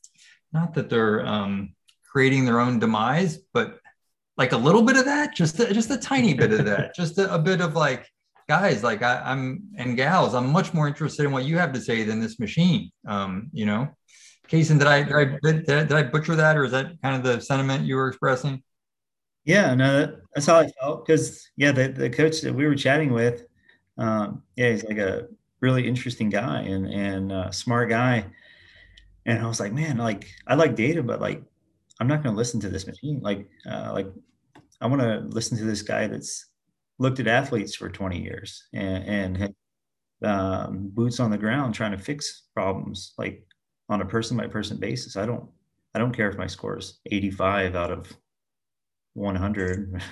not 0.52 0.74
that 0.74 0.88
they're 0.88 1.24
um, 1.26 1.74
creating 2.10 2.44
their 2.44 2.60
own 2.60 2.78
demise, 2.78 3.38
but 3.52 3.78
like 4.36 4.52
a 4.52 4.56
little 4.56 4.82
bit 4.82 4.96
of 4.96 5.04
that, 5.04 5.34
just 5.34 5.60
a, 5.60 5.72
just 5.72 5.90
a 5.90 5.98
tiny 5.98 6.34
bit 6.34 6.52
of 6.52 6.64
that, 6.64 6.94
just 6.96 7.18
a, 7.18 7.32
a 7.32 7.38
bit 7.38 7.60
of 7.60 7.74
like, 7.74 8.08
guys, 8.48 8.82
like 8.82 9.02
I, 9.02 9.32
am 9.32 9.62
and 9.76 9.96
gals, 9.96 10.34
I'm 10.34 10.50
much 10.50 10.74
more 10.74 10.86
interested 10.86 11.24
in 11.24 11.32
what 11.32 11.44
you 11.44 11.58
have 11.58 11.72
to 11.72 11.80
say 11.80 12.02
than 12.02 12.20
this 12.20 12.38
machine. 12.38 12.90
Um, 13.06 13.50
you 13.52 13.66
know, 13.66 13.88
Casan, 14.48 14.78
did 14.78 14.88
I, 14.88 15.02
did 15.02 15.14
I 15.14 15.24
did, 15.42 15.66
did 15.66 15.92
I 15.92 16.02
butcher 16.02 16.36
that, 16.36 16.56
or 16.56 16.64
is 16.64 16.72
that 16.72 17.00
kind 17.02 17.16
of 17.16 17.22
the 17.22 17.40
sentiment 17.40 17.86
you 17.86 17.96
were 17.96 18.08
expressing? 18.08 18.62
Yeah, 19.44 19.74
no, 19.74 20.16
that's 20.34 20.46
how 20.46 20.56
I 20.56 20.68
felt 20.80 21.06
because 21.06 21.48
yeah, 21.56 21.72
the, 21.72 21.88
the 21.88 22.10
coach 22.10 22.40
that 22.42 22.54
we 22.54 22.66
were 22.66 22.74
chatting 22.74 23.12
with, 23.12 23.46
um, 23.98 24.42
yeah, 24.56 24.70
he's 24.70 24.84
like 24.84 24.98
a 24.98 25.26
really 25.60 25.86
interesting 25.86 26.30
guy 26.30 26.62
and 26.62 26.86
and 26.86 27.32
uh, 27.32 27.50
smart 27.50 27.88
guy, 27.88 28.26
and 29.26 29.38
I 29.40 29.46
was 29.46 29.60
like, 29.60 29.72
man, 29.72 29.98
like 29.98 30.28
I 30.46 30.54
like 30.54 30.76
data, 30.76 31.02
but 31.02 31.20
like 31.20 31.42
I'm 32.00 32.08
not 32.08 32.22
going 32.22 32.34
to 32.34 32.38
listen 32.38 32.60
to 32.60 32.68
this 32.68 32.86
machine. 32.86 33.20
Like 33.22 33.48
uh, 33.70 33.92
like 33.92 34.08
I 34.80 34.86
want 34.86 35.02
to 35.02 35.20
listen 35.28 35.56
to 35.58 35.64
this 35.64 35.82
guy 35.82 36.06
that's 36.06 36.46
looked 36.98 37.20
at 37.20 37.26
athletes 37.26 37.74
for 37.74 37.88
20 37.88 38.22
years 38.22 38.64
and, 38.72 39.04
and 39.04 39.36
had 39.36 39.54
um, 40.22 40.90
boots 40.92 41.20
on 41.20 41.30
the 41.30 41.38
ground 41.38 41.74
trying 41.74 41.92
to 41.92 41.98
fix 41.98 42.44
problems. 42.54 43.14
Like 43.18 43.44
on 43.88 44.00
a 44.00 44.06
person 44.06 44.36
by 44.36 44.46
person 44.46 44.78
basis. 44.78 45.16
I 45.16 45.26
don't 45.26 45.48
I 45.94 45.98
don't 45.98 46.12
care 46.12 46.28
if 46.28 46.36
my 46.36 46.46
score 46.46 46.78
is 46.78 46.98
85 47.06 47.76
out 47.76 47.92
of 47.92 48.12
100. 49.14 50.02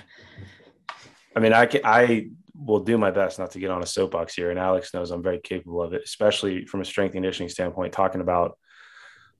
I 1.35 1.39
mean, 1.39 1.51
I 1.51 1.65
can, 1.65 1.81
I 1.83 2.29
will 2.55 2.79
do 2.79 2.97
my 2.97 3.11
best 3.11 3.37
not 3.37 3.51
to 3.51 3.59
get 3.59 3.69
on 3.69 3.83
a 3.83 3.85
soapbox 3.85 4.33
here, 4.33 4.49
and 4.49 4.57
Alex 4.57 4.93
knows 4.93 5.11
I'm 5.11 5.23
very 5.23 5.39
capable 5.39 5.81
of 5.81 5.93
it, 5.93 6.03
especially 6.05 6.65
from 6.65 6.79
a 6.79 6.85
strength 6.85 7.15
and 7.15 7.23
conditioning 7.23 7.49
standpoint, 7.49 7.91
talking 7.91 8.21
about 8.21 8.57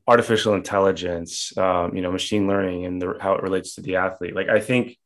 artificial 0.05 0.55
intelligence, 0.55 1.57
um, 1.57 1.95
you 1.95 2.01
know, 2.01 2.11
machine 2.11 2.45
learning, 2.45 2.85
and 2.85 3.01
the, 3.01 3.15
how 3.21 3.35
it 3.35 3.43
relates 3.43 3.75
to 3.75 3.81
the 3.81 3.95
athlete. 3.95 4.35
Like, 4.35 4.49
I 4.49 4.59
think, 4.59 4.97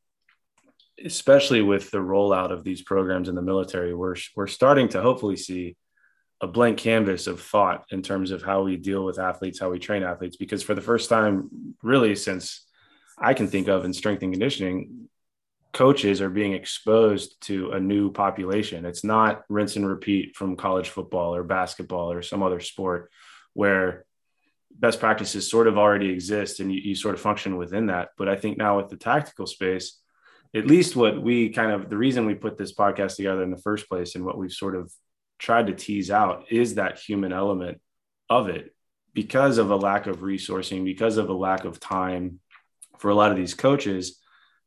especially 1.03 1.61
with 1.61 1.91
the 1.91 1.99
rollout 1.99 2.51
of 2.51 2.63
these 2.63 2.81
programs 2.81 3.29
in 3.29 3.35
the 3.35 3.41
military, 3.41 3.93
we're 3.93 4.15
we're 4.35 4.47
starting 4.47 4.89
to 4.89 5.01
hopefully 5.01 5.37
see 5.37 5.75
a 6.41 6.47
blank 6.47 6.77
canvas 6.77 7.27
of 7.27 7.41
thought 7.41 7.85
in 7.91 8.01
terms 8.01 8.31
of 8.31 8.43
how 8.43 8.61
we 8.63 8.77
deal 8.77 9.03
with 9.03 9.19
athletes, 9.19 9.59
how 9.59 9.69
we 9.69 9.79
train 9.79 10.03
athletes. 10.03 10.37
Because 10.37 10.61
for 10.61 10.75
the 10.75 10.81
first 10.81 11.09
time, 11.09 11.75
really 11.81 12.15
since 12.15 12.65
I 13.17 13.33
can 13.33 13.47
think 13.47 13.67
of 13.67 13.85
in 13.85 13.93
strength 13.93 14.21
and 14.21 14.31
conditioning, 14.31 15.09
coaches 15.73 16.21
are 16.21 16.29
being 16.29 16.53
exposed 16.53 17.41
to 17.41 17.71
a 17.71 17.79
new 17.79 18.11
population. 18.11 18.85
It's 18.85 19.03
not 19.03 19.43
rinse 19.49 19.75
and 19.75 19.87
repeat 19.87 20.35
from 20.35 20.55
college 20.55 20.89
football 20.89 21.35
or 21.35 21.43
basketball 21.43 22.11
or 22.11 22.21
some 22.21 22.43
other 22.43 22.59
sport 22.59 23.11
where 23.53 24.05
best 24.71 24.99
practices 24.99 25.49
sort 25.49 25.67
of 25.67 25.77
already 25.77 26.09
exist 26.09 26.59
and 26.59 26.71
you, 26.71 26.79
you 26.81 26.95
sort 26.95 27.15
of 27.15 27.21
function 27.21 27.57
within 27.57 27.87
that. 27.87 28.09
But 28.17 28.29
I 28.29 28.35
think 28.35 28.57
now 28.57 28.77
with 28.77 28.89
the 28.89 28.97
tactical 28.97 29.47
space, 29.47 29.99
at 30.55 30.67
least 30.67 30.95
what 30.95 31.21
we 31.21 31.49
kind 31.49 31.71
of 31.71 31.89
the 31.89 31.97
reason 31.97 32.25
we 32.25 32.35
put 32.35 32.57
this 32.57 32.73
podcast 32.73 33.15
together 33.15 33.43
in 33.43 33.51
the 33.51 33.61
first 33.61 33.89
place 33.89 34.15
and 34.15 34.25
what 34.25 34.37
we've 34.37 34.51
sort 34.51 34.75
of 34.75 34.91
tried 35.39 35.67
to 35.67 35.73
tease 35.73 36.09
out 36.09 36.45
is 36.51 36.75
that 36.75 36.99
human 36.99 37.31
element 37.31 37.79
of 38.29 38.49
it 38.49 38.73
because 39.13 39.57
of 39.57 39.71
a 39.71 39.75
lack 39.75 40.07
of 40.07 40.19
resourcing, 40.19 40.83
because 40.83 41.17
of 41.17 41.29
a 41.29 41.33
lack 41.33 41.65
of 41.65 41.79
time 41.79 42.39
for 42.99 43.09
a 43.09 43.15
lot 43.15 43.31
of 43.31 43.37
these 43.37 43.53
coaches. 43.53 44.19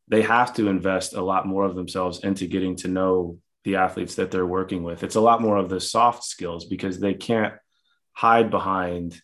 They 0.09 0.23
have 0.23 0.55
to 0.55 0.69
invest 0.69 1.15
a 1.15 1.23
lot 1.23 1.47
more 1.47 1.65
of 1.65 1.77
themselves 1.77 2.25
into 2.25 2.49
getting 2.49 2.75
to 2.77 2.89
know 2.89 3.39
the 3.63 3.77
athletes 3.77 4.17
that 4.17 4.31
they're 4.31 4.47
working 4.47 4.83
with. 4.83 5.05
It's 5.05 5.15
a 5.15 5.21
lot 5.21 5.41
more 5.41 5.57
of 5.57 5.69
the 5.69 5.81
soft 5.81 6.25
skills 6.25 6.65
because 6.65 6.99
they 6.99 7.15
can't 7.15 7.55
hide 8.13 8.51
behind 8.51 9.21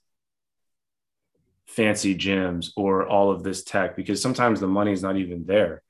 fancy 1.66 2.14
gyms 2.14 2.70
or 2.76 3.07
all 3.09 3.30
of 3.30 3.42
this 3.42 3.64
tech 3.64 3.96
because 3.96 4.22
sometimes 4.22 4.61
the 4.61 4.68
money 4.68 4.92
is 4.92 5.02
not 5.02 5.16
even 5.16 5.44
there. 5.44 5.82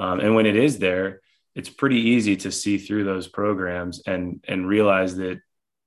Um, 0.00 0.18
and 0.20 0.34
when 0.34 0.46
it 0.46 0.56
is 0.56 0.78
there, 0.78 1.20
it's 1.54 1.68
pretty 1.68 2.00
easy 2.00 2.36
to 2.36 2.50
see 2.50 2.78
through 2.78 3.04
those 3.04 3.28
programs 3.28 4.02
and 4.06 4.42
and 4.48 4.66
realize 4.66 5.16
that 5.16 5.40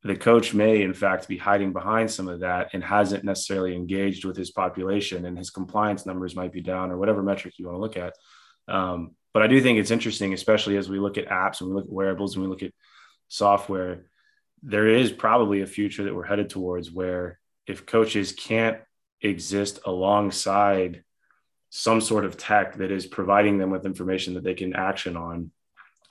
the 0.04 0.16
coach 0.16 0.54
may 0.54 0.82
in 0.82 0.94
fact 0.94 1.28
be 1.28 1.38
hiding 1.38 1.74
behind 1.74 2.12
some 2.12 2.28
of 2.28 2.42
that 2.42 2.70
and 2.74 2.84
hasn't 2.84 3.24
necessarily 3.24 3.76
engaged 3.76 4.24
with 4.26 4.38
his 4.38 4.52
population 4.52 5.26
and 5.26 5.38
his 5.38 5.50
compliance 5.50 6.06
numbers 6.06 6.36
might 6.36 6.52
be 6.52 6.62
down 6.62 6.92
or 6.92 6.98
whatever 6.98 7.24
metric 7.24 7.56
you 7.58 7.66
want 7.66 7.76
to 7.78 7.82
look 7.82 7.98
at. 7.98 8.14
Um, 8.68 9.16
but 9.34 9.42
i 9.42 9.48
do 9.48 9.60
think 9.60 9.80
it's 9.80 9.92
interesting 9.92 10.34
especially 10.34 10.78
as 10.78 10.88
we 10.90 11.00
look 11.00 11.18
at 11.18 11.28
apps 11.28 11.60
and 11.60 11.70
we 11.70 11.76
look 11.76 11.86
at 11.86 11.92
wearables 11.92 12.36
and 12.36 12.44
we 12.44 12.50
look 12.50 12.64
at 12.64 12.72
software 13.28 14.06
there 14.62 14.88
is 14.88 15.12
probably 15.12 15.62
a 15.62 15.68
future 15.68 16.04
that 16.04 16.16
we're 16.16 16.24
headed 16.24 16.50
towards 16.50 16.92
where 16.92 17.40
if 17.68 17.86
coaches 17.86 18.32
can't 18.32 18.78
exist 19.22 19.80
alongside 19.86 21.04
some 21.76 22.02
sort 22.02 22.24
of 22.24 22.38
tech 22.38 22.76
that 22.76 22.92
is 22.92 23.08
providing 23.08 23.58
them 23.58 23.72
with 23.72 23.88
information 23.88 24.36
that 24.36 24.44
they 24.44 24.54
can 24.54 24.76
action 24.76 25.18
on, 25.18 25.50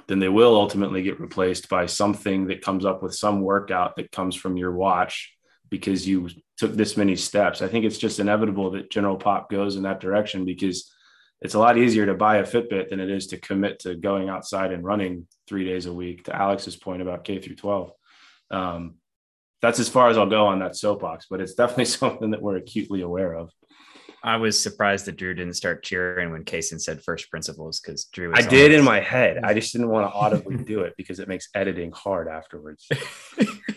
then 0.09 0.19
they 0.19 0.29
will 0.29 0.57
ultimately 0.57 1.05
get 1.05 1.21
replaced 1.21 1.69
by 1.69 1.87
something 1.87 2.49
that 2.49 2.63
comes 2.63 2.85
up 2.85 3.01
with 3.01 3.15
some 3.15 3.43
workout 3.43 3.95
that 3.95 4.11
comes 4.11 4.35
from 4.35 4.57
your 4.57 4.73
watch 4.73 5.33
because 5.71 6.07
you 6.07 6.29
took 6.57 6.73
this 6.73 6.97
many 6.97 7.15
steps. 7.15 7.63
I 7.63 7.69
think 7.69 7.85
it's 7.85 7.97
just 7.97 8.19
inevitable 8.19 8.73
that 8.73 8.91
general 8.91 9.17
pop 9.17 9.49
goes 9.49 9.77
in 9.77 9.85
that 9.85 10.01
direction 10.01 10.45
because 10.45 10.93
it's 11.41 11.55
a 11.55 11.61
lot 11.61 11.79
easier 11.79 12.07
to 12.07 12.15
buy 12.15 12.39
a 12.39 12.43
Fitbit 12.45 12.89
than 12.89 12.99
it 12.99 13.09
is 13.09 13.29
to 13.29 13.39
commit 13.39 13.79
to 13.81 13.95
going 13.95 14.29
outside 14.29 14.73
and 14.73 14.83
running 14.83 15.29
three 15.47 15.65
days 15.65 15.87
a 15.87 15.93
week. 15.93 16.25
To 16.25 16.35
Alex's 16.35 16.75
point 16.75 17.03
about 17.03 17.23
K 17.23 17.39
through 17.39 17.55
12. 17.55 17.93
Um, 18.51 18.95
that's 19.61 19.79
as 19.79 19.89
far 19.89 20.11
as 20.11 20.19
I'll 20.19 20.29
go 20.29 20.49
on 20.49 20.59
that 20.59 20.75
soapbox, 20.75 21.27
but 21.31 21.41
it's 21.41 21.55
definitely 21.55 21.85
something 22.01 22.33
that 22.33 22.43
we're 22.43 22.57
acutely 22.57 23.03
aware 23.03 23.35
of. 23.35 23.53
I 24.25 24.37
was 24.37 24.61
surprised 24.61 25.07
that 25.07 25.17
Drew 25.17 25.35
didn't 25.35 25.55
start 25.55 25.83
cheering 25.83 26.31
when 26.31 26.45
Casan 26.45 26.81
said 26.81 27.03
first 27.03 27.31
principles 27.31 27.81
because 27.81 28.05
Drew. 28.05 28.33
I 28.35 28.43
did 28.43 28.73
in 28.73 28.85
my 28.85 29.01
head. 29.01 29.41
I 29.43 29.53
just 29.53 29.73
didn't 29.73 29.89
want 29.89 30.09
to 30.09 30.13
audibly 30.15 30.57
do 30.63 30.81
it 30.81 30.95
because 30.97 31.19
it 31.19 31.29
makes 31.29 31.49
editing 31.55 31.91
hard 31.91 32.29
afterwards. 32.29 32.89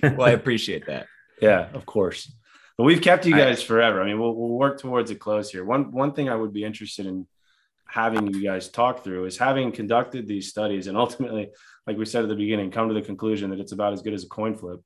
well, 0.04 0.24
I 0.24 0.32
appreciate 0.32 0.86
that. 0.86 1.08
Yeah, 1.42 1.70
of 1.74 1.86
course. 1.86 2.32
But 2.78 2.84
we've 2.84 3.02
kept 3.02 3.26
you 3.26 3.36
guys 3.36 3.62
I, 3.62 3.66
forever. 3.66 4.02
I 4.02 4.06
mean, 4.06 4.20
we'll, 4.20 4.36
we'll 4.36 4.50
work 4.50 4.80
towards 4.80 5.10
a 5.10 5.16
close 5.16 5.50
here. 5.50 5.66
One 5.66 5.92
one 5.92 6.14
thing 6.14 6.30
I 6.30 6.36
would 6.36 6.54
be 6.54 6.64
interested 6.64 7.06
in 7.06 7.28
having 7.88 8.34
you 8.34 8.44
guys 8.44 8.70
talk 8.70 9.04
through 9.04 9.26
is 9.26 9.38
having 9.38 9.72
conducted 9.72 10.28
these 10.28 10.50
studies 10.50 10.88
and 10.88 10.98
ultimately, 10.98 11.50
like 11.88 11.98
we 11.98 12.06
said 12.06 12.24
at 12.24 12.30
the 12.30 12.36
beginning, 12.36 12.72
come 12.72 12.88
to 12.88 12.94
the 12.94 13.02
conclusion 13.02 13.50
that 13.50 13.60
it's 13.60 13.72
about 13.72 13.94
as 13.94 14.02
good 14.02 14.14
as 14.14 14.24
a 14.24 14.30
coin 14.30 14.56
flip. 14.56 14.82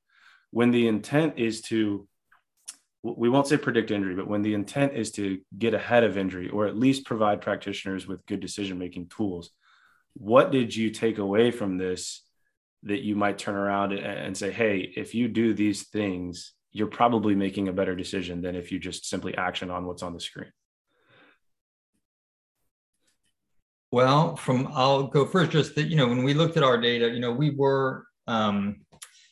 When 0.51 0.72
the 0.72 0.88
intent 0.88 1.38
is 1.38 1.62
to 1.64 2.07
we 3.02 3.30
won't 3.30 3.47
say 3.47 3.58
predict 3.58 3.91
injury, 3.91 4.16
but 4.16 4.28
when 4.28 4.41
the 4.41 4.54
intent 4.54 4.93
is 4.93 5.12
to 5.12 5.39
get 5.58 5.74
ahead 5.74 6.04
of 6.04 6.18
injury 6.18 6.50
or 6.50 6.68
at 6.68 6.78
least 6.78 7.06
provide 7.06 7.41
practitioners 7.41 8.08
with 8.08 8.26
good 8.26 8.41
decision 8.41 8.78
making 8.78 9.08
tools, 9.08 9.52
what 10.14 10.52
did 10.52 10.76
you 10.76 10.89
take 10.89 11.18
away 11.18 11.52
from 11.52 11.78
this 11.78 12.26
that 12.84 13.02
you 13.02 13.16
might 13.16 13.38
turn 13.38 13.56
around 13.56 13.93
and 13.93 14.36
say, 14.36 14.52
hey, 14.52 14.91
if 14.95 15.16
you 15.16 15.28
do 15.28 15.54
these 15.54 15.88
things, 15.88 16.54
you're 16.72 16.88
probably 16.88 17.36
making 17.36 17.68
a 17.68 17.74
better 17.74 17.95
decision 17.95 18.41
than 18.41 18.56
if 18.56 18.72
you 18.72 18.80
just 18.80 19.10
simply 19.10 19.36
action 19.36 19.70
on 19.70 19.86
what's 19.86 20.04
on 20.04 20.14
the 20.14 20.20
screen? 20.20 20.52
Well, 23.91 24.36
from 24.36 24.68
I'll 24.74 25.08
go 25.08 25.26
first. 25.26 25.52
Just 25.52 25.76
that 25.76 25.88
you 25.88 25.95
know, 25.95 26.08
when 26.08 26.24
we 26.24 26.34
looked 26.36 26.58
at 26.58 26.64
our 26.64 26.80
data, 26.80 27.10
you 27.10 27.20
know, 27.20 27.32
we 27.32 27.50
were 27.50 28.06
um, 28.28 28.82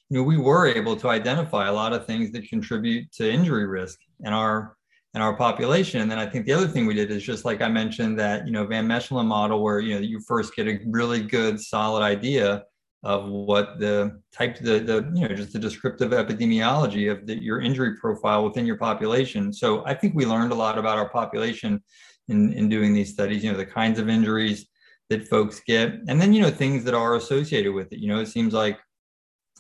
you 0.10 0.18
know, 0.18 0.24
we 0.24 0.38
were 0.38 0.68
able 0.68 0.96
to 0.98 1.10
identify 1.10 1.68
a 1.68 1.74
lot 1.74 1.94
of 1.94 2.06
things 2.06 2.32
that 2.32 2.48
contribute 2.48 3.12
to 3.14 3.30
injury 3.30 3.66
risk 3.66 4.00
in 4.24 4.34
our 4.34 4.78
in 5.14 5.22
our 5.22 5.36
population. 5.36 6.02
And 6.02 6.12
then 6.12 6.20
I 6.20 6.28
think 6.28 6.46
the 6.46 6.54
other 6.54 6.68
thing 6.68 6.86
we 6.86 6.94
did 6.94 7.10
is 7.12 7.24
just 7.24 7.44
like 7.44 7.62
I 7.62 7.68
mentioned 7.68 8.20
that 8.20 8.46
you 8.46 8.54
know 8.54 8.66
Van 8.66 8.88
Mechelen 8.88 9.26
model, 9.26 9.62
where 9.64 9.80
you 9.80 9.96
know 9.96 10.02
you 10.02 10.20
first 10.22 10.56
get 10.56 10.68
a 10.68 10.80
really 10.86 11.22
good 11.22 11.60
solid 11.60 12.04
idea 12.04 12.64
of 13.04 13.30
what 13.30 13.80
the 13.80 14.22
type 14.32 14.58
the 14.60 14.80
the 14.80 15.12
you 15.14 15.28
know 15.28 15.36
just 15.36 15.54
the 15.54 15.60
descriptive 15.60 16.12
epidemiology 16.12 17.12
of 17.12 17.26
the, 17.28 17.42
your 17.42 17.62
injury 17.62 17.96
profile 17.98 18.44
within 18.44 18.66
your 18.66 18.78
population. 18.78 19.52
So 19.52 19.86
I 19.86 19.94
think 19.94 20.16
we 20.16 20.26
learned 20.26 20.52
a 20.52 20.56
lot 20.56 20.78
about 20.78 20.98
our 20.98 21.10
population 21.10 21.84
in 22.28 22.54
in 22.54 22.70
doing 22.70 22.94
these 22.94 23.12
studies. 23.12 23.44
You 23.44 23.52
know 23.52 23.58
the 23.58 23.66
kinds 23.66 24.00
of 24.00 24.10
injuries 24.10 24.68
that 25.10 25.28
folks 25.28 25.62
get, 25.66 25.94
and 26.08 26.22
then 26.22 26.34
you 26.34 26.42
know 26.42 26.50
things 26.50 26.84
that 26.84 26.94
are 26.94 27.16
associated 27.16 27.74
with 27.74 27.92
it. 27.92 28.00
You 28.00 28.08
know 28.08 28.20
it 28.20 28.28
seems 28.28 28.54
like 28.54 28.78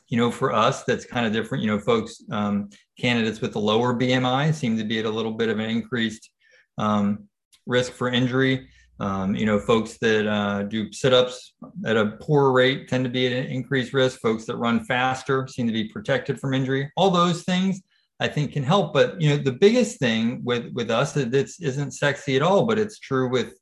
you 0.09 0.17
know, 0.17 0.31
for 0.31 0.53
us, 0.53 0.83
that's 0.83 1.05
kind 1.05 1.25
of 1.25 1.33
different. 1.33 1.63
You 1.63 1.71
know, 1.71 1.79
folks, 1.79 2.23
um, 2.31 2.69
candidates 2.99 3.41
with 3.41 3.55
a 3.55 3.59
lower 3.59 3.93
BMI 3.93 4.53
seem 4.53 4.77
to 4.77 4.83
be 4.83 4.99
at 4.99 5.05
a 5.05 5.09
little 5.09 5.33
bit 5.33 5.49
of 5.49 5.59
an 5.59 5.69
increased 5.69 6.29
um, 6.77 7.25
risk 7.65 7.91
for 7.91 8.09
injury. 8.09 8.69
Um, 8.99 9.35
you 9.35 9.45
know, 9.45 9.59
folks 9.59 9.97
that 9.99 10.27
uh, 10.27 10.63
do 10.63 10.91
sit-ups 10.91 11.53
at 11.85 11.97
a 11.97 12.17
poor 12.19 12.51
rate 12.51 12.87
tend 12.87 13.03
to 13.03 13.11
be 13.11 13.27
at 13.27 13.33
an 13.33 13.45
increased 13.51 13.93
risk. 13.93 14.19
Folks 14.19 14.45
that 14.45 14.55
run 14.57 14.83
faster 14.85 15.47
seem 15.47 15.67
to 15.67 15.73
be 15.73 15.89
protected 15.89 16.39
from 16.39 16.53
injury. 16.53 16.91
All 16.97 17.11
those 17.11 17.43
things 17.43 17.81
I 18.19 18.27
think 18.27 18.53
can 18.53 18.63
help. 18.63 18.93
But 18.93 19.21
you 19.21 19.29
know, 19.29 19.37
the 19.37 19.51
biggest 19.51 19.99
thing 19.99 20.41
with 20.43 20.71
with 20.73 20.89
us 20.89 21.13
that 21.13 21.31
this 21.31 21.59
isn't 21.59 21.91
sexy 21.91 22.35
at 22.35 22.41
all, 22.41 22.65
but 22.65 22.79
it's 22.79 22.99
true 22.99 23.29
with 23.29 23.53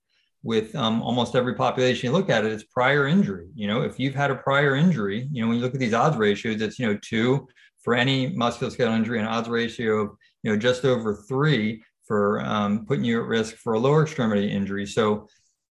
with 0.46 0.76
um, 0.76 1.02
almost 1.02 1.36
every 1.36 1.56
population 1.56 2.06
you 2.06 2.14
look 2.14 2.30
at 2.30 2.46
it, 2.46 2.52
it's 2.52 2.64
prior 2.64 3.08
injury. 3.08 3.48
You 3.56 3.68
know, 3.68 3.82
if 3.82 3.98
you've 4.00 4.14
had 4.14 4.30
a 4.30 4.36
prior 4.36 4.76
injury, 4.76 5.28
you 5.32 5.42
know, 5.42 5.48
when 5.48 5.58
you 5.58 5.64
look 5.64 5.74
at 5.74 5.80
these 5.80 5.96
odds 5.96 6.18
ratios, 6.18 6.62
it's, 6.62 6.78
you 6.78 6.86
know, 6.86 7.00
two 7.02 7.48
for 7.84 7.96
any 7.96 8.32
musculoskeletal 8.36 8.96
injury 8.96 9.18
and 9.18 9.28
odds 9.28 9.50
ratio 9.50 10.02
of, 10.02 10.10
you 10.44 10.52
know, 10.52 10.58
just 10.58 10.86
over 10.86 11.16
three 11.28 11.84
for 12.06 12.46
um, 12.46 12.86
putting 12.86 13.04
you 13.04 13.20
at 13.20 13.28
risk 13.28 13.56
for 13.56 13.74
a 13.74 13.80
lower 13.80 14.04
extremity 14.04 14.52
injury. 14.52 14.86
So, 14.86 15.28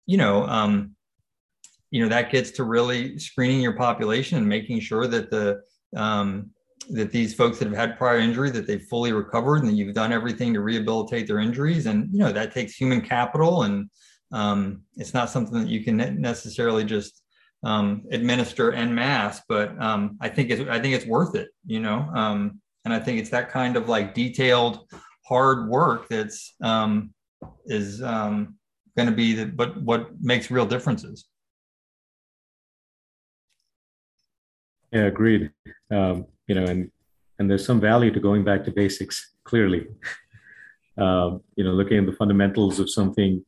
you 0.06 0.16
know, 0.16 0.46
um, 0.46 0.96
you 1.90 2.02
know, 2.02 2.08
that 2.08 2.32
gets 2.32 2.50
to 2.52 2.64
really 2.64 3.18
screening 3.18 3.60
your 3.60 3.76
population 3.76 4.38
and 4.38 4.48
making 4.48 4.80
sure 4.80 5.06
that 5.06 5.30
the, 5.30 5.60
um, 5.94 6.50
that 6.88 7.12
these 7.12 7.34
folks 7.34 7.58
that 7.58 7.68
have 7.68 7.76
had 7.76 7.98
prior 7.98 8.18
injury 8.18 8.48
that 8.48 8.66
they've 8.66 8.86
fully 8.88 9.12
recovered 9.12 9.56
and 9.56 9.68
that 9.68 9.74
you've 9.74 9.94
done 9.94 10.12
everything 10.12 10.54
to 10.54 10.62
rehabilitate 10.62 11.26
their 11.26 11.38
injuries 11.40 11.86
and 11.86 12.10
you 12.12 12.18
know 12.18 12.32
that 12.32 12.52
takes 12.52 12.74
human 12.74 13.00
capital 13.00 13.62
and 13.62 13.88
um, 14.32 14.82
it's 14.96 15.14
not 15.14 15.30
something 15.30 15.60
that 15.60 15.68
you 15.68 15.84
can 15.84 15.96
necessarily 16.20 16.84
just 16.84 17.22
um, 17.62 18.04
administer 18.10 18.72
en 18.72 18.94
masse, 18.94 19.42
but 19.48 19.80
um, 19.80 20.16
I 20.20 20.28
think 20.28 20.50
it's 20.50 20.68
I 20.68 20.80
think 20.80 20.94
it's 20.94 21.06
worth 21.06 21.34
it, 21.34 21.50
you 21.66 21.80
know. 21.80 22.10
Um, 22.14 22.60
and 22.84 22.92
I 22.92 22.98
think 22.98 23.20
it's 23.20 23.30
that 23.30 23.50
kind 23.50 23.76
of 23.76 23.88
like 23.88 24.14
detailed, 24.14 24.80
hard 25.26 25.68
work 25.68 26.09
that's 26.09 26.54
um, 26.62 27.12
is 27.66 28.02
um, 28.02 28.56
going 28.96 29.09
to 29.09 29.14
be 29.14 29.34
the 29.34 29.46
but 29.46 29.80
what 29.82 30.10
makes 30.20 30.50
real 30.50 30.66
differences. 30.66 31.26
Yeah, 34.90 35.04
agreed. 35.04 35.50
Um, 35.90 36.26
you 36.48 36.54
know, 36.54 36.64
and 36.64 36.90
and 37.38 37.50
there's 37.50 37.64
some 37.64 37.80
value 37.80 38.12
to 38.12 38.20
going 38.20 38.44
back 38.44 38.64
to 38.64 38.70
basics 38.70 39.34
clearly. 39.44 39.86
You 40.98 41.64
know, 41.64 41.72
looking 41.72 41.98
at 41.98 42.06
the 42.06 42.12
fundamentals 42.12 42.78
of 42.78 42.90
something 42.90 43.42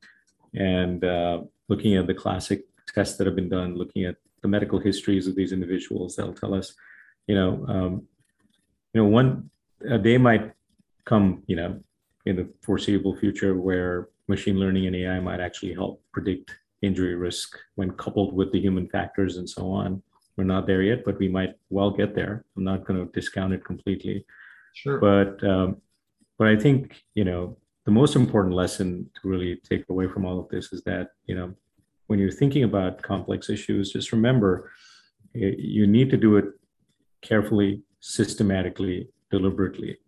and 0.55 1.05
uh, 1.05 1.43
looking 1.69 1.97
at 1.97 2.07
the 2.07 2.15
classic 2.15 2.65
tests 2.95 3.17
that 3.17 3.27
have 3.27 3.37
been 3.37 3.49
done, 3.49 3.77
looking 3.77 4.05
at 4.05 4.17
the 4.43 4.49
medical 4.49 4.79
histories 4.79 5.27
of 5.27 5.35
these 5.35 5.53
individuals, 5.53 6.17
that'll 6.17 6.35
tell 6.35 6.55
us, 6.55 6.75
you 7.27 7.35
know, 7.35 7.65
um, 7.69 8.03
you 8.93 9.03
know, 9.03 9.09
one 9.09 9.51
a 9.89 9.99
day 9.99 10.19
might 10.19 10.53
come, 11.05 11.43
you 11.47 11.57
know, 11.57 11.81
in 12.27 12.37
the 12.37 12.49
foreseeable 12.63 13.17
future 13.17 13.55
where 13.55 14.09
machine 14.29 14.59
learning 14.59 14.87
and 14.87 14.97
AI 14.97 15.21
might 15.21 15.41
actually 15.41 15.75
help 15.75 16.03
predict 16.13 16.57
injury 16.83 17.15
risk 17.15 17.59
when 17.75 17.91
coupled 17.93 18.35
with 18.35 18.53
the 18.53 18.61
human 18.61 18.89
factors 18.89 19.37
and 19.37 19.49
so 19.49 19.71
on. 19.71 20.03
We're 20.37 20.45
not 20.45 20.67
there 20.67 20.83
yet, 20.83 21.05
but 21.05 21.19
we 21.19 21.29
might 21.29 21.55
well 21.71 21.91
get 21.91 22.15
there. 22.15 22.45
I'm 22.57 22.65
not 22.65 22.85
going 22.85 22.99
to 22.99 23.13
discount 23.13 23.53
it 23.53 23.65
completely. 23.65 24.25
Sure. 24.75 24.99
But 24.99 25.43
um, 25.49 25.81
but 26.39 26.49
I 26.49 26.57
think 26.57 27.05
you 27.15 27.25
know 27.25 27.57
the 27.85 27.91
most 27.91 28.17
important 28.17 28.55
lesson 28.55 29.11
to 29.21 29.29
really 29.29 29.61
take 29.69 29.85
away 29.89 30.09
from 30.09 30.25
all 30.25 30.41
of 30.41 30.49
this 30.49 30.73
is 30.73 30.83
that 30.85 31.11
you 31.27 31.35
know 31.35 31.55
when 32.07 32.19
you're 32.19 32.31
thinking 32.31 32.65
about 32.65 33.03
complex 33.03 33.49
issues, 33.49 33.93
just 33.93 34.13
remember 34.13 34.71
you 35.33 35.87
need 35.87 36.11
to 36.11 36.17
do 36.17 36.37
it 36.37 36.45
carefully, 37.23 37.83
systematically, 38.01 39.09
deliberately. 39.31 39.99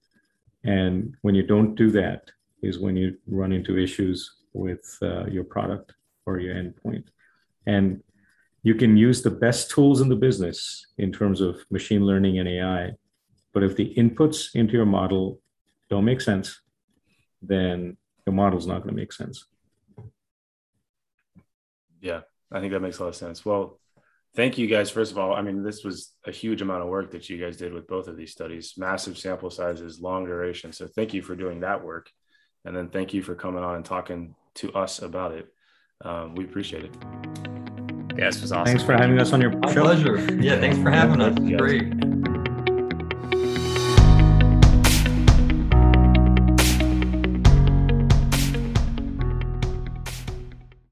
And 0.65 1.16
when 1.23 1.35
you 1.35 1.43
don't 1.43 1.74
do 1.74 1.90
that, 1.93 2.31
is 2.62 2.78
when 2.78 2.97
you 2.97 3.16
run 3.27 3.53
into 3.53 3.78
issues 3.78 4.36
with 4.53 4.98
uh, 5.03 5.27
your 5.27 5.44
product 5.44 5.93
or 6.24 6.39
your 6.39 6.55
endpoint. 6.55 7.05
And 7.66 8.03
you 8.62 8.74
can 8.74 8.97
use 8.97 9.23
the 9.23 9.31
best 9.31 9.70
tools 9.70 10.01
in 10.01 10.09
the 10.09 10.16
business 10.16 10.86
in 10.98 11.12
terms 11.12 11.40
of 11.40 11.65
machine 11.70 12.05
learning 12.05 12.39
and 12.39 12.48
AI. 12.48 12.93
But 13.53 13.62
if 13.62 13.77
the 13.77 13.94
inputs 13.94 14.55
into 14.55 14.73
your 14.73 14.86
model 14.86 15.40
don't 15.89 16.05
make 16.05 16.20
sense, 16.20 16.61
then 17.43 17.97
your 18.27 18.35
model 18.35 18.59
is 18.59 18.67
not 18.67 18.79
going 18.83 18.95
to 18.95 19.01
make 19.01 19.13
sense. 19.13 19.45
Yeah, 22.01 22.21
I 22.53 22.61
think 22.61 22.73
that 22.73 22.81
makes 22.81 22.99
a 22.99 23.03
lot 23.03 23.09
of 23.09 23.17
sense. 23.17 23.45
Well, 23.45 23.79
thank 24.35 24.59
you 24.59 24.67
guys. 24.67 24.91
First 24.91 25.13
of 25.13 25.19
all, 25.19 25.35
I 25.35 25.43
mean, 25.43 25.63
this 25.63 25.83
was 25.83 26.13
a 26.27 26.31
huge 26.31 26.63
amount 26.63 26.83
of 26.83 26.89
work 26.89 27.11
that 27.13 27.29
you 27.29 27.39
guys 27.39 27.57
did 27.57 27.73
with 27.73 27.87
both 27.89 28.09
of 28.09 28.17
these 28.17 28.33
studies, 28.33 28.75
massive 28.77 29.19
sample 29.19 29.51
sizes, 29.51 30.01
long 30.01 30.27
duration. 30.27 30.73
So 30.73 30.87
thank 30.87 31.15
you 31.15 31.23
for 31.23 31.35
doing 31.35 31.61
that 31.61 31.83
work. 31.85 32.11
And 32.65 32.77
then 32.77 32.89
thank 32.89 33.15
you 33.15 33.23
for 33.23 33.35
coming 33.35 33.63
on 33.63 33.77
and 33.77 33.85
talking 33.85 34.35
to 34.57 34.73
us 34.73 35.01
about 35.01 35.33
it. 35.33 35.47
Um, 36.05 36.35
we 36.35 36.45
appreciate 36.45 36.85
it. 36.85 36.95
Yeah, 38.19 38.27
this 38.27 38.41
was 38.43 38.53
awesome. 38.53 38.67
Thanks 38.67 38.83
for 38.83 38.93
having 38.93 39.19
us 39.19 39.33
on 39.33 39.41
your 39.41 39.51
My 39.51 39.73
show. 39.73 39.83
pleasure. 39.83 40.19
Yeah, 40.41 40.59
thanks 40.59 40.79
for 40.79 40.91
having 40.91 41.21
us. 41.21 41.39
Great. 41.39 42.15